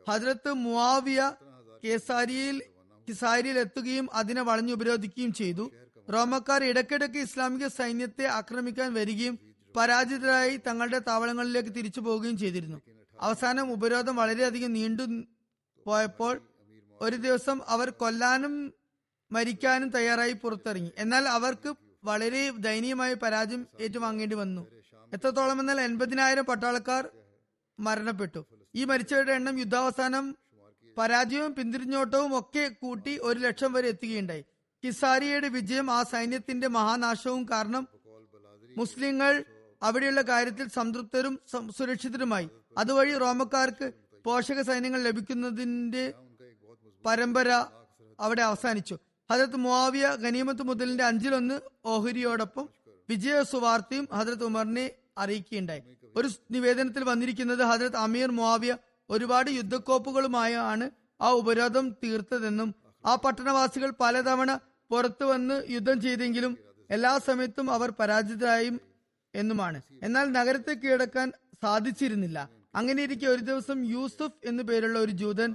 ഹജ്രത്ത് 0.08 0.52
മുവാവിയ 0.52 1.32
കേസാരിയിൽ 1.84 2.62
കിസാരിയിൽ 3.08 3.58
എത്തുകയും 3.58 4.06
അതിനെ 4.12 4.42
വളഞ്ഞു 4.42 4.72
ഉപരോധിക്കുകയും 4.72 5.32
ചെയ്തു. 5.32 5.70
റോമക്കാർ 6.14 6.64
ഇടയ്ക്കിടയ്ക്ക് 6.64 7.18
ഇസ്ലാമിക 7.18 7.66
സൈന്യത്തെ 7.66 8.26
ആക്രമിക്കാൻ 8.26 8.94
വരികയും 8.94 9.38
പരാജിതരായി 9.76 10.56
തങ്ങളുടെ 10.56 10.98
താവളങ്ങളിലേക്ക് 10.98 11.70
തിരിച്ചു 11.70 12.00
പോവുകയും 12.00 12.38
ചെയ്തിരുന്നു. 12.38 12.78
അവസാനം 13.20 13.72
ഉപരോധം 13.72 14.16
വളരെയധികം 14.16 14.72
നീണ്ടു 14.72 15.02
പോയപ്പോൾ 15.86 16.40
ഒരു 17.00 17.16
ദിവസം 17.16 17.60
അവർ 17.66 17.90
കൊല്ലാനും 17.90 18.74
മരിക്കാനും 19.32 19.88
തയ്യാറായി 19.88 20.32
പുറത്തിറങ്ങി. 20.32 20.92
എന്നാൽ 20.98 21.28
അവർക്ക് 21.28 21.74
വളരെ 22.04 22.50
ദയനീയമായ 22.50 23.14
പരാജയം 23.14 23.66
ഏറ്റുവാങ്ങേണ്ടി 23.80 24.36
വന്നു. 24.36 24.62
എത്രത്തോളം 25.12 25.60
എന്നാൽ 25.60 25.80
എൺപതിനായിരം 25.80 26.44
പട്ടാളക്കാർ 26.44 27.08
മരണപ്പെട്ടു. 27.78 28.57
ഈ 28.74 28.84
മരിച്ചവരുടെ 28.84 29.32
എണ്ണം 29.32 29.58
യുദ്ധാവസാനം 29.58 30.36
പരാജയവും 30.98 31.54
പിന്തിരിഞ്ഞോട്ടവും 31.54 32.38
ഒക്കെ 32.38 32.68
കൂട്ടി 32.68 33.18
ഒരു 33.18 33.38
ലക്ഷം 33.38 33.72
വരെ 33.72 33.88
എത്തുകയുണ്ടായി. 33.88 34.44
കിസാരിയയുടെ 34.84 35.48
വിജയം 35.48 35.90
ആ 35.90 36.02
സൈന്യത്തിന്റെ 36.02 36.68
മഹാനാശവും 36.68 37.48
കാരണം 37.50 37.88
മുസ്ലിങ്ങൾ 38.76 39.44
അവിടെയുള്ള 39.82 40.22
കാര്യത്തിൽ 40.22 40.68
സംതൃപ്തരും 40.68 41.40
സുരക്ഷിതരുമായി. 41.78 42.48
അതുവഴി 42.78 43.18
റോമക്കാർക്ക് 43.18 43.92
പോഷക 44.24 44.60
സൈന്യങ്ങൾ 44.62 45.02
ലഭിക്കുന്നതിന്റെ 45.02 46.14
പരമ്പര 47.04 47.48
അവിടെ 48.20 48.42
അവസാനിച്ചു. 48.42 48.98
ഹജരത് 49.30 49.56
മുവാവിയ 49.56 50.06
ഗനീമത്ത് 50.14 50.62
മുതലിന്റെ 50.62 51.04
അഞ്ചിലൊന്ന് 51.04 51.60
ഓഹരിയോടൊപ്പം 51.84 52.68
വിജയ 53.08 53.42
സുവാർത്തയും 53.42 54.08
ഹജരത് 54.12 54.44
ഉമറിനെ 54.44 54.90
അറിയിക്കുകയുണ്ടായി. 55.18 55.82
ഒരു 56.18 56.28
നിവേദനത്തിൽ 56.50 57.02
വന്നിരിക്കുന്നത് 57.04 57.62
ഹജരത് 57.64 57.96
അമീർ 57.96 58.30
മുവാവിയ 58.30 58.72
ഒരുപാട് 59.10 59.50
യുദ്ധക്കോപ്പുകളുമായാണ് 59.50 60.86
ആ 61.20 61.28
ഉപരോധം 61.32 61.86
തീർത്തതെന്നും 62.02 62.70
ആ 63.04 63.14
പട്ടണവാസികൾ 63.16 63.90
പലതവണ 64.00 64.50
പുറത്തു 64.90 65.24
വന്ന് 65.24 65.56
യുദ്ധം 65.70 66.00
ചെയ്തെങ്കിലും 66.00 66.52
എല്ലാ 66.90 67.18
സമയത്തും 67.18 67.66
അവർ 67.70 67.90
പരാജിതരായും 67.98 68.76
എന്നുമാണ്. 69.34 69.78
എന്നാൽ 70.02 70.26
നഗരത്തെ 70.32 70.74
കീഴടക്കാൻ 70.74 71.28
സാധിച്ചിരുന്നില്ല. 71.62 72.38
അങ്ങനെയിരിക്കെ 72.74 73.26
ഒരു 73.26 73.40
ദിവസം 73.40 73.78
യൂസുഫ് 73.86 74.38
എന്നു 74.44 74.62
പേരുള്ള 74.62 74.98
ഒരു 74.98 75.12
ജൂതൻ 75.20 75.50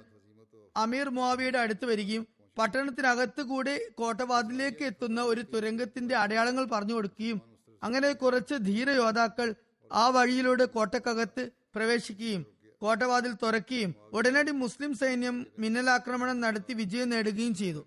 അമീർ 0.76 1.10
മുവാവിയുടെ 1.10 1.60
അടുത്ത് 1.60 1.86
വരികയും 1.86 2.24
പട്ടണത്തിനകത്ത് 2.58 3.42
കൂടി 3.42 3.74
കോട്ടവാതിലേക്ക് 4.00 4.84
എത്തുന്ന 4.84 5.22
ഒരു 5.24 5.42
തുരങ്കത്തിന്റെ 5.54 6.16
അടയാളങ്ങൾ 6.16 6.66
പറഞ്ഞു 6.66 6.94
കൊടുക്കുകയും 6.94 7.40
അങ്ങനെ 7.82 8.14
കുറച്ച് 8.14 8.56
ധീര 8.62 8.90
യോദ്ധാക്കൾ 8.96 9.48
ആ 9.92 10.10
വഴിയിലൂടെ 10.10 10.66
കോട്ടക്കകത്ത് 10.66 11.52
പ്രവേശിക്കുകയും 11.76 12.46
കോട്ടവാതിൽ 12.82 13.34
തുറക്കുകയും 13.34 13.96
ഉടനടി 14.12 14.52
മുസ്ലിം 14.52 14.94
സൈന്യം 14.94 15.48
മിന്നലാക്രമണം 15.60 16.42
നടത്തി 16.42 16.74
വിജയം 16.74 17.10
നേടുകയും 17.10 17.56
ചെയ്തു. 17.56 17.86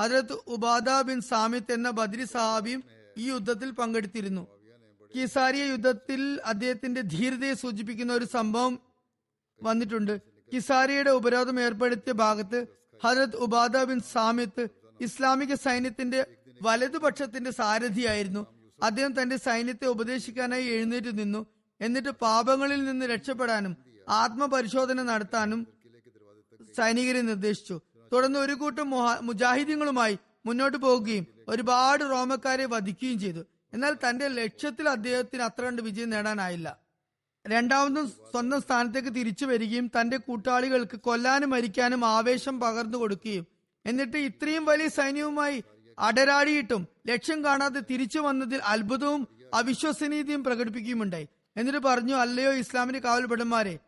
ഹജരത്ത് 0.00 0.32
ഉബാദ 0.46 0.90
ബിൻ 1.02 1.20
സാമിത്ത് 1.20 1.72
എന്ന 1.72 1.90
ബദ്രി 1.90 2.24
സഹാബിയും 2.24 2.82
ഈ 3.18 3.28
യുദ്ധത്തിൽ 3.28 3.70
പങ്കെടുത്തിരുന്നു. 3.70 4.46
കിസാരിയ 5.14 5.64
യുദ്ധത്തിൽ 5.64 6.40
അദ്ദേഹത്തിന്റെ 6.44 7.00
ധീരതയെ 7.00 7.54
സൂചിപ്പിക്കുന്ന 7.54 8.12
ഒരു 8.12 8.24
സംഭവം 8.24 8.78
വന്നിട്ടുണ്ട്. 9.62 10.20
കിസാരിയുടെ 10.52 11.10
ഉപരോധം 11.10 11.60
ഏർപ്പെടുത്തിയ 11.60 12.12
ഭാഗത്ത് 12.12 12.66
ഹജരത് 13.04 13.36
ഉബാദ 13.36 13.76
ബിൻ 13.82 14.00
സാമിത്ത് 14.00 14.68
ഇസ്ലാമിക 15.00 15.54
സൈന്യത്തിന്റെ 15.54 16.26
വലതുപക്ഷത്തിന്റെ 16.62 17.50
സാരഥിയായിരുന്നു. 17.50 18.61
അദ്ദേഹം 18.82 19.22
തന്റെ 19.22 19.36
സൈന്യത്തെ 19.36 19.86
ഉപദേശിക്കാനായി 19.86 20.66
എഴുന്നേറ്റ് 20.66 21.18
നിന്നു. 21.18 21.46
എന്നിട്ട് 21.80 22.08
പാപങ്ങളിൽ 22.08 22.84
നിന്ന് 22.84 23.06
രക്ഷപ്പെടാനും 23.06 23.76
ആത്മപരിശോധന 24.08 25.02
നടത്താനും 25.02 25.66
സൈനികരെ 26.76 27.20
നിർദ്ദേശിച്ചു. 27.20 27.80
തുടർന്ന് 28.12 28.38
ഒരു 28.38 28.52
കൂട്ടം 28.52 28.90
മുജാഹിദീങ്ങളുമായി 29.22 30.18
മുന്നോട്ട് 30.46 30.78
പോവുകയും 30.78 31.26
ഒരുപാട് 31.48 32.04
റോമക്കാരെ 32.10 32.66
വധിക്കുകയും 32.66 33.18
ചെയ്തു. 33.18 33.42
എന്നാൽ 33.72 33.96
തന്റെ 34.08 34.28
ലക്ഷ്യത്തിൽ 34.28 34.88
അദ്ദേഹത്തിന് 34.88 35.42
അത്ര 35.42 35.64
കണ്ട് 35.64 35.82
വിജയം 35.82 36.10
നേടാനായില്ല. 36.10 36.78
രണ്ടാമതും 37.46 38.08
സ്വന്തം 38.08 38.60
സ്ഥാനത്തേക്ക് 38.60 39.08
തിരിച്ചു 39.08 39.46
വരികയും 39.46 39.90
തന്റെ 40.00 40.16
കൂട്ടാളികൾക്ക് 40.16 41.00
കൊല്ലാനും 41.00 41.50
മരിക്കാനും 41.50 42.04
ആവേശം 42.04 42.60
പകർന്നു 42.60 42.98
കൊടുക്കുകയും. 42.98 43.46
എന്നിട്ട് 43.86 44.16
ഇത്രയും 44.16 44.64
വലിയ 44.64 44.88
സൈന്യവുമായി 44.88 45.64
അടരാടിയിട്ടും 46.02 46.82
ലക്ഷ്യം 47.06 47.44
കാണാതെ 47.44 47.80
തിരിച്ചു 47.90 48.20
വന്നതിൽ 48.20 48.60
അത്ഭുതവും 48.64 49.28
അവിശ്വസനീയതയും 49.54 50.44
പ്രകടിപ്പിക്കുകയുമുണ്ടായി. 50.44 51.26
എന്നിട്ട് 51.56 51.78
പറഞ്ഞു 51.78 52.14
അല്ലയോ 52.14 52.52
ഇസ്ലാമിന്റെ 52.52 52.98
കാവൽപടന്മാരെ 52.98 53.78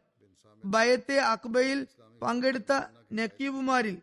ഭയത്തെ 0.65 1.19
അക്ബയിൽ 1.19 1.87
പങ്കെടുത്ത 2.23 2.73
നക്കീബുമാരിൽ 3.13 3.97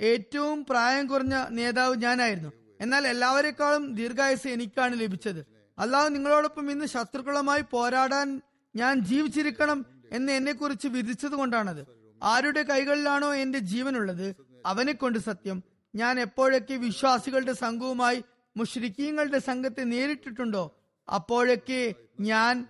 ഏറ്റവും 0.00 0.66
പ്രായം 0.70 1.06
കുറഞ്ഞ 1.06 1.34
നേതാവ് 1.50 1.96
ഞാനായിരുന്നു. 1.96 2.50
എന്നാൽ 2.80 3.06
എല്ലാവരെക്കാളും 3.06 3.94
ദീർഘായുസ് 3.94 4.48
എനിക്കാണ് 4.48 5.00
ലഭിച്ചത്. 5.00 5.40
അല്ലാതെ 5.78 6.08
നിങ്ങളോടൊപ്പം 6.08 6.70
ഇന്ന് 6.70 6.86
ശത്രുക്കളുമായി 6.86 7.64
പോരാടാൻ 7.72 8.40
ഞാൻ 8.76 9.00
ജീവിച്ചിരിക്കണം 9.00 9.78
എന്ന് 10.12 10.32
എന്നെ 10.32 10.52
കുറിച്ച് 10.52 10.88
വിധിച്ചത് 10.88 11.32
കൊണ്ടാണത് 11.32 11.82
ആരുടെ 12.22 12.62
കൈകളിലാണോ 12.62 13.34
എന്റെ 13.34 13.58
ജീവനുള്ളത് 13.58 14.26
അവനെ 14.66 14.92
കൊണ്ട് 14.92 15.18
സത്യം 15.18 15.75
ഞാൻ 15.96 16.20
എപ്പോഴൊക്കെ 16.20 16.74
വിശ്വാസികളുടെ 16.74 17.52
സംഘവുമായി 17.52 18.24
മുഷ്രിക്കീങ്ങളുടെ 18.56 19.38
സംഘത്തെ 19.38 19.84
നേരിട്ടിട്ടുണ്ടോ? 19.84 20.64
അപ്പോഴൊക്കെ 21.14 21.94
ഞാൻ 22.20 22.66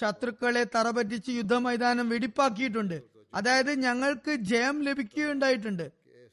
ശത്രുക്കളെ 0.00 0.64
തറപറ്റിച്ച് 0.64 1.30
യുദ്ധമൈതാനം 1.30 2.08
വെടിപ്പാക്കിയിട്ടുണ്ട്. 2.08 3.02
അതായത് 3.34 3.72
ഞങ്ങൾക്ക് 3.74 4.32
ജയം 4.50 4.82
ലഭിക്കുകയുണ്ടായിട്ടുണ്ട്. 4.82 5.86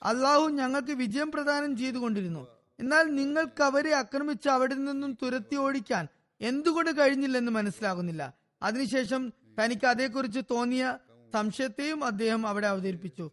അള്ളാഹു 0.04 0.46
ഞങ്ങൾക്ക് 0.50 0.92
വിജയം 0.92 1.32
പ്രദാനം 1.32 1.78
ചെയ്തുകൊണ്ടിരുന്നു. 1.78 2.48
എന്നാൽ 2.80 3.04
നിങ്ങൾക്ക് 3.04 3.64
അവരെ 3.64 3.92
ആക്രമിച്ച് 3.94 4.50
അവിടെ 4.50 4.76
നിന്നും 4.76 5.18
തുരത്തി 5.22 5.56
ഓടിക്കാൻ 5.56 6.08
എന്തുകൊണ്ട് 6.42 6.92
കഴിഞ്ഞില്ലെന്ന് 6.98 7.52
മനസ്സിലാകുന്നില്ല. 7.52 8.34
അതിനുശേഷം 8.62 9.22
തനിക്ക് 9.60 9.86
അതേക്കുറിച്ച് 9.86 10.42
തോന്നിയ 10.52 10.98
സംശയത്തെയും 11.34 12.04
അദ്ദേഹം 12.04 12.48
അവിടെ 12.48 12.68
അവതരിപ്പിച്ചു. 12.68 13.32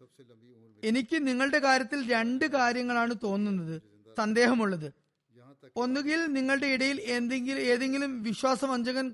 എനിക്ക് 0.83 1.27
നിങ്ങളുടെ 1.27 1.59
കാര്യത്തിൽ 1.59 2.11
രണ്ട് 2.11 2.45
കാര്യങ്ങളാണ് 2.45 3.13
തോന്നുന്നത് 3.23 3.81
സന്ദേഹമുള്ളത്. 4.17 4.93
ഒന്നുകിൽ 5.75 6.25
നിങ്ങളുടെ 6.25 6.67
ഇടയിൽ 6.67 7.01
എന്തെങ്കിലും 7.01 7.59
ഏതെങ്കിലും 7.59 8.23
വിശ്വാസവഞ്ചകൻ 8.23 9.13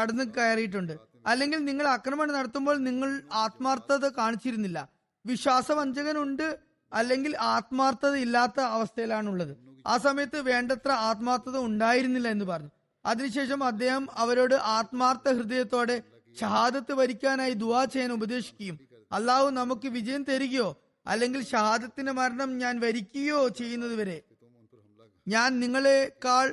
കടന്നു 0.00 0.24
കയറിയിട്ടുണ്ട്. 0.24 0.98
അല്ലെങ്കിൽ 1.26 1.64
നിങ്ങൾ 1.64 1.88
ആക്രമണം 1.88 2.34
നടത്തുമ്പോൾ 2.34 2.78
നിങ്ങൾ 2.78 3.22
ആത്മാർത്ഥത 3.32 4.08
കാണിച്ചിരുന്നില്ല. 4.08 4.88
വിശ്വാസവഞ്ചകൻ 5.26 6.18
ഉണ്ട് 6.18 6.58
അല്ലെങ്കിൽ 6.92 7.36
ആത്മാർത്ഥത 7.36 8.14
ഇല്ലാത്ത 8.16 8.60
അവസ്ഥയിലാണുള്ളത്. 8.60 9.56
ആ 9.86 9.96
സമയത്ത് 9.96 10.40
വേണ്ടത്ര 10.40 10.90
ആത്മാർത്ഥത 10.90 11.56
ഉണ്ടായിരുന്നില്ല 11.58 12.28
എന്ന് 12.28 12.44
പറഞ്ഞു. 12.44 12.70
അതിനുശേഷം 13.06 13.64
അദ്ദേഹം 13.64 14.08
അവരോട് 14.16 14.54
ആത്മാർത്ഥ 14.54 15.28
ഹൃദയത്തോടെ 15.28 16.02
ഷഹാദത്ത് 16.40 16.92
വരിക്കാനായി 16.92 17.52
ദുവാ 17.52 17.84
ചെയ്യാൻ 17.84 18.12
ഉപദേശിക്കുകയും 18.12 18.80
അള്ളാഹു 19.12 19.50
നമുക്ക് 19.50 19.88
വിജയം 19.88 20.22
തരികയോ? 20.24 20.85
അല്ലെങ്കിൽ 21.06 21.40
ഷഹാദത്തിന്റെ 21.52 22.12
മരണം 22.12 22.50
ഞാൻ 22.58 22.74
വരിക്കുകയോ 22.80 23.40
ചെയ്യുന്നതുവരെ 23.48 24.18
ഞാൻ 25.26 25.60
നിങ്ങളെക്കാൾ 25.60 26.46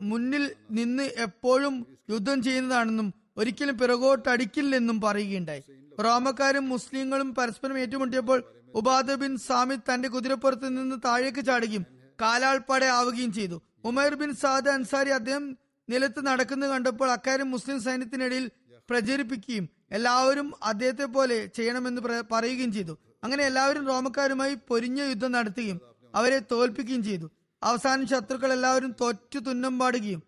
മുന്നിൽ 0.00 0.44
നിന്ന് 0.70 1.04
എപ്പോഴും 1.26 1.74
യുദ്ധം 2.10 2.38
ചെയ്യുന്നതാണെന്നും 2.42 3.08
ഒരിക്കലും 3.36 3.76
പിറകോട്ടടിക്കില്ലെന്നും 3.78 5.00
പറയുകയുണ്ടായി. 5.00 5.62
റോമക്കാരും 6.04 6.68
മുസ്ലിങ്ങളും 6.68 7.28
പരസ്പരം 7.34 7.76
ഏറ്റുമുട്ടിയപ്പോൾ 7.78 8.40
ഉബാദ 8.74 9.14
ബിൻ 9.14 9.32
സാമിദ് 9.48 9.86
തന്റെ 9.88 10.08
കുതിരപ്പുറത്ത് 10.08 10.68
നിന്ന് 10.76 10.96
താഴേക്ക് 11.04 11.42
ചാടുകയും 11.46 11.84
കാലാൾപ്പാടെ 12.20 12.86
ആവുകയും 12.86 13.32
ചെയ്തു. 13.32 13.56
ഉമൈർ 13.84 14.14
ബിൻ 14.14 14.30
സാദ് 14.42 14.68
അൻസാരി 14.68 15.10
അദ്ദേഹം 15.18 15.44
നിലത്ത് 15.88 16.20
നടക്കുന്നത് 16.26 16.70
കണ്ടപ്പോൾ 16.70 17.08
അക്കാര്യം 17.10 17.50
മുസ്ലിം 17.50 17.78
സൈന്യത്തിനിടയിൽ 17.80 18.50
പ്രചരിപ്പിക്കുകയും 18.90 19.66
എല്ലാവരും 19.90 20.48
അദ്ദേഹത്തെ 20.62 21.06
പോലെ 21.16 21.36
ചെയ്യണമെന്ന് 21.56 22.02
പറയുകയും 22.32 22.72
ചെയ്തു. 22.72 22.94
അങ്ങനെ 23.24 23.42
എല്ലാവരും 23.50 23.84
റോമക്കാരുമായി 23.90 24.54
പൊരിഞ്ഞ 24.68 25.00
യുദ്ധം 25.10 25.32
നടത്തുകയും 25.36 25.78
അവരെ 26.14 26.38
തോൽപ്പിക്കുകയും 26.50 27.02
ചെയ്തു. 27.08 27.26
അവസാനം 27.62 28.06
ശത്രുക്കൾ 28.12 28.50
എല്ലാവരും 28.56 28.90
തോറ്റു 29.00 29.38
തുന്നം 29.46 29.74
പാടുകയും 29.78 30.20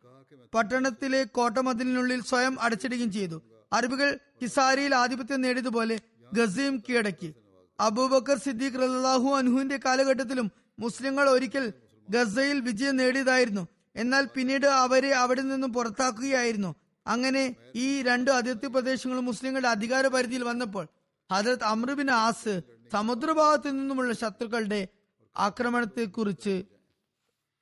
പട്ടണത്തിലെ 0.54 1.20
കോട്ടമതിലിനുള്ളിൽ 1.36 2.20
സ്വയം 2.30 2.54
അടച്ചിടുകയും 2.64 3.10
ചെയ്തു. 3.16 3.38
അറബികൾ 3.72 4.08
ഹിസാരിയിൽ 4.42 4.92
ആധിപത്യം 5.02 5.40
നേടിയതുപോലെ 5.44 5.96
ഗസീം 6.32 6.74
കീഴടക്കി. 6.84 7.30
അബൂബക്കർ 7.78 8.38
സിദ്ദീഖ് 8.44 8.80
റലാഹു 8.82 9.28
അനുഹുവിന്റെ 9.40 9.78
കാലഘട്ടത്തിലും 9.86 10.46
മുസ്ലിങ്ങൾ 10.84 11.26
ഒരിക്കൽ 11.36 11.64
ഗസയിൽ 12.08 12.58
വിജയം 12.68 12.96
നേടിയതായിരുന്നു. 13.00 13.64
എന്നാൽ 13.96 14.24
പിന്നീട് 14.34 14.68
അവരെ 14.84 15.10
അവിടെ 15.22 15.42
നിന്നും 15.50 15.70
പുറത്താക്കുകയായിരുന്നു. 15.76 16.70
അങ്ങനെ 17.06 17.42
ഈ 17.84 17.86
രണ്ട് 18.08 18.30
അതിർത്തി 18.38 18.68
പ്രദേശങ്ങളും 18.74 19.26
മുസ്ലിങ്ങളുടെ 19.30 19.68
അധികാര 19.76 20.06
പരിധിയിൽ 20.14 20.44
വന്നപ്പോൾ 20.50 20.84
ഹജരത് 21.30 21.66
അമ്രുബിൻ 21.72 22.10
ആസ് 22.22 22.54
സമുദ്രഭാഗത്തു 22.92 23.68
നിന്നുമുള്ള 23.68 24.14
ശത്രുക്കളുടെ 24.14 24.88
ആക്രമണത്തെ 25.36 26.04
കുറിച്ച് 26.04 26.62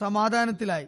സമാധാനത്തിലായി. 0.01 0.87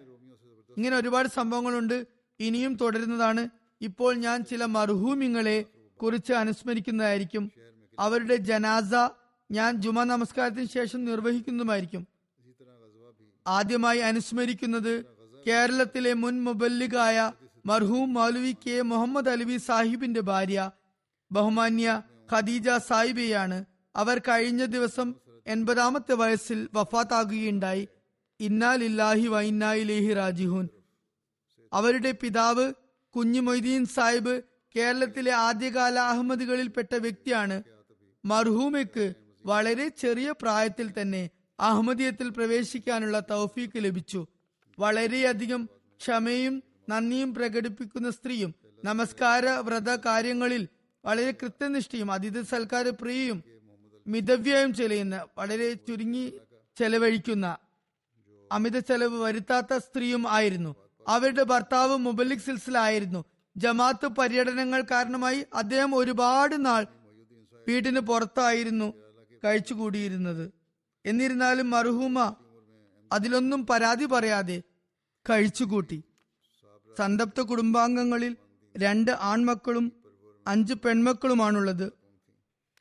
ഇങ്ങനെ 0.77 0.97
ഒരുപാട് 0.97 1.29
സംഭവങ്ങളുണ്ട്. 1.29 2.07
ഇനിയും 2.41 2.75
തുടരുന്നതാണ്. 2.75 3.49
ഇപ്പോൾ 3.81 4.15
ഞാൻ 4.15 4.45
ചില 4.45 4.65
മർഹൂമിങ്ങളെ 4.65 5.65
കുറിച്ച് 6.03 6.33
അനുസ്മരിക്കുന്നതായിരിക്കും. 6.33 7.51
അവരുടെ 7.99 8.37
ജനാസ 8.37 9.09
ഞാൻ 9.51 9.77
ജുമാ 9.77 10.05
നമസ്കാരത്തിന് 10.05 10.67
ശേഷം 10.67 11.05
നിർവഹിക്കുന്നതുമായിരിക്കും. 11.05 12.07
ആദ്യമായി 13.47 13.99
അനുസ്മരിക്കുന്നത് 13.99 15.05
കേരളത്തിലെ 15.47 16.13
മുൻ 16.13 16.45
മുബല്ലിഗായ 16.45 17.33
മർഹൂം 17.67 18.15
മൗലവി 18.15 18.57
കെ. 18.67 18.81
മുഹമ്മദ് 18.81 19.29
അലവി 19.29 19.57
സാഹിബിന്റെ 19.57 20.21
ഭാര്യ 20.21 20.71
ബഹുമാന്യ 21.33 22.03
ഖദീജ 22.33 22.69
സാഹിബിയാണ് 22.71 23.65
അവർ 23.97 24.19
കഴിഞ്ഞ 24.19 24.65
ദിവസം 24.65 25.15
എൺപതാമത്തെ 25.47 26.15
വയസ്സിൽ 26.15 26.69
വഫാത്താകുകയുണ്ടായി. 26.75 27.89
ഇന്നാലില്ലാഹി 28.41 29.27
വൈന്നായിലേഹി 29.27 30.13
രാജിഹുൻ 30.15 30.69
അവരുടെ 31.73 32.11
പിതാവ് 32.11 32.73
കുഞ്ഞു 33.17 33.41
മൊയ്തീൻ 33.41 33.87
സാഹിബ് 33.87 34.43
കേരളത്തിലെ 34.77 35.33
ആദ്യകാല 35.33 35.99
അഹമ്മദികളിൽപ്പെട്ട 35.99 36.95
വ്യക്തിയാണ്. 36.95 37.63
മർഹൂമയ്ക്ക് 38.25 39.15
വളരെ 39.47 39.89
ചെറിയ 39.89 40.35
പ്രായത്തിൽ 40.43 40.93
തന്നെ 41.01 41.31
അഹമ്മദീയത്തിൽ 41.61 42.31
പ്രവേശിക്കാനുള്ള 42.31 43.21
തൗഫീക്ക് 43.31 43.85
ലഭിച്ചു. 43.85 44.27
വളരെയധികം 44.79 45.69
ക്ഷമയും 46.01 46.63
നന്ദിയും 46.89 47.35
പ്രകടിപ്പിക്കുന്ന 47.35 48.11
സ്ത്രീയും 48.11 48.55
നമസ്കാര 48.85 49.49
വ്രത 49.49 49.91
കാര്യങ്ങളിൽ 49.97 50.69
വളരെ 51.05 51.31
കൃത്യനിഷ്ഠയും 51.31 52.13
അതിഥി 52.13 52.43
സൽക്കാര 52.43 52.89
പ്രിയയും 52.89 53.56
മിതവ്യയം 54.07 54.75
ചെലയുന്ന 54.75 55.27
വളരെ 55.39 55.75
ചുരുങ്ങി 55.75 56.33
ചെലവഴിക്കുന്ന 56.79 57.57
അമിത 58.53 58.79
ചെലവ് 58.79 59.23
വരുത്താത്ത 59.23 59.77
സ്ത്രീയും 59.77 60.29
ആയിരുന്നു. 60.29 60.77
അവരുടെ 61.09 61.43
ഭർത്താവ് 61.43 61.97
മുബലിക് 61.97 62.39
സിൽസിലായിരുന്നു. 62.39 63.25
ജമാത്ത് 63.57 64.07
പര്യടനങ്ങൾ 64.07 64.85
കാരണമായി 64.91 65.45
അദ്ദേഹം 65.55 65.95
ഒരുപാട് 65.95 66.67
നാൾ 66.67 66.87
വീട്ടിന് 67.69 68.01
പുറത്തായിരുന്നു 68.01 68.93
കഴിച്ചുകൂടിയിരുന്നത്. 69.45 70.53
എന്നിരുന്നാലും 71.07 71.71
മർഹൂമ 71.71 72.35
അതിലൊന്നും 73.13 73.67
പരാതി 73.67 74.05
പറയാതെ 74.05 74.63
കഴിച്ചുകൂട്ടി. 75.31 76.03
സന്തപ്ത 76.99 77.41
കുടുംബാംഗങ്ങളിൽ 77.41 78.37
രണ്ട് 78.77 79.11
ആൺമക്കളും 79.11 79.93
അഞ്ച് 80.47 80.75
പെൺമക്കളുമാണുള്ളത്. 80.75 82.06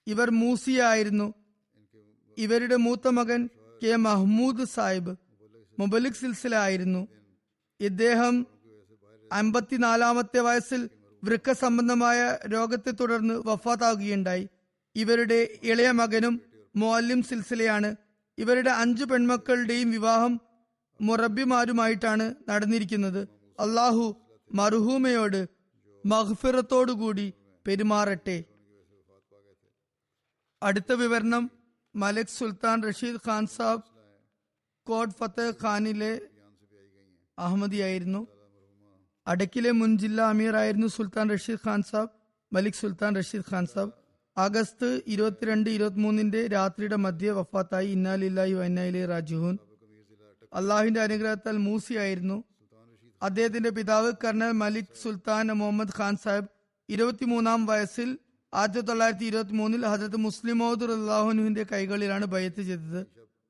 ഇവർ 0.07 0.29
മൂസിയായിരുന്നു. 0.31 1.33
ഇവരുടെ 2.37 2.75
മൂത്ത 2.75 3.07
മകൻ 3.07 3.49
കെ 3.83 3.95
മഹ്മൂദ് 3.95 4.65
സാഹിബ് 4.65 5.15
മുബലിക് 5.79 6.13
സിൽസില 6.13 6.55
ആയിരുന്നു 6.55 7.07
ഇദ്ദേഹം 7.79 8.47
അമ്പത്തിനാലാമത്തെ 9.31 10.39
വയസ്സിൽ 10.39 10.89
വൃക്ക 11.23 11.51
സംബന്ധമായ 11.51 12.37
രോഗത്തെ 12.47 12.91
തുടർന്ന് 12.91 13.33
വഫാത്താകുകയുണ്ടായി. 13.45 14.49
ഇവരുടെ 14.95 15.47
ഇളയ 15.63 15.91
മകനും 15.91 16.41
മുഅല്ലിം 16.75 17.21
സിൽസിലയാണ്. 17.21 17.95
ഇവരുടെ 18.37 18.69
അഞ്ചു 18.69 19.05
പെൺമക്കളുടെയും 19.05 19.91
വിവാഹം 19.91 20.41
മുറബിമാരുമായിട്ടാണ് 21.01 22.35
നടന്നിരിക്കുന്നത്. 22.49 23.27
അള്ളാഹു 23.59 24.05
മർഹൂമയോട് 24.53 25.49
മഹ്ഫിറത്തോടുകൂടി 26.05 27.33
പെരുമാറട്ടെ. 27.67 28.43
അടുത്ത 30.65 30.91
വിവരണം 30.93 31.43
മലിക് 31.95 32.35
സുൽത്താൻ 32.37 32.83
റഷീദ് 32.83 33.21
ഖാൻ 33.27 33.43
സാബ് 33.47 33.83
കോട്ട് 34.87 35.15
ഫത്തേഹ് 35.15 35.55
ഖാനിലെ 35.63 36.13
അഹമ്മദിയായിരുന്നു 37.37 38.21
അടക്കിലെ 39.27 39.71
മുൻ 39.71 39.97
ജില്ലാ 39.97 40.29
അമീറായിരുന്നു 40.29 40.87
സുൽത്താൻ 40.87 41.29
റഷീദ് 41.29 41.63
ഖാൻ 41.67 41.83
സാബ് 41.83 42.11
മലിക് 42.51 42.73
സുൽത്താൻ 42.73 43.15
റഷീദ് 43.15 43.47
ഖാൻ 43.51 43.65
സാബ്. 43.65 43.91
ആഗസ്റ്റ് 44.37 44.87
ഇരുപത്തിരണ്ട് 45.07 45.69
ഇരുപത്തിമൂന്നിന്റെ 45.69 46.47
രാത്രിയുടെ 46.47 46.95
മധ്യ 46.95 47.31
വഫാത്തായി. 47.31 47.87
ഇന്നാലില്ലായി 47.87 48.53
വൈനായിലെ 48.53 49.05
രാജുഹൂൻ 49.05 49.55
അള്ളാഹുവിന്റെ 50.51 51.01
അനുഗ്രഹത്താൽ 51.01 51.57
മൂസിയായിരുന്നു 51.67 52.37
അദ്ദേഹത്തിന്റെ 53.21 53.69
പിതാവ് 53.69 54.11
കർണൽ 54.23 54.51
മലിക് 54.61 54.95
സുൽത്താൻ 55.03 55.51
മുഹമ്മദ് 55.53 55.95
ഖാൻ 55.97 56.15
സാഹിബ് 56.17 56.49
ഇരുപത്തിമൂന്നാം 56.89 57.65
വയസ്സിൽ 57.65 58.09
ആയിരത്തി 58.55 58.81
തൊള്ളായിരത്തി 58.81 59.25
ഇരുപത്തി 59.25 59.51
മൂന്നിൽ 59.51 59.85
ഹജരത്ത് 59.85 60.17
മുസ്ലിമോദ് 60.17 60.83
അള്ളാഹുനുവിന്റെ 60.83 61.65
കൈകളിലാണ് 61.71 62.25
ബയത്ത് 62.25 62.61
ചെയ്തത്. 62.61 63.07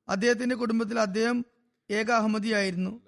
അദ്ദേഹത്തിന്റെ 0.09 0.55
കുടുംബത്തിൽ 0.55 0.99
അദ്ദേഹം 0.99 1.45
ഏക 1.91 2.11
അഹമ്മദിയായിരുന്നു. 2.11 3.01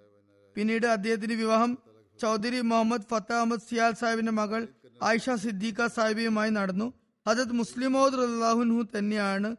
പിന്നീട് 0.56 0.86
അദ്ദേഹത്തിന്റെ 0.88 1.36
വിവാഹം 1.36 1.78
ചൗധരി 2.22 2.62
മുഹമ്മദ് 2.62 3.02
ഫത്ത 3.12 3.34
അഹമ്മദ് 3.34 3.62
സിയാൽ 3.70 3.94
സാഹിബിന്റെ 3.94 4.32
മകൾ 4.32 4.68
ആയിഷ 5.04 5.30
സിദ്ദീഖ 5.30 5.88
സാഹിബിയുമായി 5.88 6.50
നടന്നു. 6.50 6.94
ഹജരത് 7.28 7.52
മുസ്ലിമോദ് 7.52 8.16
അള്ളാഹുൻഹു 8.16 8.98
തന്നെയാണ് 8.98 9.56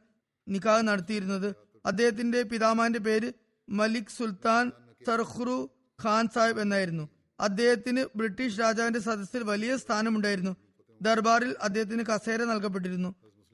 നിക്കാഹ് 0.49 0.83
നടത്തിയിരുന്നത്. 0.83 1.55
അദ്ദേഹത്തിന്റെ 1.87 2.43
പിതാമാന്റെ 2.43 2.99
പേര് 2.99 3.33
മലിക് 3.69 4.17
സുൽത്താൻ 4.19 4.73
സർഖുറു 5.07 5.71
ഖാൻ 6.05 6.29
സാഹിബ് 6.35 6.61
എന്നായിരുന്നു. 6.61 7.09
അദ്ദേഹത്തിന് 7.41 8.05
ബ്രിട്ടീഷ് 8.17 8.61
രാജാവിന്റെ 8.61 9.01
സദസ്സിൽ 9.01 9.43
വലിയ 9.43 9.77
സ്ഥാനമുണ്ടായിരുന്നു. 9.77 10.57
ദർബാറിൽ 11.01 11.53
അദ്ദേഹത്തിന് 11.67 12.05
കസേര 12.11 12.41
നൽകപ്പെട്ടിരുന്നു. 12.53 13.11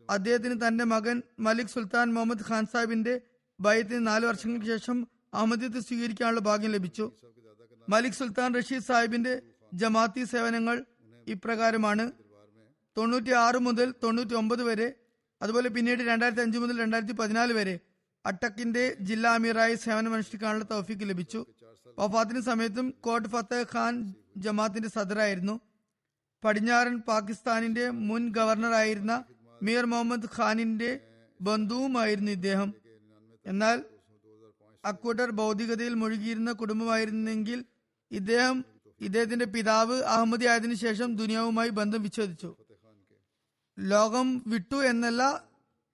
അദ്ദേഹത്തിന് 0.09 0.57
തന്റെ 0.65 0.85
മകൻ 0.95 1.17
മലിക് 1.47 1.73
സുൽത്താൻ 1.75 2.07
മുഹമ്മദ് 2.15 2.47
ഖാൻ 2.49 2.65
സാഹിബിന്റെ 2.73 3.15
ഭയത്തിന് 3.61 4.03
നാല് 4.07 4.25
വർഷങ്ങൾക്ക് 4.31 4.69
ശേഷം 4.73 4.99
അഹമ്മദിയത്ത് 5.39 5.81
സ്വീകരിക്കാനുള്ള 5.87 6.41
ഭാഗ്യം 6.49 6.73
ലഭിച്ചു. 6.77 7.07
മലിക് 7.89 8.19
സുൽത്താൻ 8.21 8.51
റഷീദ് 8.59 8.87
സാഹിബിന്റെ 8.91 9.35
ജമാഅത്തി 9.73 10.25
സേവനങ്ങൾ 10.33 10.77
ഇപ്രകാരമാണ്. 11.27 12.05
തൊണ്ണൂറ്റി 12.97 13.33
ആറ് 13.45 13.59
മുതൽ 13.67 13.89
തൊണ്ണൂറ്റി 14.03 14.35
ഒമ്പത് 14.41 14.63
വരെ 14.69 14.89
അതുപോലെ 15.41 15.69
പിന്നീട് 15.77 16.03
രണ്ടായിരത്തി 16.11 16.43
അഞ്ച് 16.45 16.59
മുതൽ 16.63 16.77
രണ്ടായിരത്തി 16.83 17.15
പതിനാല് 17.21 17.53
വരെ 17.59 17.75
അട്ടക്കിന്റെ 18.25 18.85
ജില്ലാ 19.09 19.31
അമീറായി 19.39 19.75
സേവനമനുഷ്ഠിക്കാനുള്ള 19.85 20.65
തൗഫീക്ക് 20.65 21.07
ലഭിച്ചു. 21.11 21.41
വഫാത്തിന് 21.99 22.43
സമയത്തും 22.51 22.87
കോട്ട് 23.07 23.29
ഫത്തേഹ് 23.29 23.67
ഖാൻ 23.73 23.95
ജമാഅത്തിന്റെ 24.45 24.91
സദറായിരുന്നു. 24.97 25.57
പടിഞ്ഞാറൻ 26.45 26.99
പാകിസ്ഥാനിന്റെ 26.99 27.91
മുൻ 27.91 28.33
ഗവർണറായിരുന്ന 28.33 29.25
മീർ 29.63 29.85
മുഹമ്മദ് 29.85 30.29
ഖാനിന്റെ 30.37 31.01
ബന്ധുവുമായിരുന്നു 31.41 32.33
ഇദ്ദേഹം. 32.33 32.75
എന്നാൽ 33.47 33.85
അക്കൂട്ടർ 34.85 35.31
ഭൗതികതയിൽ 35.31 35.95
മുഴുകിയിരുന്ന 35.95 36.53
കുടുംബമായിരുന്നെങ്കിൽ 36.53 37.65
ഇദ്ദേഹം 38.11 38.65
ഇദ്ദേഹത്തിന്റെ 39.01 39.45
പിതാവ് 39.45 40.03
അഹമ്മദി 40.03 40.47
ആയതിനു 40.47 40.75
ശേഷം 40.75 41.17
ദുനിയാവുമായി 41.17 41.69
ബന്ധം 41.69 42.03
വിച്ഛേദിച്ചു. 42.03 42.57
ലോകം 43.79 44.43
വിട്ടു 44.47 44.77
എന്നല്ല 44.77 45.45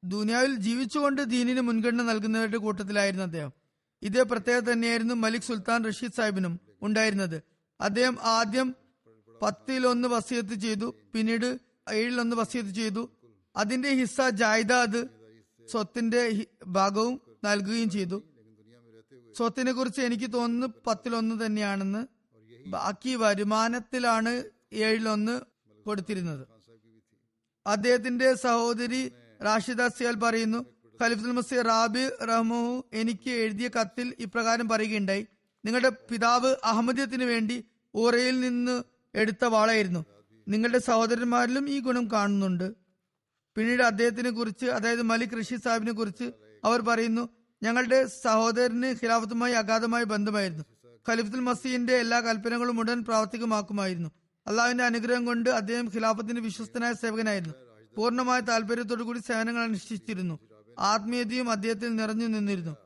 ദുനിയാവിൽ 0.04 0.54
ജീവിച്ചുകൊണ്ട് 0.54 1.30
ദീനിന് 1.30 1.60
മുൻഗണന 1.60 2.02
നൽകുന്നവരുടെ 2.02 2.56
കൂട്ടത്തിലായിരുന്നു 2.56 3.24
അദ്ദേഹം. 3.24 3.52
ഇതേ 4.02 4.22
പ്രത്യേകത 4.22 4.72
തന്നെയായിരുന്നു 4.72 5.14
മലിക് 5.14 5.42
സുൽത്താൻ 5.42 5.84
റഷീദ് 5.84 6.12
സാഹിബിനും 6.12 6.60
ഉണ്ടായിരുന്നത്. 6.82 7.42
അദ്ദേഹം 7.80 8.18
ആദ്യം 8.22 8.79
പത്തിലൊന്ന് 9.42 10.08
വസിയത്ത് 10.08 10.54
ചെയ്തു 10.54 10.94
പിന്നീട് 11.14 11.58
ഏഴിലൊന്ന് 11.92 12.36
വസിയത്ത് 12.36 12.70
ചെയ്തു. 12.70 13.10
അതിന്റെ 13.56 13.90
ഹിസ്സ 13.94 14.20
ജായ്ദാദ് 14.20 15.06
സ്വത്തിന്റെ 15.68 16.46
ഭാഗവും 16.66 17.20
നൽകുകയും 17.44 17.90
ചെയ്തു. 17.90 18.22
സ്വത്തിനെ 19.36 19.72
കുറിച്ച് 19.72 20.00
എനിക്ക് 20.00 20.32
തോന്നുന്നു 20.32 20.66
പത്തിലൊന്ന് 20.86 21.46
തന്നെയാണെന്ന്. 21.46 22.06
ബാക്കി 22.66 23.14
വരുമാനത്തിലാണ് 23.14 24.44
ഏഴിലൊന്ന് 24.72 25.40
കൊടുത്തിരുന്നത്. 25.86 26.46
അദ്ദേഹത്തിന്റെ 27.66 28.34
സഹോദരി 28.34 29.12
റാഷിദ 29.42 29.86
സിയാൽ 29.86 30.14
പറയുന്നു 30.14 30.58
ഖലിഫുൽ 31.02 31.32
മസി 31.32 31.62
റാബി 31.62 32.08
റഹ്മു 32.24 32.84
എനിക്ക് 32.92 33.30
എഴുതിയ 33.30 33.68
കത്തിൽ 33.68 34.14
ഇപ്രകാരം 34.18 34.68
പറയുകയുണ്ടായി. 34.68 35.26
നിങ്ങളുടെ 35.64 35.92
പിതാവ് 36.10 36.56
അഹമ്മദിയത്തിന് 36.64 37.24
വേണ്ടി 37.24 37.64
ഊറയിൽ 37.96 38.40
നിന്ന് 38.40 38.82
എടുത്ത 39.14 39.44
വാളായിരുന്നു. 39.44 40.04
നിങ്ങളുടെ 40.48 40.78
സഹോദരന്മാരിലും 40.78 41.70
ഈ 41.70 41.80
ഗുണം 41.80 42.10
കാണുന്നുണ്ട്. 42.10 42.74
പിന്നീട് 43.56 43.82
അദ്ദേഹത്തിനെ 43.82 44.30
കുറിച്ച് 44.30 44.66
അതായത് 44.66 45.02
മലിക് 45.02 45.38
റഷീദ് 45.40 45.60
സാഹിബിനെ 45.60 45.92
കുറിച്ച് 45.92 46.32
അവർ 46.64 46.80
പറയുന്നു 46.80 47.28
ഞങ്ങളുടെ 47.62 48.06
സഹോദരന് 48.06 48.86
ഖിലാഫത്തുമായി 48.86 49.52
അഗാധമായ 49.52 50.04
ബന്ധമായിരുന്നു. 50.04 50.64
ഖലിഫുൽ 51.08 51.40
മസീന്റെ 51.40 51.92
എല്ലാ 51.92 52.20
കൽപ്പനകളും 52.20 52.78
ഉടൻ 52.78 53.04
പ്രാവർത്തികമാക്കുമായിരുന്നു. 53.04 54.10
അള്ളാഹുവിന്റെ 54.46 54.84
അനുഗ്രഹം 54.84 55.24
കൊണ്ട് 55.24 55.50
അദ്ദേഹം 55.50 55.86
ഖിലാഫത്തിന്റെ 55.94 56.40
വിശ്വസ്തനായ 56.40 56.92
സേവകനായിരുന്നു. 56.92 57.54
പൂർണമായ 57.96 58.40
താല്പര്യത്തോടു 58.40 59.02
കൂടി 59.02 59.18
സേവനങ്ങൾ 59.18 59.62
അനുഷ്ഠിച്ചിരുന്നു. 59.62 60.38
ആത്മീയതയും 60.78 61.50
അദ്ദേഹത്തിൽ 61.50 61.96
നിറഞ്ഞു 61.96 62.26
നിന്നിരുന്നു. 62.26 62.76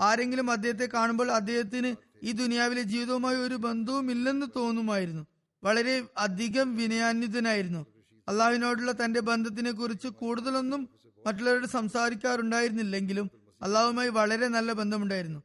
ആരെങ്കിലും 0.00 0.50
അദ്ദേഹത്തെ 0.50 0.88
കാണുമ്പോൾ 0.94 1.30
അദ്ദേഹത്തിന് 1.30 1.94
ഈ 2.22 2.32
ദുനിയാവിലെ 2.32 2.82
ജീവിതവുമായി 2.82 3.36
ഒരു 3.36 3.54
ബന്ധവുമില്ലെന്ന് 3.54 4.46
തോന്നുമായിരുന്നു. 4.56 5.26
വളരെ 5.64 6.04
അധികം 6.18 6.76
വിനയാന്വിതനായിരുന്നു. 6.76 7.86
അള്ളാഹുവിനോടുള്ള 8.28 8.92
തന്റെ 8.92 9.20
ബന്ധത്തിനെ 9.20 9.72
കുറിച്ച് 9.72 10.08
കൂടുതലൊന്നും 10.08 10.88
മറ്റുള്ളവരോട് 11.26 11.66
സംസാരിക്കാറുണ്ടായിരുന്നില്ലെങ്കിലും 11.66 13.30
അള്ളാഹുമായി 13.62 14.08
വളരെ 14.08 14.48
നല്ല 14.48 14.72
ബന്ധമുണ്ടായിരുന്നു. 14.72 15.42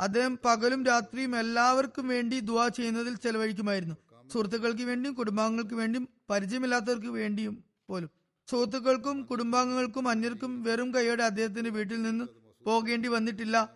അദ്ദേഹം 0.00 0.38
പകലും 0.44 0.84
രാത്രിയും 0.84 1.38
എല്ലാവർക്കും 1.38 2.08
വേണ്ടി 2.08 2.40
ദുവാ 2.40 2.68
ചെയ്യുന്നതിൽ 2.68 3.14
ചെലവഴിക്കുമായിരുന്നു. 3.14 3.94
സുഹൃത്തുക്കൾക്ക് 4.32 4.82
വേണ്ടിയും 4.82 5.14
കുടുംബാംഗങ്ങൾക്ക് 5.14 5.74
വേണ്ടിയും 5.74 6.08
പരിചയമില്ലാത്തവർക്ക് 6.30 7.06
വേണ്ടിയും 7.06 7.64
പോലും. 7.88 8.10
സുഹൃത്തുക്കൾക്കും 8.50 9.22
കുടുംബാംഗങ്ങൾക്കും 9.22 10.08
അന്യർക്കും 10.08 10.62
വെറും 10.62 10.94
കൈയോടെ 10.94 11.22
അദ്ദേഹത്തിന്റെ 11.22 11.70
വീട്ടിൽ 11.70 12.02
നിന്ന് 12.02 12.24
പോകേണ്ടി 12.64 13.08
വന്നിട്ടില്ല. 13.08 13.70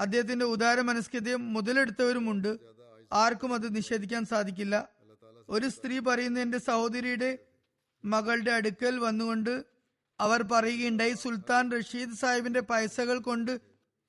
അദ്ദേഹത്തിന്റെ 0.00 0.44
ഉദാര 0.44 0.80
മനസ്കതയും 0.80 1.52
മുതലെടുത്തവരുമുണ്ട്. 1.52 2.58
ആർക്കും 3.12 3.54
അത് 3.54 3.76
നിഷേധിക്കാൻ 3.76 4.24
സാധിക്കില്ല. 4.24 4.93
ഒരു 5.48 5.68
സ്ത്രീ 5.68 5.98
പറയുന്നു 5.98 6.40
എന്റെ 6.40 6.58
സഹോദരിയുടെ 6.58 7.38
മകളുടെ 8.04 8.50
അടുക്കൽ 8.50 8.98
വന്നുകൊണ്ട് 8.98 9.64
അവർ 10.20 10.42
പറയുകയുണ്ടായി 10.42 11.12
സുൽത്താൻ 11.12 11.70
റഷീദ് 11.72 12.14
സാഹിബിന്റെ 12.14 12.60
പൈസകൾ 12.60 13.18
കൊണ്ട് 13.18 13.60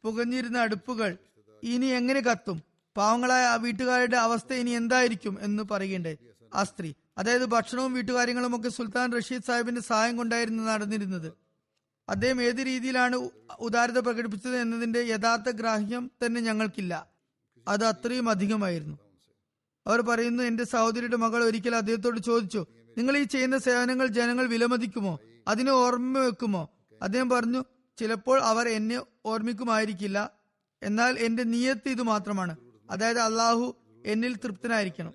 പുകഞ്ഞിരുന്ന 0.03 0.57
അടുപ്പുകൾ 0.57 1.17
ഇനി 1.63 1.85
എങ്ങനെ 1.85 2.19
കത്തും? 2.19 2.63
പാവങ്ങളായ 2.97 3.45
ആ 3.45 3.55
വീട്ടുകാരുടെ 3.55 4.17
അവസ്ഥ 4.17 4.53
ഇനി 4.53 4.69
എന്തായിരിക്കും? 4.69 5.37
എന്ന് 5.41 5.63
പറയുകയുണ്ടായി 5.71 6.17
ആ 6.53 6.63
സ്ത്രീ. 6.63 6.93
അതായത് 7.17 7.45
ഭക്ഷണവും 7.45 7.93
വീട്ടുകാര്യങ്ങളും 7.93 8.59
ഒക്കെ 8.59 8.69
സുൽത്താൻ 8.69 9.13
റഷീദ് 9.17 9.43
സാഹിബിന്റെ 9.43 9.81
സഹായം 9.81 10.17
കൊണ്ടായിരുന്നു 10.17 10.63
നടന്നിരുന്നത്. 10.63 11.33
അദ്ദേഹം 12.09 12.41
ഏത് 12.41 12.65
രീതിയിലാണ് 12.65 13.29
ഉദാരത 13.59 13.99
പ്രകടിപ്പിച്ചത് 13.99 14.57
എന്നതിന്റെ 14.57 14.99
യഥാർത്ഥ 14.99 15.49
ഗ്രാഹ്യം 15.49 16.11
തന്നെ 16.25 16.41
ഞങ്ങൾക്കില്ല. 16.41 17.09
അത് 17.67 17.83
അത്രയും 17.83 18.29
അധികമായിരുന്നു. 18.29 19.04
അവർ 19.87 20.01
പറയുന്നു 20.01 20.43
എന്റെ 20.43 20.63
സഹോദരിയുടെ 20.63 21.15
മകൾ 21.15 21.43
ഒരിക്കൽ 21.43 21.75
അദ്ദേഹത്തോട് 21.75 22.19
ചോദിച്ചു 22.19 22.65
നിങ്ങൾ 22.97 23.17
ഈ 23.17 23.23
ചെയ്യുന്ന 23.23 23.57
സേവനങ്ങൾ 23.57 24.07
ജനങ്ങൾ 24.07 24.47
വിലമതിക്കുമോ? 24.47 25.19
അതിനെ 25.47 25.71
ഓർമ്മ 25.71 26.19
വെക്കുമോ? 26.19 26.69
അദ്ദേഹം 27.01 27.29
പറഞ്ഞു 27.29 27.63
ചിലപ്പോൾ 27.99 28.41
അവർ 28.41 28.69
എന്നെ 28.69 29.01
ഓർമ്മിക്കുമായിരിക്കില്ല. 29.25 30.31
എന്നാൽ 30.83 31.19
എന്റെ 31.19 31.43
നിയത്ത് 31.43 31.89
ഇത് 31.89 32.01
മാത്രമാണ്. 32.01 32.55
അതായത് 32.91 33.19
അള്ളാഹു 33.19 33.75
എന്നിൽ 34.05 34.35
തൃപ്തനായിരിക്കണം. 34.35 35.13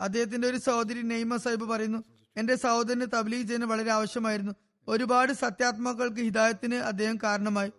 അദ്ദേഹത്തിന്റെ 0.00 0.48
ഒരു 0.48 0.56
സഹോദരി 0.56 1.02
നെയ്മ 1.02 1.36
സാഹിബ് 1.36 1.64
പറയുന്നു 1.64 2.04
എന്റെ 2.36 2.54
സഹോദരന് 2.54 3.06
തബ്ലീഗ് 3.14 3.48
ചെയ്യാൻ 3.48 3.68
വളരെ 3.68 3.90
ആവശ്യമായിരുന്നു. 3.90 4.52
ഒരുപാട് 4.88 5.32
സത്യാത്മാക്കൾക്ക് 5.32 6.20
ഹിദായത്തിന് 6.20 6.74
അദ്ദേഹം 6.74 7.16
കാരണമായി. 7.16 7.72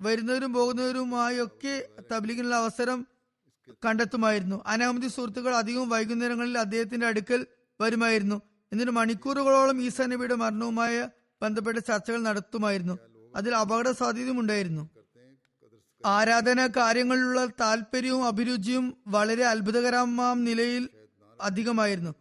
വരുന്നവരും 0.00 0.52
പോകുന്നവരുമായി 0.52 1.40
ഒക്കെ 1.40 1.88
തബ്ലീഗിനുള്ള 2.12 2.56
അവസരം 2.56 3.06
കണ്ടെത്തുമായിരുന്നു. 3.84 4.64
അനവധി 4.66 5.08
സുഹൃത്തുക്കൾ 5.08 5.54
അധികവും 5.54 5.88
വൈകുന്നേരങ്ങളിൽ 5.88 6.58
അദ്ദേഹത്തിന്റെ 6.58 7.06
അടുക്കൽ 7.06 7.46
വരുമായിരുന്നു. 7.80 8.42
എന്നിട്ട് 8.72 8.92
മണിക്കൂറുകളോളം 8.92 9.82
ഈസ 9.82 10.00
നബിയുടെ 10.00 10.34
മരണവുമായി 10.34 11.02
ബന്ധപ്പെട്ട 11.42 11.78
ചർച്ചകൾ 11.78 12.22
നടത്തുമായിരുന്നു. 12.22 12.98
അതിൽ 13.36 13.54
അപകട 13.54 13.90
സാധ്യതയും 13.90 14.40
ഉണ്ടായിരുന്നു. 14.40 14.88
ആരാധന 16.06 16.66
കാര്യങ്ങളിലുള്ള 16.66 17.46
താല്പര്യവും 17.46 18.24
അഭിരുചിയും 18.24 18.96
വളരെ 19.06 19.44
അത്ഭുതകരമാം 19.44 20.44
നിലയിൽ 20.44 20.88
അധികമായിരുന്നു. 21.40 22.14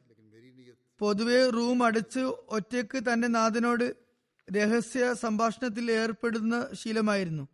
പൊതുവെ 0.99 1.49
റൂം 1.49 1.83
അടച്ച് 1.83 2.19
ഒറ്റയ്ക്ക് 2.49 3.03
തന്റെ 3.03 3.27
നാഥനോട് 3.27 3.95
രഹസ്യ 4.57 5.13
സംഭാഷണത്തിൽ 5.13 5.91
ഏർപ്പെടുന്ന 5.91 6.67
ശീലമായിരുന്നു. 6.73 7.47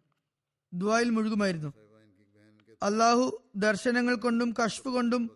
ദുബായിൽ 0.74 1.10
മുഴുകുമായിരുന്നു. 1.10 1.74
അള്ളാഹു 2.84 3.44
ദർശനങ്ങൾ 3.56 4.16
കൊണ്ടും 4.16 4.54
കഷ്ഫ് 4.66 4.88
കൊണ്ടും 4.88 5.32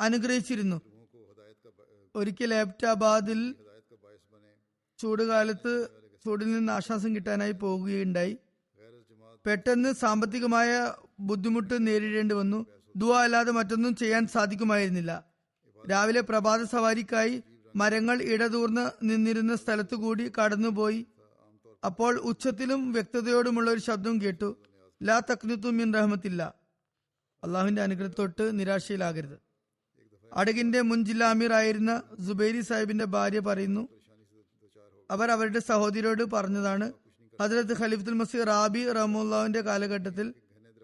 അനുഗ്രഹിച്ചിരുന്നു. 0.00 0.80
ഒരിക്കൽ 2.14 2.54
ഏബ്റ്റാബാദിൽ 2.54 3.54
ചൂടുകാലത്ത് 4.98 5.88
ചൂടിൽ 6.24 6.52
നിന്ന് 6.52 6.72
ആശ്വാസം 6.72 7.14
കിട്ടാനായി 7.14 7.52
പോകുകയുണ്ടായി. 7.52 8.36
പെട്ടെന്ന് 9.46 9.92
സാമ്പത്തികമായ 9.92 10.94
ബുദ്ധിമുട്ട് 11.20 11.86
നേരിടേണ്ടി 11.86 12.34
വന്നു. 12.34 12.66
ദുവ 12.96 13.22
അല്ലാതെ 13.22 13.52
മറ്റൊന്നും 13.52 13.96
ചെയ്യാൻ 13.96 14.26
സാധിക്കുമായിരുന്നില്ല. 14.26 15.24
രാവിലെ 15.90 16.20
പ്രഭാത 16.20 16.62
സവാരിക്കായി 16.62 17.42
മരങ്ങൾ 17.76 18.22
ഇടതൂർന്ന് 18.22 18.90
നിന്നിരുന്ന 19.02 19.56
സ്ഥലത്തു 19.56 19.96
കൂടി 19.96 20.32
കടന്നുപോയി. 20.38 21.06
അപ്പോൾ 21.84 22.18
ഉച്ചത്തിലും 22.18 22.92
വ്യക്തതയോടുമുള്ള 22.92 23.70
ഒരു 23.70 23.80
ശബ്ദം 23.80 24.20
കേട്ടു. 24.20 24.56
ലാ 25.02 25.20
തക്നുത്തു 25.20 25.68
മിൻ 25.68 25.94
റഹ്മത്തില്ല. 25.94 26.54
അള്ളാഹുവിന്റെ 27.44 27.82
അനുഗ്രഹത്തോട്ട് 27.82 28.60
നിരാശയിലാകരുത്. 28.60 29.38
അടകിന്റെ 30.34 30.80
മുൻ 30.80 31.04
ജില്ലാ 31.04 31.30
അമീർ 31.30 31.52
ആയിരുന്ന 31.52 32.02
ജുബൈരി 32.20 32.60
സാഹിബിന്റെ 32.60 33.04
ഭാര്യ 33.04 33.40
പറയുന്നു 33.40 33.88
അവർ 35.10 35.30
അവരുടെ 35.30 35.58
സഹോദരിയോട് 35.58 36.22
പറഞ്ഞതാണ് 36.22 36.92
ഹജ്രത് 37.40 37.78
ഖലീഫുൽ 37.78 38.14
മസീർ 38.14 38.46
റാബി 38.46 38.92
റഹമുല്ലാവിന്റെ 38.92 39.60
കാലഘട്ടത്തിൽ 39.60 40.34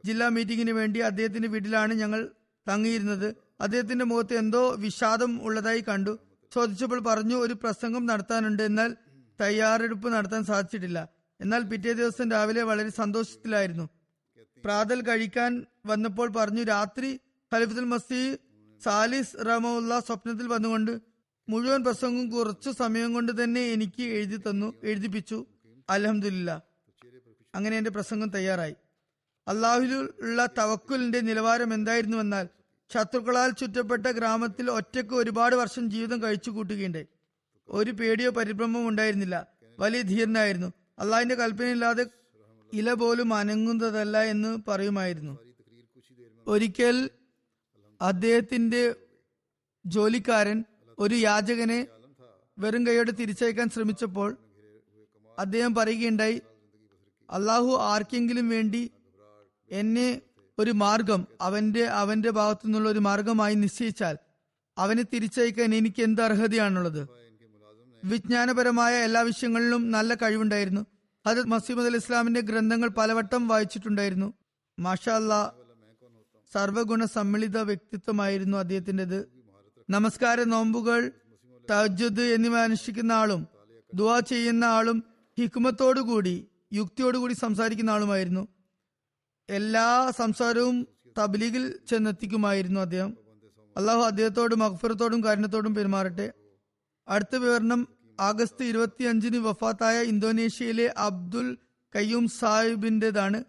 ജില്ലാ 0.04 0.28
മീറ്റിംഗിന് 0.28 0.70
വേണ്ടി 0.70 1.00
അദ്ദേഹത്തിന്റെ 1.00 1.48
വീട്ടിലാണ് 1.48 1.94
ഞങ്ങൾ 1.94 2.30
തങ്ങിയിരുന്നത്. 2.68 3.34
അദ്ദേഹത്തിന്റെ 3.60 4.04
മുഖത്ത് 4.04 4.34
എന്തോ 4.34 4.74
വിഷാദം 4.74 5.42
ഉള്ളതായി 5.42 5.84
കണ്ടു. 5.88 6.18
ചോദിച്ചപ്പോൾ 6.52 7.00
പറഞ്ഞു 7.00 7.36
ഒരു 7.36 7.52
പ്രസംഗം 7.52 8.06
നടത്താനുണ്ട് 8.06 8.62
എന്നാൽ 8.62 8.96
തയ്യാറെടുപ്പ് 9.40 10.08
നടത്താൻ 10.08 10.44
സാധിച്ചിട്ടില്ല. 10.44 11.08
എന്നാൽ 11.40 11.62
പിറ്റേ 11.62 11.92
ദിവസം 11.92 12.30
രാവിലെ 12.30 12.62
വളരെ 12.62 12.90
സന്തോഷത്തിലായിരുന്നു. 12.90 13.88
പ്രാതൽ 14.64 15.02
കഴിക്കാൻ 15.02 15.66
വന്നപ്പോൾ 15.86 16.28
പറഞ്ഞു 16.28 16.62
രാത്രി 16.62 17.20
ഖലീഫത്തുൽ 17.54 17.84
മസീ 17.84 18.36
സാലിസ് 18.84 19.46
റഹമുല്ല 19.46 20.00
സ്വപ്നത്തിൽ 20.00 20.46
വന്നുകൊണ്ട് 20.48 21.00
മുഴുവൻ 21.48 21.84
പ്രസംഗവും 21.84 22.30
കുറച്ചു 22.30 22.70
സമയം 22.70 23.12
കൊണ്ട് 23.12 23.44
തന്നെ 23.44 23.60
എനിക്ക് 23.60 24.02
എഴുതി 24.02 24.36
തന്നു 24.36 24.74
എഴുതിപ്പിച്ചു. 24.82 25.46
അലഹമില്ല 25.90 26.62
അങ്ങനെ 27.54 27.78
എന്റെ 27.78 27.90
പ്രസംഗം 27.90 28.28
തയ്യാറായി. 28.28 28.74
അള്ളാഹുലുള്ള 29.48 30.48
തവക്കുലിന്റെ 30.58 31.20
നിലവാരം 31.20 31.74
എന്തായിരുന്നുവെന്നാൽ 31.74 32.48
ശത്രുക്കളാൽ 32.94 33.50
ചുറ്റപ്പെട്ട 33.50 34.06
ഗ്രാമത്തിൽ 34.06 34.70
ഒറ്റയ്ക്ക് 34.70 35.14
ഒരുപാട് 35.14 35.56
വർഷം 35.56 35.90
ജീവിതം 35.90 36.22
കഴിച്ചു 36.22 36.50
കൂട്ടുകയുണ്ടായി. 36.50 37.06
ഒരു 37.68 37.90
പേടിയോ 37.90 38.30
പരിഭ്രമവും 38.30 38.88
ഉണ്ടായിരുന്നില്ല. 38.88 39.46
വലിയ 39.78 40.02
ധീരനായിരുന്നു. 40.02 40.72
അള്ളാഹിന്റെ 40.98 41.34
കൽപ്പനയില്ലാതെ 41.34 42.06
ഇല 42.74 42.92
പോലും 42.92 43.34
അനങ്ങുന്നതല്ല 43.34 44.22
എന്ന് 44.22 44.58
പറയുമായിരുന്നു. 44.68 45.38
ഒരിക്കൽ 46.46 47.10
അദ്ദേഹത്തിന്റെ 48.00 48.94
ജോലിക്കാരൻ 49.86 50.64
ഒരു 50.98 51.14
യാചകനെ 51.14 51.86
വെറും 52.58 52.86
കൈയോടെ 52.86 53.10
തിരിച്ചയക്കാൻ 53.10 53.68
ശ്രമിച്ചപ്പോൾ 53.68 54.30
അദ്ദേഹം 55.38 55.74
പറയുകയുണ്ടായി 55.74 56.42
അള്ളാഹു 57.30 57.70
ആർക്കെങ്കിലും 57.80 58.48
വേണ്ടി 58.48 58.90
എന്നെ 59.70 60.08
ഒരു 60.58 60.70
മാർഗം 60.70 61.26
അവന്റെ 61.40 61.84
അവന്റെ 61.84 62.30
ഭാഗത്തു 62.30 62.66
നിന്നുള്ള 62.66 62.88
ഒരു 62.88 62.98
മാർഗമായി 62.98 63.54
നിശ്ചയിച്ചാൽ 63.54 64.16
അവനെ 64.78 65.02
തിരിച്ചയക്കാൻ 65.02 65.74
എനിക്ക് 65.74 66.02
എന്ത് 66.02 66.22
അർഹതയാണുള്ളത്? 66.22 67.02
വിജ്ഞാനപരമായ 68.04 68.94
എല്ലാ 69.04 69.20
വിഷയങ്ങളിലും 69.20 69.90
നല്ല 69.90 70.14
കഴിവുണ്ടായിരുന്നു. 70.14 70.82
അത് 71.26 71.42
മസീമദ് 71.42 71.86
അലി 71.86 71.96
ഇസ്ലാമിന്റെ 71.96 72.40
ഗ്രന്ഥങ്ങൾ 72.40 72.88
പലവട്ടം 72.88 73.48
വായിച്ചിട്ടുണ്ടായിരുന്നു. 73.48 74.32
മാഷാ 74.78 75.16
അല്ലാ 75.16 75.52
സർവഗുണ 76.52 77.04
സമ്മിളിത 77.04 77.58
വ്യക്തിത്വമായിരുന്നു 77.58 78.58
അദ്ദേഹത്തിന്റെത്. 78.58 79.28
നമസ്കാര 79.90 80.42
നോമ്പുകൾ 80.42 81.12
തജ്ജുദ് 81.70 82.20
എന്നിവ 82.20 82.58
അനുഷ്ഠിക്കുന്ന 82.58 83.12
ആളും 83.12 83.46
ദുവാ 83.94 84.20
ചെയ്യുന്ന 84.20 84.64
ആളും 84.64 85.04
ഹിക്മത്തോടുകൂടി 85.40 86.46
യുക്തിയോടുകൂടി 86.72 87.32
സംസാരിക്കുന്ന 87.32 87.90
ആളുമായിരുന്നു. 87.90 88.48
എല്ലാ 89.48 90.10
സംസാരവും 90.10 90.88
തബ്ലീഗിൽ 91.18 91.78
ചെന്നെത്തിക്കുമായിരുന്നു 91.88 92.80
അദ്ദേഹം. 92.80 93.16
അള്ളാഹു 93.76 94.00
അദ്ദേഹത്തോടും 94.00 94.64
അക്ഫറത്തോടും 94.64 95.24
കാരണത്തോടും 95.24 95.74
പെരുമാറട്ടെ. 95.74 96.32
അടുത്ത 97.08 97.36
വിവരണം 97.36 97.93
ആഗസ്റ്റ് 98.20 98.64
ഇരുപത്തിയഞ്ചിന് 98.64 99.36
വഫാത്തായ 99.36 100.02
ഇന്തോനേഷ്യയിലെ 100.02 100.94
അബ്ദുൽ 100.96 101.56
കയ്യൂം 101.94 102.28
സാഹിബിന്റേതാണ്. 102.28 103.44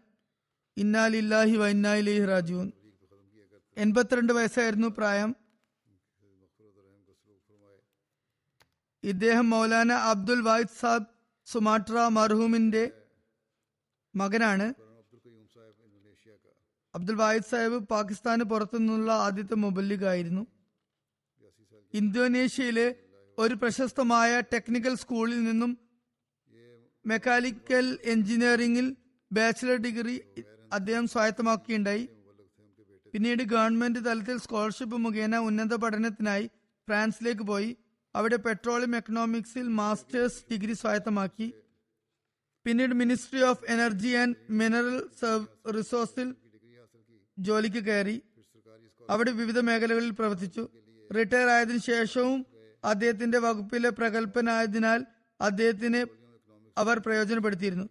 ഇന്നാലില്ലാഹി 0.78 1.56
വൈന്നാലിഹി 1.56 2.26
റാജുൻ 2.26 2.72
എൺപത്തിരണ്ട് 3.78 4.34
വയസ്സായിരുന്നു 4.34 4.88
പ്രായം. 4.88 5.36
ഇദ്ദേഹം 9.04 9.50
മൗലാന 9.50 9.92
അബ്ദുൽ 9.92 10.42
വാഹിദ് 10.42 10.80
സാബ് 10.80 11.06
സുമാട്ര 11.46 12.08
മർഹൂമിന്റെ 12.08 12.92
മകനാണ്. 14.16 14.74
അബ്ദുൽ 16.96 17.16
വാഹിദ് 17.16 17.44
സാഹിബ് 17.44 17.88
പാകിസ്ഥാന് 17.88 18.44
പുറത്തുനിന്നുള്ള 18.44 19.12
ആദ്യത്തെ 19.12 19.56
മൊബല്ലിഗായിരുന്നു. 19.56 20.48
ഇന്തോനേഷ്യയിലെ 21.94 23.05
ഒരു 23.38 23.54
പ്രശസ്തമായ 23.54 24.42
ടെക്നിക്കൽ 24.54 24.96
സ്കൂളിൽ 24.96 25.44
നിന്നും 25.44 25.72
മെക്കാനിക്കൽ 27.06 28.00
എഞ്ചിനീയറിംഗിൽ 28.04 28.96
ബാച്ചിലർ 29.32 29.76
ഡിഗ്രി 29.76 30.22
അദ്ദേഹം 30.74 31.08
സ്വായത്തമാക്കുകയുണ്ടായി. 31.08 32.10
പിന്നീട് 33.14 33.44
ഗവൺമെന്റ് 33.44 34.00
തലത്തിൽ 34.06 34.38
സ്കോളർഷിപ്പ് 34.38 34.98
മുഖേന 34.98 35.38
ഉന്നത 35.38 35.74
പഠനത്തിനായി 35.76 36.46
ഫ്രാൻസിലേക്ക് 36.88 37.42
പോയി. 37.42 37.70
അവിടെ 38.16 38.36
പെട്രോളിയം 38.36 38.96
എക്കണോമിക്സിൽ 38.96 39.68
മാസ്റ്റേഴ്സ് 39.82 40.46
ഡിഗ്രി 40.52 40.74
സ്വായത്തമാക്കി. 40.74 41.54
പിന്നീട് 42.66 42.94
ministry 42.94 43.42
of 43.42 43.66
energy 43.72 44.12
and 44.24 44.36
mineral 44.50 44.98
റിസോഴ്സിൽ 45.78 46.36
ജോലിക്ക് 47.40 47.84
കയറി. 47.86 48.22
അവിടെ 49.10 49.32
വിവിധ 49.32 49.60
മേഖലകളിൽ 49.60 50.12
പ്രവർത്തിച്ചു. 50.12 50.70
റിട്ടയർ 51.16 51.50
ആയതിനു 51.50 51.78
ശേഷവും 51.78 52.46
അദ്ദേഹത്തിന്റെ 52.86 53.40
വകുപ്പിലെ 53.40 53.90
പ്രഗത്ഭനായതിനാൽ 53.90 55.06
അദ്ദേഹത്തിന് 55.42 56.06
അവർ 56.78 57.00
പ്രയോജനപ്പെടുത്തിയിരുന്നു. 57.00 57.90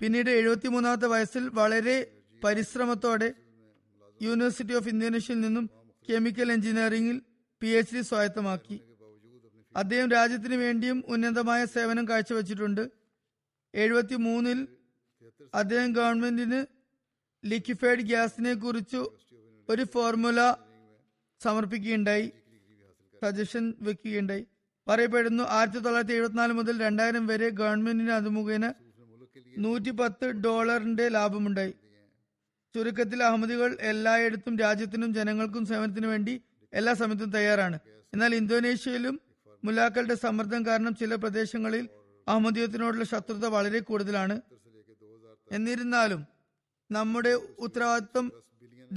പിന്നീട് 0.00 0.30
എഴുപത്തി 0.30 0.68
മൂന്നാമത്തെ 0.68 1.06
വയസ്സിൽ 1.06 1.48
വളരെ 1.48 2.20
പരിശ്രമത്തോടെ 2.44 3.32
യൂണിവേഴ്സിറ്റി 4.22 4.74
ഓഫ് 4.74 4.88
ഇന്തോനേഷ്യയിൽ 4.88 5.40
നിന്നും 5.40 5.70
കെമിക്കൽ 6.10 6.52
എഞ്ചിനീയറിംഗിൽ 6.52 7.22
പി 7.60 7.66
എച്ച് 7.66 7.94
ഡി 7.94 8.00
സ്വായത്തമാക്കി. 8.00 8.80
അദ്ദേഹം 9.76 10.10
രാജ്യത്തിന് 10.10 10.54
വേണ്ടിയും 10.54 11.04
ഉന്നതമായ 11.08 11.64
സേവനം 11.64 12.08
കാഴ്ചവെച്ചിട്ടുണ്ട്. 12.08 12.90
എഴുപത്തി 13.74 14.14
മൂന്നിൽ 14.14 14.68
അദ്ദേഹം 15.54 15.92
ഗവൺമെന്റിന് 15.92 16.66
ലിക്വിഫൈഡ് 17.46 18.00
ഗ്യാസിനെ 18.00 18.54
കുറിച്ച് 18.54 18.96
ഒരു 19.68 19.84
ഫോർമുല 19.94 20.54
സമർപ്പിക്കുകയുണ്ടായി. 21.40 22.32
സജഷൻ 23.22 23.74
വെക്കുകയുണ്ടായി. 23.80 24.44
പറയപ്പെടുന്നു 24.88 25.44
ആയിരത്തി 25.56 25.78
തൊള്ളായിരത്തി 25.78 26.14
എഴുപത്തിനാല് 26.14 26.52
മുതൽ 26.52 26.80
രണ്ടായിരം 26.80 27.26
വരെ 27.26 27.48
ഗവൺമെന്റിന് 27.48 28.10
അത് 28.10 28.28
മുഖേന 28.28 28.66
നൂറ്റി 29.58 29.90
പത്ത് 29.90 30.26
ഡോളറിന്റെ 30.44 31.08
ലാഭമുണ്ടായി. 31.08 31.74
ചുരുക്കത്തിൽ 32.74 33.22
അഹമ്മദികൾ 33.22 33.76
എല്ലായിടത്തും 33.80 34.58
രാജ്യത്തിനും 34.58 35.14
ജനങ്ങൾക്കും 35.14 35.66
സേവനത്തിനു 35.66 36.08
വേണ്ടി 36.08 36.42
എല്ലാ 36.72 36.92
സമയത്തും 36.92 37.30
തയ്യാറാണ്. 37.30 37.78
എന്നാൽ 38.12 38.34
ഇന്തോനേഷ്യയിലും 38.34 39.20
മുലാക്കളുടെ 39.64 40.14
സമ്മർദ്ദം 40.14 40.66
കാരണം 40.66 40.94
ചില 40.94 41.14
പ്രദേശങ്ങളിൽ 41.14 41.88
അഹമ്മദീയത്തിനോടുള്ള 42.28 43.04
ശത്രുത 43.04 43.46
വളരെ 43.46 43.78
കൂടുതലാണ്. 43.78 44.40
എന്നിരുന്നാലും 45.52 46.26
നമ്മുടെ 46.90 47.32
ഉത്തരവാദിത്വം 47.58 48.26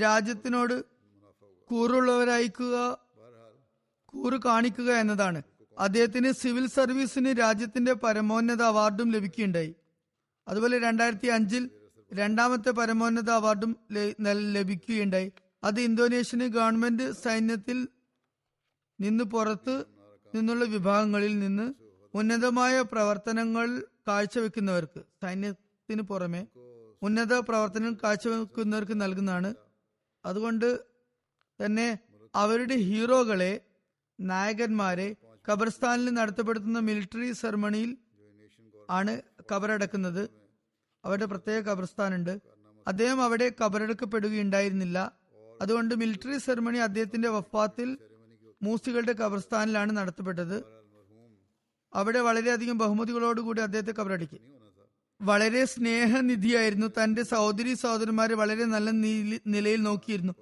രാജ്യത്തിനോട് 0.02 0.76
കൂറുള്ളവരായിക്കുക 1.70 2.76
കൂറ് 4.16 4.42
കാണിക്കുക 4.42 4.92
എന്നതാണ്. 4.94 5.44
അദ്ദേഹത്തിന് 5.80 6.32
സിവിൽ 6.32 6.68
സർവീസിന് 6.68 7.40
രാജ്യത്തിന്റെ 7.40 7.94
പരമോന്നത 7.94 8.62
അവാർഡും 8.62 9.12
ലഭിക്കുകയുണ്ടായി. 9.12 9.76
അതുപോലെ 10.48 10.80
രണ്ടായിരത്തി 10.80 11.28
അഞ്ചിൽ 11.28 11.70
രണ്ടാമത്തെ 12.14 12.70
പരമോന്നത 12.70 13.30
അവാർഡും 13.30 13.76
ലഭിക്കുകയുണ്ടായി. 14.54 15.32
അത് 15.64 15.80
ഇന്തോനേഷ്യന് 15.80 16.48
ഗവൺമെന്റ് 16.48 17.12
സൈന്യത്തിൽ 17.12 17.88
നിന്ന് 19.00 19.24
പുറത്ത് 19.24 19.86
നിന്നുള്ള 20.36 20.66
വിഭാഗങ്ങളിൽ 20.66 21.40
നിന്ന് 21.40 21.74
ഉന്നതമായ 22.14 22.82
പ്രവർത്തനങ്ങൾ 22.82 23.84
കാഴ്ചവെക്കുന്നവർക്ക് 24.08 25.00
സൈന്യത്തിന് 25.22 26.02
പുറമെ 26.02 26.48
ഉന്നത 27.02 27.34
പ്രവർത്തനങ്ങൾ 27.34 27.98
കാഴ്ചവെക്കുന്നവർക്ക് 28.04 29.02
നൽകുന്നതാണ്. 29.02 29.54
അതുകൊണ്ട് 30.26 30.70
തന്നെ 31.66 32.00
അവരുടെ 32.36 32.76
ഹീറോകളെ 32.76 33.65
നായകന്മാരെ 34.20 35.16
ഖബർസ്ഥാനിൽ 35.50 36.10
നടത്തപ്പെടുത്തുന്ന 36.10 36.80
മിലിറ്ററി 36.80 37.32
സെറമണിയിൽ 37.32 37.98
ആണ് 38.90 39.22
കബറടക്കുന്നത്. 39.52 40.30
അവരുടെ 41.06 41.26
പ്രത്യേക 41.26 41.70
ഖബർസ്ഥാനുണ്ട്. 41.70 42.42
അദ്ദേഹം 42.88 43.24
അവിടെ 43.24 43.52
കബറടക്കപ്പെടുകയുണ്ടായിരുന്നില്ല. 43.64 45.12
അതുകൊണ്ട് 45.62 45.96
മിലിറ്ററി 45.96 46.38
സെറമണി 46.38 46.78
അദ്ദേഹത്തിന്റെ 46.78 47.30
വഫാത്തിൽ 47.30 47.98
മൂസികളുടെ 48.64 49.14
കബർസ്ഥാനിലാണ് 49.14 49.98
നടത്തപ്പെട്ടത്. 49.98 50.64
അവിടെ 51.94 52.20
വളരെയധികം 52.20 52.78
ബഹുമതികളോടുകൂടി 52.78 53.62
അദ്ദേഹത്തെ 53.62 53.92
കബറടിക്കും. 53.92 54.40
വളരെ 55.22 55.66
സ്നേഹനിധിയായിരുന്നു. 55.66 56.88
തന്റെ 56.88 57.24
സഹോദരി 57.24 57.74
സഹോദരന്മാരെ 57.74 58.36
വളരെ 58.36 58.66
നല്ല 58.66 58.92
നിലയിൽ 59.48 59.82
നോക്കിയിരുന്നു. 59.82 60.34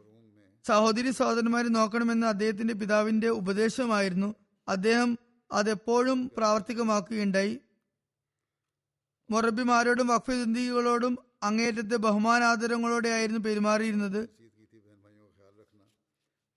സഹോദരി 0.67 1.11
സഹോദരന്മാരെ 1.11 1.67
നോക്കണമെന്ന് 1.67 2.27
അദ്ദേഹത്തിന്റെ 2.27 2.73
പിതാവിന്റെ 2.73 3.29
ഉപദേശമായിരുന്നു. 3.29 4.35
അദ്ദേഹം 4.67 5.17
അതെപ്പോഴും 5.51 6.31
പ്രാവർത്തികമാക്കുകയുണ്ടായി. 6.37 7.59
മൊറബിമാരോടും 9.29 10.07
വഖഫിന്ദികളോടും 10.07 11.17
അങ്ങേറ്റത്തെ 11.43 11.95
ബഹുമാനാദരങ്ങളോടെയായിരുന്നു 11.95 13.39
പെരുമാറിയിരുന്നത്. 13.39 14.29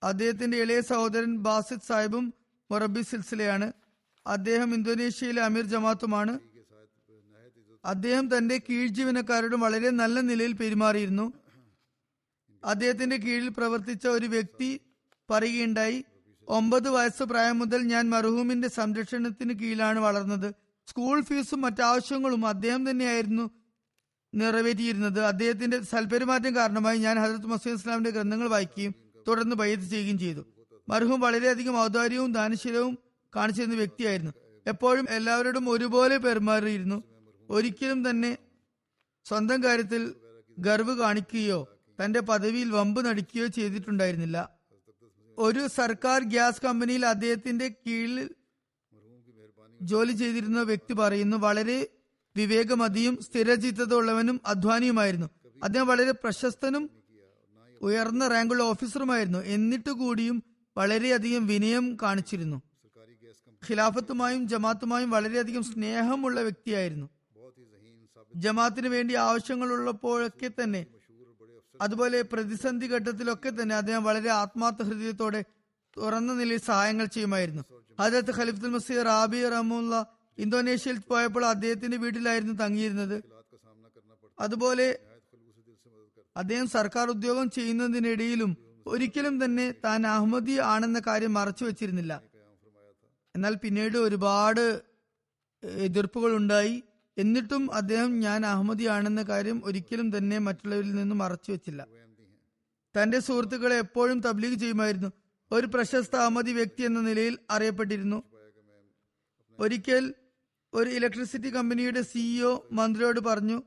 അദ്ദേഹത്തിന്റെ 0.03 0.57
ഇളയ 0.57 0.81
സഹോദരൻ 0.81 1.37
ബാസിദ് 1.37 1.87
സാഹിബും 1.87 2.33
മൊറബി 2.71 3.01
സിൽസിലയാണ്. 3.01 3.73
അദ്ദേഹം 4.27 4.73
ഇന്തോനേഷ്യയിലെ 4.73 5.41
അമീർ 5.41 5.65
ജമാത്തുമാണ്. 5.65 6.39
അദ്ദേഹം 7.85 8.37
തന്റെ 8.37 8.57
കീഴ് 8.57 8.87
ജീവനക്കാരോടും 8.87 9.59
വളരെ 9.59 9.89
നല്ല 9.89 10.19
നിലയിൽ 10.19 10.53
പെരുമാറിയിരുന്നു. 10.53 11.33
അദ്ദേഹത്തിന്റെ 12.63 13.17
കീഴിൽ 13.17 13.49
പ്രവർത്തിച്ച 13.49 14.07
ഒരു 14.07 14.25
വ്യക്തി 14.25 14.81
പറയുകയുണ്ടായി 15.29 16.05
ഒമ്പത് 16.47 16.89
വയസ്സ് 16.89 17.23
പ്രായം 17.23 17.59
മുതൽ 17.59 17.81
ഞാൻ 17.81 18.09
മർഹൂമിന്റെ 18.09 18.67
സംരക്ഷണത്തിന് 18.67 19.53
കീഴിലാണ് 19.53 19.99
വളർന്നത്. 19.99 20.55
സ്കൂൾ 20.87 21.21
ഫീസും 21.21 21.61
മറ്റാവശ്യങ്ങളും 21.61 22.47
അദ്ദേഹം 22.47 22.89
തന്നെയായിരുന്നു 22.89 23.49
നിറവേറ്റിയിരുന്നത്. 24.35 25.19
അദ്ദേഹത്തിന്റെ 25.19 25.81
സൽപെരുമാറ്റം 25.81 26.55
കാരണമായി 26.55 26.97
ഞാൻ 26.97 27.19
ഹജരത് 27.19 27.45
മസൂദ് 27.45 27.75
ഇസ്ലാമിന്റെ 27.75 28.09
ഗ്രന്ഥങ്ങൾ 28.09 28.47
വായിക്കുകയും 28.47 28.95
തുടർന്ന് 29.27 29.55
ബയ്യത്ത് 29.55 29.83
ചെയ്യുകയും 29.83 30.19
ചെയ്തു. 30.19 30.45
മർഹൂം 30.89 31.19
വളരെയധികം 31.19 31.81
ഔദാര്യവും 31.81 32.33
ദാനശീലവും 32.33 32.97
കാണിച്ചിരുന്ന 33.35 33.75
വ്യക്തിയായിരുന്നു. 33.75 34.31
എപ്പോഴും 34.67 35.05
എല്ലാവരോടും 35.09 35.69
ഒരുപോലെ 35.69 36.17
പെരുമാറിയിരുന്നു. 36.17 37.03
ഒരിക്കലും 37.49 38.09
തന്നെ 38.09 38.37
സ്വന്തം 39.25 39.63
കാര്യത്തിൽ 39.63 40.13
ഗർവ് 40.59 40.97
കാണിക്കുകയോ 40.97 41.76
തന്റെ 42.03 42.19
പദവിയിൽ 42.19 42.71
വമ്പ് 42.71 43.05
നടിക്കുകയോ 43.05 43.47
ചെയ്തിട്ടുണ്ടായിരുന്നില്ല. 43.47 44.49
ഒരു 45.37 45.67
സർക്കാർ 45.67 46.23
ഗ്യാസ് 46.23 46.61
കമ്പനിയിൽ 46.61 47.05
അദ്ദേഹത്തിന്റെ 47.05 47.67
കീഴിൽ 47.87 48.29
ജോലി 49.81 50.11
ചെയ്തിരുന്ന 50.11 50.61
വ്യക്തി 50.61 50.93
പറയുന്നു 50.93 51.37
വളരെ 51.37 51.87
വിവേകമതിയും 52.37 53.19
സ്ഥിരചിത്തത 53.21 53.93
ഉള്ളവനും 53.93 54.41
അധ്വാനിയുമായിരുന്നു. 54.45 55.29
അദ്ദേഹം 55.63 55.87
വളരെ 55.87 56.11
പ്രശസ്തനും 56.11 56.89
ഉയർന്ന 57.81 58.27
റാങ്കുള്ള 58.27 58.63
ഓഫീസറുമായിരുന്നു. 58.63 59.39
എന്നിട്ട് 59.39 59.89
കൂടിയും 59.89 60.43
വളരെയധികം 60.77 61.47
വിനയം 61.47 61.97
കാണിച്ചിരുന്നു. 62.01 62.61
ഖിലാഫത്തുമായും 63.69 64.47
ജമാത്തുമായും 64.47 65.09
വളരെയധികം 65.09 65.63
സ്നേഹമുള്ള 65.63 66.41
വ്യക്തിയായിരുന്നു. 66.41 67.09
ജമാത്തിന് 68.35 68.87
വേണ്ടി 68.87 69.13
ആവശ്യങ്ങളുള്ളപ്പോഴൊക്കെ 69.13 70.51
തന്നെ 70.63 70.85
അതുപോലെ 71.81 72.21
പ്രതിസന്ധി 72.21 72.85
ഘട്ടത്തിലൊക്കെ 72.87 73.49
തന്നെ 73.49 73.75
അദ്ദേഹം 73.75 74.03
വളരെ 74.03 74.29
ആത്മാർത്ഥ 74.29 74.83
ഹൃദയത്തോടെ 74.83 75.43
തുറന്ന 75.97 76.33
നിലയിൽ 76.33 76.61
സഹായങ്ങൾ 76.61 77.05
ചെയ്യുമായിരുന്നു. 77.05 77.63
ഹജരത്ത് 77.99 78.31
ഖലിഫുൽ 78.31 78.69
മസീർ 78.69 79.03
റാബി 79.05 79.49
റഹമുല്ല 79.49 80.05
ഇന്തോനേഷ്യയിൽ 80.37 80.99
പോയപ്പോൾ 80.99 81.45
അദ്ദേഹത്തിന്റെ 81.45 81.97
വീട്ടിലായിരുന്നു 81.97 82.53
തങ്ങിയിരുന്നത്. 82.53 83.23
അതുപോലെ 84.39 84.87
അദ്ദേഹം 86.35 86.67
സർക്കാർ 86.69 87.09
ഉദ്യോഗം 87.09 87.49
ചെയ്യുന്നതിനിടയിലും 87.49 88.57
ഒരിക്കലും 88.87 89.45
തന്നെ 89.45 89.75
താൻ 89.85 90.07
അഹമ്മദി 90.07 90.57
ആണെന്ന 90.73 90.99
കാര്യം 91.07 91.33
മറച്ചു 91.33 91.65
വെച്ചിരുന്നില്ല. 91.65 92.21
എന്നാൽ 93.35 93.55
പിന്നീട് 93.55 93.97
ഒരുപാട് 93.97 94.81
എതിർപ്പുകൾ 95.63 96.35
ഉണ്ടായി. 96.35 96.83
എന്നിട്ടും 97.17 97.73
അദ്ദേഹം 97.73 98.19
ഞാൻ 98.19 98.45
അഹമ്മദിയാണെന്ന 98.45 99.21
കാര്യം 99.23 99.61
ഒരിക്കലും 99.65 100.17
തന്നെ 100.17 100.37
മറ്റുള്ളവരിൽ 100.37 100.95
നിന്നും 100.95 101.17
മറച്ചു 101.17 101.51
വെച്ചില്ല. 101.51 101.87
തന്റെ 103.01 103.19
സുഹൃത്തുക്കളെ 103.19 103.77
എപ്പോഴും 103.77 104.19
തബ്ലീഗ് 104.19 104.59
ചെയ്യുമായിരുന്നു. 104.59 105.11
ഒരു 105.51 105.67
പ്രശസ്ത 105.67 106.15
അഹമ്മദി 106.15 106.51
വ്യക്തി 106.51 106.83
എന്ന 106.83 107.01
നിലയിൽ 107.01 107.37
അറിയപ്പെട്ടിരുന്നു. 107.49 108.23
ഒരിക്കൽ 109.59 110.13
ഒരു 110.73 110.89
ഇലക്ട്രിസിറ്റി 110.89 111.55
കമ്പനിയുടെ 111.55 112.01
സിഇഒ 112.01 112.59
മന്ത്രിയോട് 112.71 113.19
പറഞ്ഞു 113.19 113.63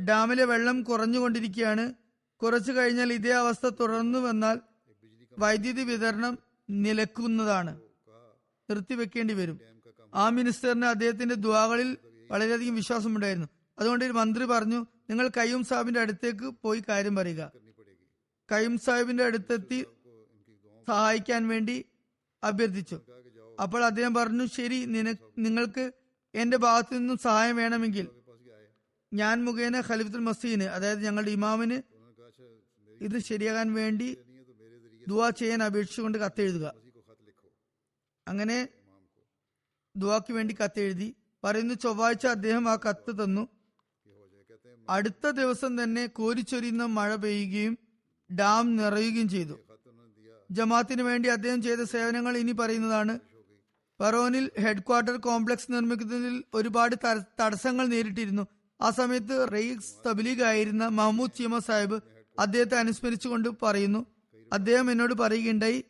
ഡാമിലെ 0.00 0.44
വെള്ളം 0.44 0.82
കുറഞ്ഞുകൊണ്ടിരിക്കുകയാണ്. 0.82 1.94
കുറച്ചു 2.42 2.72
കഴിഞ്ഞാൽ 2.72 3.12
ഇതേ 3.12 3.30
അവസ്ഥ 3.30 3.68
തുടർന്നു 3.68 4.18
വന്നാൽ 4.18 4.60
വൈദ്യുതി 5.38 5.82
വിതരണം 5.82 6.38
നിലക്കുന്നതാണ്. 6.70 7.80
നിർത്തിവെക്കേണ്ടി 8.70 9.34
വരും. 9.34 9.60
ആ 10.14 10.28
മിനിസ്റ്ററിന് 10.28 10.84
അദ്ദേഹത്തിന്റെ 10.84 11.34
ദ്വാകളിൽ 11.34 11.96
വളരെയധികം 12.30 12.74
വിശ്വാസമുണ്ടായിരുന്നു. 12.74 13.48
അതുകൊണ്ട് 13.78 14.04
ഒരു 14.04 14.12
മന്ത്രി 14.12 14.44
പറഞ്ഞു 14.44 14.86
നിങ്ങൾ 15.10 15.30
കയ്യൂം 15.36 15.64
സാഹിബിന്റെ 15.64 16.00
അടുത്തേക്ക് 16.00 16.54
പോയി 16.62 16.82
കാര്യം 16.88 17.16
പറയുക. 17.16 17.52
കയ്യൂം 18.52 18.78
സാഹിബിന്റെ 18.78 19.24
അടുത്തെത്തി 19.24 19.86
സഹായിക്കാൻ 20.88 21.48
വേണ്ടി 21.48 21.84
അഭ്യർത്ഥിച്ചു. 22.44 23.00
അപ്പോൾ 23.62 23.84
അദ്ദേഹം 23.84 24.14
പറഞ്ഞു 24.14 24.44
ശരി 24.46 24.84
നിങ്ങൾക്ക് 25.38 25.92
എന്റെ 26.34 26.56
ഭാഗത്തു 26.56 26.94
നിന്നും 26.94 27.18
സഹായം 27.18 27.56
വേണമെങ്കിൽ 27.56 28.08
ഞാൻ 29.12 29.44
മുഖേന 29.44 29.80
ഖലിഫുൽ 29.80 30.24
മസീന് 30.28 30.62
അതായത് 30.62 31.04
ഞങ്ങളുടെ 31.04 31.30
ഇമാമിന് 31.30 31.78
ഇത് 33.04 33.18
ശരിയാകാൻ 33.18 33.74
വേണ്ടി 33.74 34.18
ദുവാ 35.08 35.30
ചെയ്യാൻ 35.30 35.62
അപേക്ഷിച്ചുകൊണ്ട് 35.62 36.18
കത്തെഴുതുക. 36.18 36.74
അങ്ങനെ 38.28 38.68
ദുവാക്ക് 39.96 40.32
വേണ്ടി 40.32 40.56
കത്തെഴുതി. 40.64 41.14
പറയുന്നു 41.44 41.74
ചൊവ്വാഴ്ച 41.74 42.26
അദ്ദേഹം 42.26 42.68
ആ 42.68 42.76
കത്ത് 42.76 43.24
തന്നു. 43.24 43.48
അടുത്ത 44.90 45.30
ദിവസം 45.30 45.82
തന്നെ 45.82 46.06
കോരിച്ചൊരിയുന്ന 46.06 46.84
മഴ 46.86 47.14
പെയ്യുകയും 47.14 47.78
ഡാം 48.30 48.76
നിറയുകയും 48.76 49.28
ചെയ്തു. 49.28 49.54
ജമാത്തിന് 50.50 51.02
വേണ്ടി 51.02 51.28
അദ്ദേഹം 51.28 51.62
ചെയ്ത 51.62 51.80
സേവനങ്ങൾ 51.80 52.36
ഇനി 52.36 52.52
പറയുന്നതാണ്. 52.52 53.18
ഫറോനിൽ 54.00 54.50
ഹെഡ്ക്വാർട്ടർ 54.58 55.16
കോംപ്ലക്സ് 55.16 55.72
നിർമ്മിക്കുന്നതിൽ 55.72 56.44
ഒരുപാട് 56.54 56.96
തടസ്സങ്ങൾ 57.40 57.86
നേരിട്ടിരുന്നു. 57.86 58.46
ആ 58.80 58.90
സമയത്ത് 58.90 59.48
റെയ്സ് 59.52 60.08
തബ്ലീഗ് 60.08 60.42
ആയിരുന്ന 60.42 60.88
മഹമ്മൂദ് 60.88 61.32
ചീമ 61.38 61.58
സാഹിബ് 61.58 62.02
അദ്ദേഹത്തെ 62.38 62.76
അനുസ്മരിച്ചുകൊണ്ട് 62.76 63.48
പറയുന്നു 63.62 64.06
അദ്ദേഹം 64.52 64.90
എന്നോട് 64.90 65.14
പറയുകയുണ്ടായി 65.14 65.84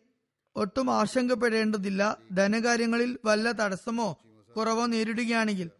ഒട്ടും 0.56 0.90
ആശങ്കപ്പെടേണ്ടതില്ല. 0.90 2.18
ധനകാര്യങ്ങളിൽ 2.32 3.18
വല്ല 3.24 3.52
തടസ്സമോ? 3.52 4.27
കുറവോ 4.58 4.86
നേരിടുകയാണെങ്കിൽ 4.86 5.70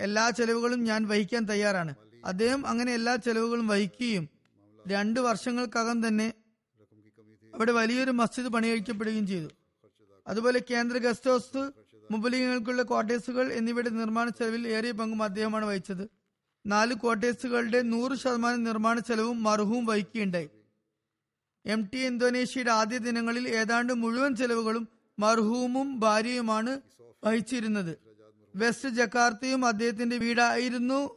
എല്ലാ 0.00 0.30
ചെലവുകളും 0.30 0.84
ഞാൻ 0.84 1.08
വഹിക്കാൻ 1.08 1.44
തയ്യാറാണ്. 1.44 1.94
അദ്ദേഹം 2.24 2.66
അങ്ങനെ 2.66 2.94
എല്ലാ 2.94 3.16
ചെലവുകളും 3.16 3.68
വഹിക്കുകയും 3.68 4.28
രണ്ടു 4.88 5.20
വർഷങ്ങൾക്കകം 5.20 6.08
തന്നെ 6.08 6.32
അവിടെ 7.54 7.72
വലിയൊരു 7.72 8.10
മസ്ജിദ് 8.10 8.48
പണികഴിക്കപ്പെടുകയും 8.48 9.26
ചെയ്തു. 9.26 9.48
അതുപോലെ 10.26 10.62
കേന്ദ്ര 10.70 10.98
ഗസ്റ്റ് 10.98 11.30
ഹൗസ് 11.30 11.70
മുബലിങ്ങൾക്കുള്ള 12.10 12.82
ക്വാർട്ടേഴ്സുകൾ 12.82 13.52
എന്നിവയുടെ 13.52 13.90
നിർമ്മാണ 13.90 14.28
ചെലവിൽ 14.28 14.68
ഏറിയ 14.68 14.92
പങ്കും 14.92 15.22
അദ്ദേഹമാണ് 15.22 15.64
വഹിച്ചത്. 15.64 16.10
നാല് 16.66 16.94
ക്വാർട്ടേഴ്സുകളുടെ 16.94 17.82
നൂറ് 17.82 18.18
ശതമാനം 18.18 18.64
നിർമ്മാണ 18.64 18.98
ചെലവും 18.98 19.42
മർഹൂം 19.42 19.84
വഹിക്കുകയുണ്ടായി. 19.86 20.48
എം 21.66 21.88
ടി 21.94 21.98
ഇന്തോനേഷ്യയുടെ 21.98 22.70
ആദ്യ 22.70 22.98
ദിനങ്ങളിൽ 22.98 23.48
ഏതാണ്ട് 23.48 23.92
മുഴുവൻ 23.92 24.36
ചെലവുകളും 24.36 24.88
മർഹൂമും 25.18 26.00
ഭാര്യയുമാണ് 26.00 26.80
വഹിച്ചിരുന്നത്. 27.24 28.07
വെസ്റ്റ് 28.56 28.88
ജക്കാർത്തയും 28.88 29.66
അദ്ദേഹത്തിന്റെ 29.66 30.18
വീടായിരുന്നു 30.18 31.10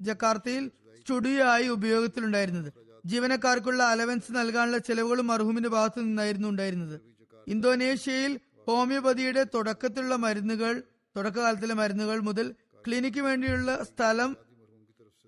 ജക്കാർത്തയിൽ 0.00 0.70
സ്റ്റുഡിയോ 1.00 1.44
ആയി 1.44 1.68
ഉപയോഗത്തിലുണ്ടായിരുന്നത്. 1.68 2.72
ജീവനക്കാർക്കുള്ള 3.06 3.82
അലവൻസ് 3.82 4.32
നൽകാനുള്ള 4.32 4.78
ചെലവുകളും 4.78 5.26
മർഹൂമിന്റെ 5.26 5.68
ഭാഗത്തു 5.68 6.00
നിന്നായിരുന്നു 6.00 6.48
ഉണ്ടായിരുന്നത്. 6.48 7.00
ഇന്തോനേഷ്യയിൽ 7.48 8.40
ഹോമിയോപതിയുടെ 8.66 9.46
തുടക്കത്തിലുള്ള 9.54 10.16
മരുന്നുകൾ 10.16 10.82
തുടക്കകാലത്തിലെ 11.16 11.74
മരുന്നുകൾ 11.74 12.18
മുതൽ 12.20 12.54
ക്ലിനിക്ക് 12.86 13.20
വേണ്ടിയുള്ള 13.20 13.84
സ്ഥലം 13.84 14.36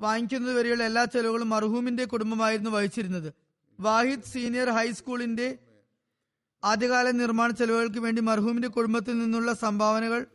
വാങ്ങിക്കുന്നത് 0.01 0.57
വരെയുള്ള 0.57 0.85
എല്ലാ 0.85 1.05
ചെലവുകളും 1.05 1.49
മർഹൂമിന്റെ 1.51 2.05
കുടുംബമായിരുന്നു 2.05 2.71
വഹിച്ചിരുന്നത്. 2.71 3.33
വാഹിദ് 3.81 4.23
സീനിയർ 4.23 4.71
ഹൈസ്കൂളിന്റെ 4.71 5.59
ആദ്യകാല 6.65 7.11
നിർമ്മാണ 7.11 7.51
ചെലവുകൾക്ക് 7.51 7.99
വേണ്ടി 7.99 8.23
മർഹൂമിന്റെ 8.23 8.69
കുടുംബത്തിൽ 8.69 9.19
നിന്നുള്ള 9.19 9.53
സംഭാവനകൾ 9.53 10.27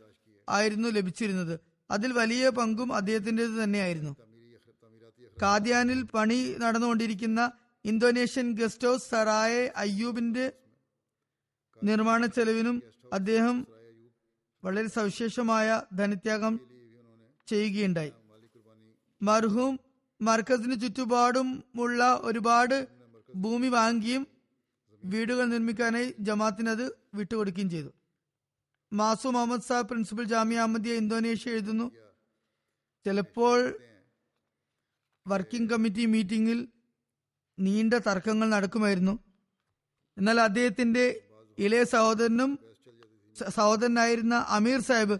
ആയിരുന്നു 0.48 0.88
ലഭിച്ചിരുന്നത്. 0.88 1.60
അതിൽ 1.90 2.12
വലിയ 2.12 2.48
പങ്കും 2.48 2.94
അദ്ദേഹത്തിന്റെത് 2.94 3.64
തന്നെയായിരുന്നു. 3.64 4.16
കാദ്യാനിൽ 5.42 6.02
പണി 6.02 6.54
നടന്നുകൊണ്ടിരിക്കുന്ന 6.58 7.52
ഇന്തോനേഷ്യൻ 7.84 8.52
ഗസ്റ്റ് 8.52 8.88
ഹൗസ് 8.88 9.10
സറായെ 9.10 9.72
അയ്യൂബിന്റെ 9.76 10.52
നിർമ്മാണ 11.84 12.26
ചെലവിനും 12.26 12.82
അദ്ദേഹം 13.12 13.66
വളരെ 14.64 14.88
സവിശേഷമായ 14.88 15.82
ധനത്യാഗം 15.94 16.60
ചെയ്യുകയുണ്ടായി. 17.48 18.12
മർഹൂം 19.22 19.80
മർക്കസിന് 20.20 20.80
ചുറ്റുപാടും 20.80 21.64
ഉള്ള 21.78 22.20
ഒരുപാട് 22.22 22.88
ഭൂമി 23.34 23.68
വാങ്ങുകയും 23.68 24.26
വീടുകൾ 25.04 25.44
നിർമ്മിക്കാനായി 25.44 26.14
ജമാത്തിന് 26.20 26.68
അത് 26.68 26.86
വിട്ടുകൊടുക്കുകയും 27.14 27.70
ചെയ്തു. 27.70 27.90
മാസു 28.98 29.28
മുഹമ്മദ് 29.28 29.66
സാബ് 29.68 29.88
പ്രിൻസിപ്പൽ 29.88 30.24
ജാമ്യ 30.24 30.58
അഹമ്മദിയ 30.58 30.92
ഇന്തോനേഷ്യ 31.02 31.54
എഴുതുന്നു. 31.56 31.86
ചിലപ്പോൾ 33.06 33.58
വർക്കിംഗ് 35.26 35.70
കമ്മിറ്റി 35.70 36.04
മീറ്റിംഗിൽ 36.06 36.58
നീണ്ട 37.58 37.94
തർക്കങ്ങൾ 37.94 38.48
നടക്കുമായിരുന്നു. 38.48 39.14
എന്നാൽ 40.16 40.38
അദ്ദേഹത്തിന്റെ 40.40 41.04
ഇളയ 41.58 41.82
സഹോദരനും 41.84 42.50
സഹോദരനായിരുന്ന 43.36 44.34
അമീർ 44.48 44.80
സാഹിബ് 44.80 45.16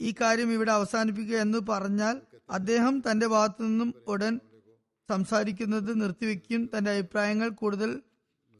ഈ 0.00 0.14
കാര്യം 0.20 0.50
ഇവിടെ 0.52 0.72
അവസാനിപ്പിക്കുക 0.72 1.38
എന്ന് 1.46 1.58
പറഞ്ഞാൽ 1.70 2.16
അദ്ദേഹം 2.50 2.94
തന്റെ 3.06 3.26
ഭാഗത്തു 3.26 3.62
നിന്നും 3.62 3.90
ഉടൻ 4.06 4.34
സംസാരിക്കുന്നത് 5.08 5.90
നിർത്തിവെക്കുകയും 6.00 6.70
തന്റെ 6.72 6.90
അഭിപ്രായങ്ങൾ 6.90 7.48
കൂടുതൽ 7.48 7.90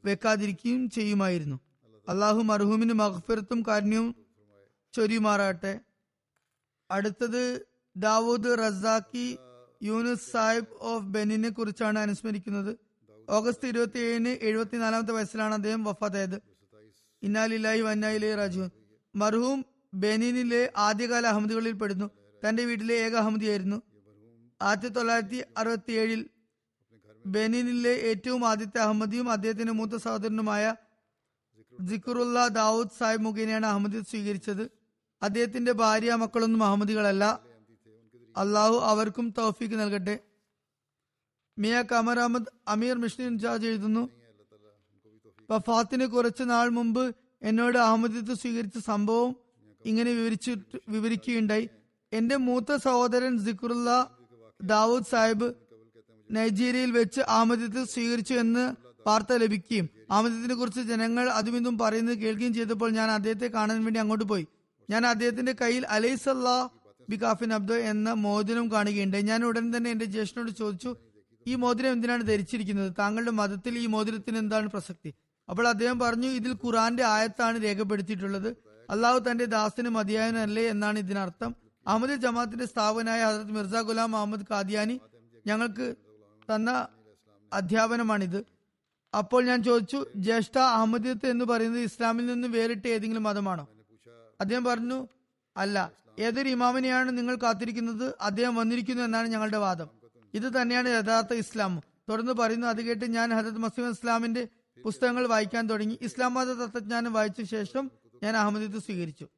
വെക്കാതിരിക്കുകയും 0.04 0.90
ചെയ്യുമായിരുന്നു. 0.90 1.58
അള്ളാഹു 2.10 2.40
മർഹൂമിന് 2.50 2.94
മഹഫിറത്തും 3.00 3.60
കാരുണ്യവും 3.68 4.10
ചൊരിയുമാറാട്ടെ 4.94 5.72
അടുത്തത് 6.90 7.42
Dawood 7.96 8.52
Razaki 8.60 9.26
Yunus 9.88 10.28
Sahib 10.32 10.76
of 10.90 11.08
ബെനിനെ 11.14 11.50
കുറിച്ചാണ് 11.50 11.98
അനുസ്മരിക്കുന്നത്. 12.04 12.72
ഓഗസ്റ്റ് 13.28 13.68
ഇരുപത്തി 13.72 13.98
ഏഴിന് 14.06 14.32
എഴുപത്തിനാലാമത്തെ 14.48 15.12
വയസ്സിലാണ് 15.16 15.54
അദ്ദേഹം 15.58 15.82
വഫാത്തായത്. 15.88 16.38
ഇന്നാലില്ലാഹി 17.22 17.82
വന്നായിലെ 17.88 18.30
രാജു 18.40 18.64
മർഹൂം 19.14 19.60
ബെനിനിലെ 20.04 20.62
ആദ്യകാല 20.86 21.26
അഹമ്മദികളിൽ 21.32 21.76
പെടുന്നു. 21.82 22.08
തന്റെ 22.42 22.62
വീട്ടിലെ 22.64 22.96
ഏക 23.04 23.14
അഹമ്മദിയായിരുന്നു. 23.22 23.78
ആയിരത്തി 24.60 24.88
തൊള്ളായിരത്തി 24.88 25.38
അറുപത്തി 25.60 25.92
ഏഴിൽ 26.02 26.20
ബെനിനിലെ 27.24 27.94
ഏറ്റവും 28.10 28.42
ആദ്യത്തെ 28.50 28.78
അഹമ്മദിയും 28.86 29.26
അദ്ദേഹത്തിന്റെ 29.32 29.74
മൂത്ത 29.78 29.96
സഹോദരനുമായ 30.04 30.64
സിക്കുറുല്ല 31.86 32.48
ദാവൂദ് 32.48 32.88
സാഹിബ് 32.98 33.22
മുഖേനയാണ് 33.22 33.66
അഹമ്മദ് 33.66 34.06
സ്വീകരിച്ചത്. 34.10 34.70
അദ്ദേഹത്തിന്റെ 35.22 35.72
ഭാര്യ 35.72 36.14
മക്കളൊന്നും 36.14 36.64
അഹമ്മദികളല്ല. 36.64 37.40
അള്ളാഹു 38.36 38.74
അവർക്കും 38.74 39.34
തൗഫീക്ക് 39.38 39.74
നൽകട്ടെ. 39.74 40.18
മിയ 41.58 41.82
കമർ 41.82 42.18
അഹമ്മദ് 42.18 42.50
അമീർ 42.68 42.96
മിഷൻ 42.96 43.22
ഇൻചാർജ് 43.22 43.66
എഴുതുന്നു 43.66 44.08
വഫാത്തിന് 45.50 46.06
കുറച്ച് 46.06 46.42
നാൾ 46.42 46.68
മുമ്പ് 46.68 47.14
എന്നോട് 47.42 47.78
അഹമ്മദിത്ത് 47.78 48.34
സ്വീകരിച്ച 48.34 48.78
സംഭവം 48.78 49.36
ഇങ്ങനെ 49.84 50.12
വിവരിച്ചു 50.12 50.56
വിവരിക്കുകയുണ്ടായി. 50.88 51.68
എന്റെ 52.12 52.36
മൂത്ത 52.36 52.76
സഹോദരൻ 52.76 53.44
സിക്കുറുല്ല 53.44 54.10
ദാവൂദ് 54.62 55.04
സാഹിബ് 55.04 55.54
നൈജീരിയയിൽ 56.30 56.90
വെച്ച് 56.90 57.20
അഹമ്മദിത്ത് 57.20 57.84
സ്വീകരിച്ചു 57.84 58.34
എന്ന് 58.34 58.76
വാർത്ത 59.08 59.32
ലഭിക്കുകയും 59.42 59.86
അഹമ്മദത്തിനെ 60.10 60.54
കുറിച്ച് 60.54 60.82
ജനങ്ങൾ 60.90 61.26
അതുമിതും 61.38 61.74
പറയുന്നത് 61.78 62.18
കേൾക്കുകയും 62.18 62.54
ചെയ്തപ്പോൾ 62.54 62.90
ഞാൻ 62.98 63.10
അദ്ദേഹത്തെ 63.10 63.48
കാണാൻ 63.56 63.78
വേണ്ടി 63.84 64.00
അങ്ങോട്ട് 64.00 64.24
പോയി. 64.24 64.46
ഞാൻ 64.88 65.02
അദ്ദേഹത്തിന്റെ 65.06 65.54
കയ്യിൽ 65.60 65.84
അലൈസല്ലാ 65.86 66.56
ബികാഫിൻ 67.10 67.52
അബ്ദു 67.52 67.76
എന്ന 67.90 68.08
മോതിരം 68.24 68.66
കാണുകയുണ്ടായി. 68.72 69.22
ഞാൻ 69.22 69.40
ഉടൻ 69.44 69.66
തന്നെ 69.76 69.88
എന്റെ 69.90 70.06
ജ്യേഷ്ഠനോട് 70.14 70.50
ചോദിച്ചു 70.50 70.90
ഈ 71.46 71.54
മോതിരം 71.54 71.92
എന്തിനാണ് 71.92 72.22
ധരിച്ചിരിക്കുന്നത്? 72.28 72.90
താങ്കളുടെ 72.98 73.30
മതത്തിൽ 73.30 73.74
ഈ 73.78 73.86
മോതിരത്തിന് 73.86 74.38
എന്താണ് 74.38 74.66
പ്രസക്തി? 74.68 75.10
അപ്പോൾ 75.48 75.66
അദ്ദേഹം 75.68 75.98
പറഞ്ഞു 75.98 76.28
ഇതിൽ 76.38 76.52
ഖുറാന്റെ 76.64 77.04
ആയത്താണ് 77.04 77.56
രേഖപ്പെടുത്തിയിട്ടുള്ളത്. 77.62 78.50
അള്ളാഹു 78.90 79.18
തന്റെ 79.18 79.44
ദാസിന് 79.44 79.88
മതിയായനല്ലേ 79.88 80.64
എന്നാണ് 80.72 80.98
ഇതിനർത്ഥം. 80.98 81.50
അഹമ്മദ് 81.86 82.16
ജമാഅത്തിന്റെ 82.24 82.66
സ്ഥാപനായ 82.66 83.20
ഹസരത് 83.24 83.52
മിർസ 83.56 83.82
ഗുലാം 83.88 84.16
അഹമ്മദ് 84.16 84.46
കാദിയാനി 84.50 84.96
ഞങ്ങൾക്ക് 85.46 85.86
തന്ന 86.50 86.70
അധ്യാപനമാണിത്. 87.52 88.40
അപ്പോൾ 89.14 89.44
ഞാൻ 89.44 89.62
ചോദിച്ചു 89.62 90.06
ജ്യേഷ്ഠ 90.16 90.58
അഹമ്മദിയത്ത് 90.58 91.26
എന്ന് 91.26 91.44
പറയുന്നത് 91.44 91.80
ഇസ്ലാമിൽ 91.80 92.26
നിന്ന് 92.26 92.48
വേറിട്ട 92.48 92.86
ഏതെങ്കിലും 92.86 93.22
മതമാണോ? 93.22 93.68
അദ്ദേഹം 94.40 94.64
പറഞ്ഞു 94.64 95.08
അല്ല 95.56 95.92
ഏതൊരു 96.18 96.48
ഇമാമിനെയാണ് 96.48 97.18
നിങ്ങൾ 97.18 97.36
കാത്തിരിക്കുന്നത്? 97.36 98.14
അദ്ദേഹം 98.20 98.54
വന്നിരിക്കുന്നു 98.54 99.02
എന്നാണ് 99.02 99.28
ഞങ്ങളുടെ 99.28 99.56
വാദം. 99.56 99.88
ഇത് 100.34 100.62
തന്നെയാണ് 100.62 100.88
യഥാർത്ഥ 100.88 101.34
ഇസ്ലാം. 101.34 101.82
തുടർന്ന് 102.08 102.32
പറയുന്നു 102.32 102.66
അത് 102.66 102.82
കേട്ട് 102.82 103.04
ഞാൻ 103.04 103.34
ഹജത് 103.34 103.58
മസീം 103.58 103.90
ഇസ്ലാമിന്റെ 103.90 104.48
പുസ്തകങ്ങൾ 104.84 105.26
വായിക്കാൻ 105.26 105.68
തുടങ്ങി. 105.68 105.98
ഇസ്ലാം 106.02 106.34
മത 106.34 106.46
തത്വജ്ഞാനം 106.46 107.12
വായിച്ച 107.12 107.42
ശേഷം 107.42 107.90
ഞാൻ 108.22 108.36
അഹമ്മദീത്ത് 108.36 108.78
സ്വീകരിച്ചു. 108.78 109.28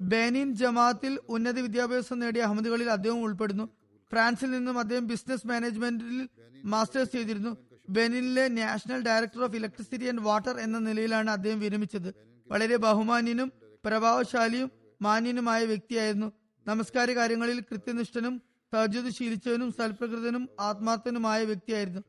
ബെനിൻ 0.00 0.54
ജമാഅത്തിൽ 0.54 1.18
ഉന്നത 1.28 1.58
വിദ്യാഭ്യാസം 1.58 2.18
നേടിയ 2.18 2.42
അഹമ്മദുകളിൽ 2.42 2.90
അദ്ദേഹം 2.90 3.22
ഉൾപ്പെടുന്നു. 3.22 3.68
ഫ്രാൻസിൽ 4.10 4.50
നിന്നും 4.50 4.78
അദ്ദേഹം 4.78 5.06
ബിസിനസ് 5.06 5.46
മാനേജ്മെന്റിൽ 5.46 6.28
മാസ്റ്റേഴ്സ് 6.64 7.12
ചെയ്തിരുന്നു. 7.12 7.69
ബെനിനിലെ 7.90 8.48
national 8.48 9.02
director 9.02 9.44
of 9.44 9.56
electricity 9.56 10.04
and 10.04 10.20
water 10.20 10.60
എന്ന 10.60 10.78
നിലയിലാണ് 10.78 11.30
അദ്ദേഹം 11.30 11.60
വിരമിച്ചത്. 11.60 12.14
വളരെ 12.46 12.76
ബഹുമാന്യനും 12.76 13.52
പ്രഭാവശാലിയും 13.84 14.70
മാന്യനുമായ 15.02 15.64
വ്യക്തിയായിരുന്നു. 15.64 16.32
നമസ്കാര 16.66 17.10
കാര്യങ്ങളിൽ 17.10 17.60
കൃത്യനിഷ്ഠനും 17.60 18.42
തജുദ് 18.74 19.12
ശീലിച്ചവനും 19.12 19.72
സൽപ്രകൃതനും 19.72 20.48
ആത്മാർത്ഥനുമായ 20.60 21.44
വ്യക്തിയായിരുന്നു. 21.44 22.00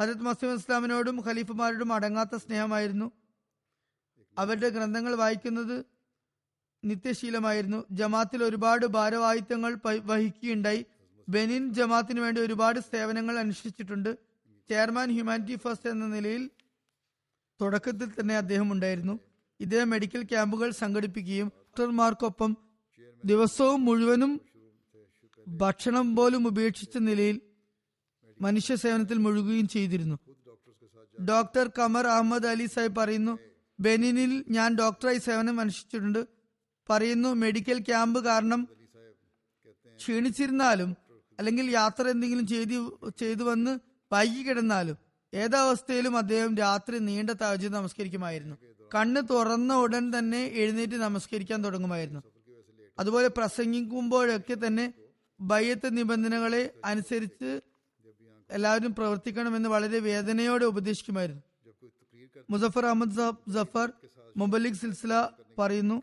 ഹജത് 0.00 0.22
മസീം 0.22 0.54
ഇസ്ലാമിനോടും 0.54 1.24
ഖലീഫുമാരോടും 1.26 1.92
അടങ്ങാത്ത 1.92 2.36
സ്നേഹമായിരുന്നു. 2.36 3.12
അവരുടെ 4.38 4.68
ഗ്രന്ഥങ്ങൾ 4.68 5.14
വായിക്കുന്നത് 5.14 5.84
നിത്യശീലമായിരുന്നു. 6.84 7.84
ജമാത്തിൽ 7.90 8.44
ഒരുപാട് 8.44 8.86
ഭാരവാഹിത്വങ്ങൾ 8.86 9.78
വഹിക്കുകയുണ്ടായി. 9.86 10.86
ബെനിൻ 11.28 11.74
ജമാത്തിന് 11.74 12.20
വേണ്ടി 12.20 12.40
ഒരുപാട് 12.40 12.80
സേവനങ്ങൾ 12.80 13.38
അനുഷ്ഠിച്ചിട്ടുണ്ട്. 13.38 14.27
ചെയർമാൻ 14.70 15.08
ഹ്യൂമാനിറ്റി 15.16 15.56
ഫസ്റ്റ് 15.64 15.90
എന്ന 15.90 16.06
നിലയിൽ 16.06 16.42
തുടക്കത്തിൽ 17.60 18.08
തന്നെ 18.20 18.36
അദ്ദേഹം 18.36 18.72
ഉണ്ടായിരുന്നു. 18.72 19.14
ഇദ്ദേഹം 19.60 19.90
മെഡിക്കൽ 19.90 20.22
ക്യാമ്പുകൾ 20.22 20.70
സംഘടിപ്പിക്കുകയും 20.82 21.48
ഡോക്ടർമാർക്കൊപ്പം 21.56 22.56
ദിവസവും 23.24 23.84
മുഴുവനും 23.84 24.32
ഭക്ഷണം 25.46 26.16
പോലും 26.16 26.46
ഉപേക്ഷിച്ച 26.46 26.96
നിലയിൽ 27.08 27.36
മനുഷ്യ 28.40 28.74
സേവനത്തിൽ 28.74 29.18
മുഴുകുകയും 29.18 29.68
ചെയ്തിരുന്നു. 29.68 30.16
ഡോക്ടർ 31.18 31.66
കമർ 31.78 32.06
അഹമ്മദ് 32.06 32.46
അലി 32.46 32.66
സാഹിബ് 32.66 32.96
പറയുന്നു 32.96 33.34
ബെനിനിൽ 33.78 34.32
ഞാൻ 34.48 34.74
ഡോക്ടറായി 34.74 35.18
സേവനം 35.18 35.60
അനുഷ്ഠിച്ചിട്ടുണ്ട്. 35.60 36.22
പറയുന്നു 36.88 37.28
മെഡിക്കൽ 37.44 37.78
ക്യാമ്പ് 37.88 38.20
കാരണം 38.24 38.60
ക്ഷീണിച്ചിരുന്നാലും 40.00 40.90
അല്ലെങ്കിൽ 41.38 41.66
യാത്ര 41.70 42.04
എന്തെങ്കിലും 42.08 42.46
ചെയ്തു 42.46 42.78
ചെയ്തു 43.22 43.42
വന്ന് 43.42 43.72
വൈകി 44.12 44.42
കിടന്നാലും 44.42 44.96
ഏതവസ്ഥയിലും 45.34 46.16
അദ്ദേഹം 46.16 46.56
രാത്രി 46.56 46.98
നീണ്ട 46.98 47.30
താജ് 47.30 47.68
നമസ്കരിക്കുമായിരുന്നു. 47.68 48.56
കണ്ണ് 48.94 49.20
തുറന്ന 49.30 49.74
ഉടൻ 49.74 50.18
തന്നെ 50.18 50.44
എഴുന്നേറ്റ് 50.44 50.94
നമസ്കരിക്കാൻ 50.94 51.64
തുടങ്ങുമായിരുന്നു. 51.64 52.20
അതുപോലെ 52.98 53.28
പ്രസംഗിക്കുമ്പോഴൊക്കെ 53.28 54.66
തന്നെ 54.66 54.92
ബയ്യത്ത് 55.40 55.96
നിബന്ധനകളെ 55.96 56.62
അനുസരിച്ച് 56.84 57.60
എല്ലാവരും 58.50 58.94
പ്രവർത്തിക്കണമെന്ന് 58.94 59.68
വളരെ 59.68 59.98
വേദനയോടെ 59.98 60.64
ഉപദേശിക്കുമായിരുന്നു. 60.64 61.42
മുസഫർ 62.50 62.86
അഹമ്മദ് 62.86 63.16
ജഫർ 63.52 63.92
മുബലിക് 64.36 64.74
സിൽസില 64.74 65.28
പറയുന്നു 65.58 66.02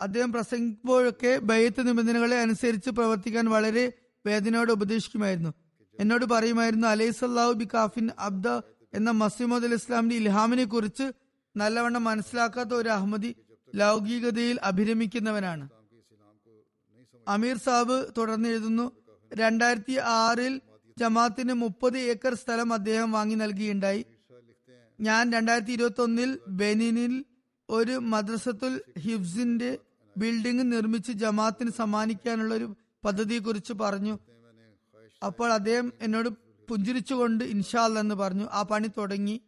അദ്ദേഹം 0.00 0.32
പ്രസംഗിക്കുമ്പോഴൊക്കെ 0.32 1.38
ബയ്യത്ത് 1.38 1.88
നിബന്ധനകളെ 1.88 2.40
അനുസരിച്ച് 2.40 2.90
പ്രവർത്തിക്കാൻ 2.90 3.46
വളരെ 3.46 3.92
വേദനയോടെ 4.26 4.72
ഉപദേശിക്കുമായിരുന്നു. 4.72 5.52
എന്നോട് 6.00 6.24
പറയുമായിരുന്നു 6.24 6.86
അലൈസല്ലാഹു 6.88 7.52
ബി 7.52 7.68
കാഫിൻ 7.74 8.10
അബ്ദ 8.18 8.48
എന്ന 8.94 9.10
മസീമദ് 9.10 9.72
ഇസ്ലാമിന്റെ 9.72 10.16
ഇൽഹാമിനെ 10.16 10.64
കുറിച്ച് 10.64 11.12
നല്ലവണ്ണം 11.56 12.04
മനസ്സിലാക്കാത്ത 12.04 12.68
ഒരു 12.68 12.88
അഹമ്മദി 12.88 13.34
ലൗകികതയിൽ 13.74 14.58
അഭിരമിക്കുന്നവനാണ്. 14.62 15.68
അമീർ 17.28 17.56
സാബ് 17.56 18.12
തുടർന്ന് 18.18 18.48
എഴുതുന്നു 18.48 18.92
രണ്ടായിരത്തി 19.34 19.92
ആറിൽ 19.92 20.60
ജമാത്തിന് 20.98 21.52
മുപ്പത് 21.52 21.98
ഏക്കർ 21.98 22.34
സ്ഥലം 22.34 22.72
അദ്ദേഹം 22.72 23.12
വാങ്ങി 23.12 23.34
നൽകിയുണ്ടായി. 23.34 24.04
ഞാൻ 25.00 25.32
രണ്ടായിരത്തി 25.32 25.72
ഇരുപത്തി 25.72 26.00
ഒന്നിൽ 26.00 26.38
ബെനിനിൽ 26.48 27.24
ഒരു 27.68 27.92
മദ്രസത്തുൽ 27.92 28.82
ഹിഫ്സിന്റെ 28.98 29.78
ബിൽഡിംഗ് 30.16 30.72
നിർമ്മിച്ച് 30.72 31.12
ജമാത്തിന് 31.12 31.70
സമ്മാനിക്കാനുള്ള 31.70 32.54
ഒരു 32.54 32.76
പദ്ധതിയെ 33.04 33.38
കുറിച്ച് 33.38 33.72
പറഞ്ഞു. 33.72 34.18
അപ്പോൾ 35.22 35.52
അദ്ദേഹം 35.52 35.92
എന്നോട് 36.00 36.28
പുഞ്ചിരിച്ചുകൊണ്ട് 36.68 37.44
ഇൻഷാല്ല 37.44 37.98
എന്ന് 37.98 38.14
പറഞ്ഞു. 38.14 38.46
ആ 38.52 38.62
പണി 38.62 38.88
തുടങ്ങി. 38.98 39.40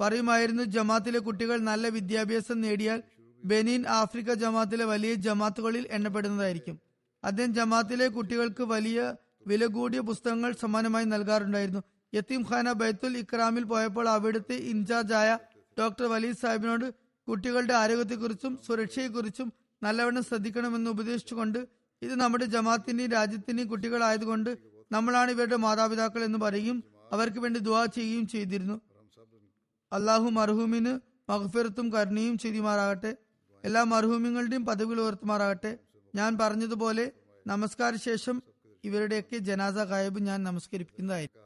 പറയുമായിരുന്നു 0.00 0.62
ജമാത്തിലെ 0.62 1.18
കുട്ടികൾ 1.18 1.58
നല്ല 1.60 1.88
വിദ്യാഭ്യാസം 1.88 2.60
നേടിയാൽ 2.60 3.02
ബെനിൻ 3.44 3.86
ആഫ്രിക്ക 3.86 4.34
ജമാത്തിലെ 4.34 4.84
വലിയ 4.84 5.14
ജമാത്തുകളിൽ 5.14 5.86
എണ്ണപ്പെടുന്നതായിരിക്കും. 5.90 6.80
അദ്ദേഹം 7.24 7.54
ജമാത്തിലെ 7.54 8.08
കുട്ടികൾക്ക് 8.08 8.62
വലിയ 8.62 9.14
വില 9.46 9.66
കൂടിയ 9.66 10.00
പുസ്തകങ്ങൾ 10.00 10.52
സമാനമായി 10.60 11.04
നൽകാറുണ്ടായിരുന്നു. 11.04 11.80
യത്തീം 12.14 12.46
ഖാന 12.50 12.72
ബൈത്തുൽ 12.72 13.18
ഇക്രാമിൽ 13.18 13.64
പോയപ്പോൾ 13.64 14.08
അവിടുത്തെ 14.08 14.54
ഇൻചാർജായ 14.54 15.38
ഡോക്ടർ 15.80 16.04
വലീദ് 16.04 16.36
സാഹിബിനോട് 16.36 16.94
കുട്ടികളുടെ 17.28 17.74
ആരോഗ്യത്തെക്കുറിച്ചും 17.74 18.58
സുരക്ഷയെക്കുറിച്ചും 18.66 19.52
നല്ലവണ്ണം 19.82 20.22
ശ്രദ്ധിക്കണമെന്ന് 20.22 20.90
ഉപദേശിച്ചുകൊണ്ട് 20.90 21.58
ഇത് 22.02 22.14
നമ്മുടെ 22.14 22.44
ജമാത്തിന്റെയും 22.44 23.10
രാജ്യത്തിന്റെയും 23.10 23.68
കുട്ടികളായതുകൊണ്ട് 23.68 24.75
നമ്മളാണ് 24.92 25.30
ഇവരുടെ 25.30 25.56
മാതാപിതാക്കൾ 25.56 26.24
എന്ന് 26.24 26.38
പറയും. 26.38 26.84
അവർക്ക് 27.12 27.38
വേണ്ടി 27.38 27.60
ദുവാ 27.60 27.86
ചെയ്യുകയും 27.86 28.26
ചെയ്തിരുന്നു. 28.26 28.80
അള്ളാഹു 29.92 30.28
മർഹൂമിന് 30.28 30.92
മഹഫിറത്തും 31.30 31.92
കരുണയും 31.92 32.38
ചെയ്യുമാറാകട്ടെ 32.38 33.16
എല്ലാ 33.64 33.82
മർഹൂമിങ്ങളുടെയും 33.84 34.64
പദവികൾ 34.64 35.00
ഉയർത്തുമാറാകട്ടെ. 35.00 35.78
ഞാൻ 36.14 36.38
പറഞ്ഞതുപോലെ 36.38 37.12
നമസ്കാര 37.46 37.94
ശേഷം 37.96 38.42
ഇവരുടെയൊക്കെ 38.84 39.38
ജനാസ 39.38 39.74
ഗായബ് 39.74 40.20
ഞാൻ 40.20 40.42
നമസ്കരിപ്പിക്കുന്നതായിരിക്കും. 40.42 41.45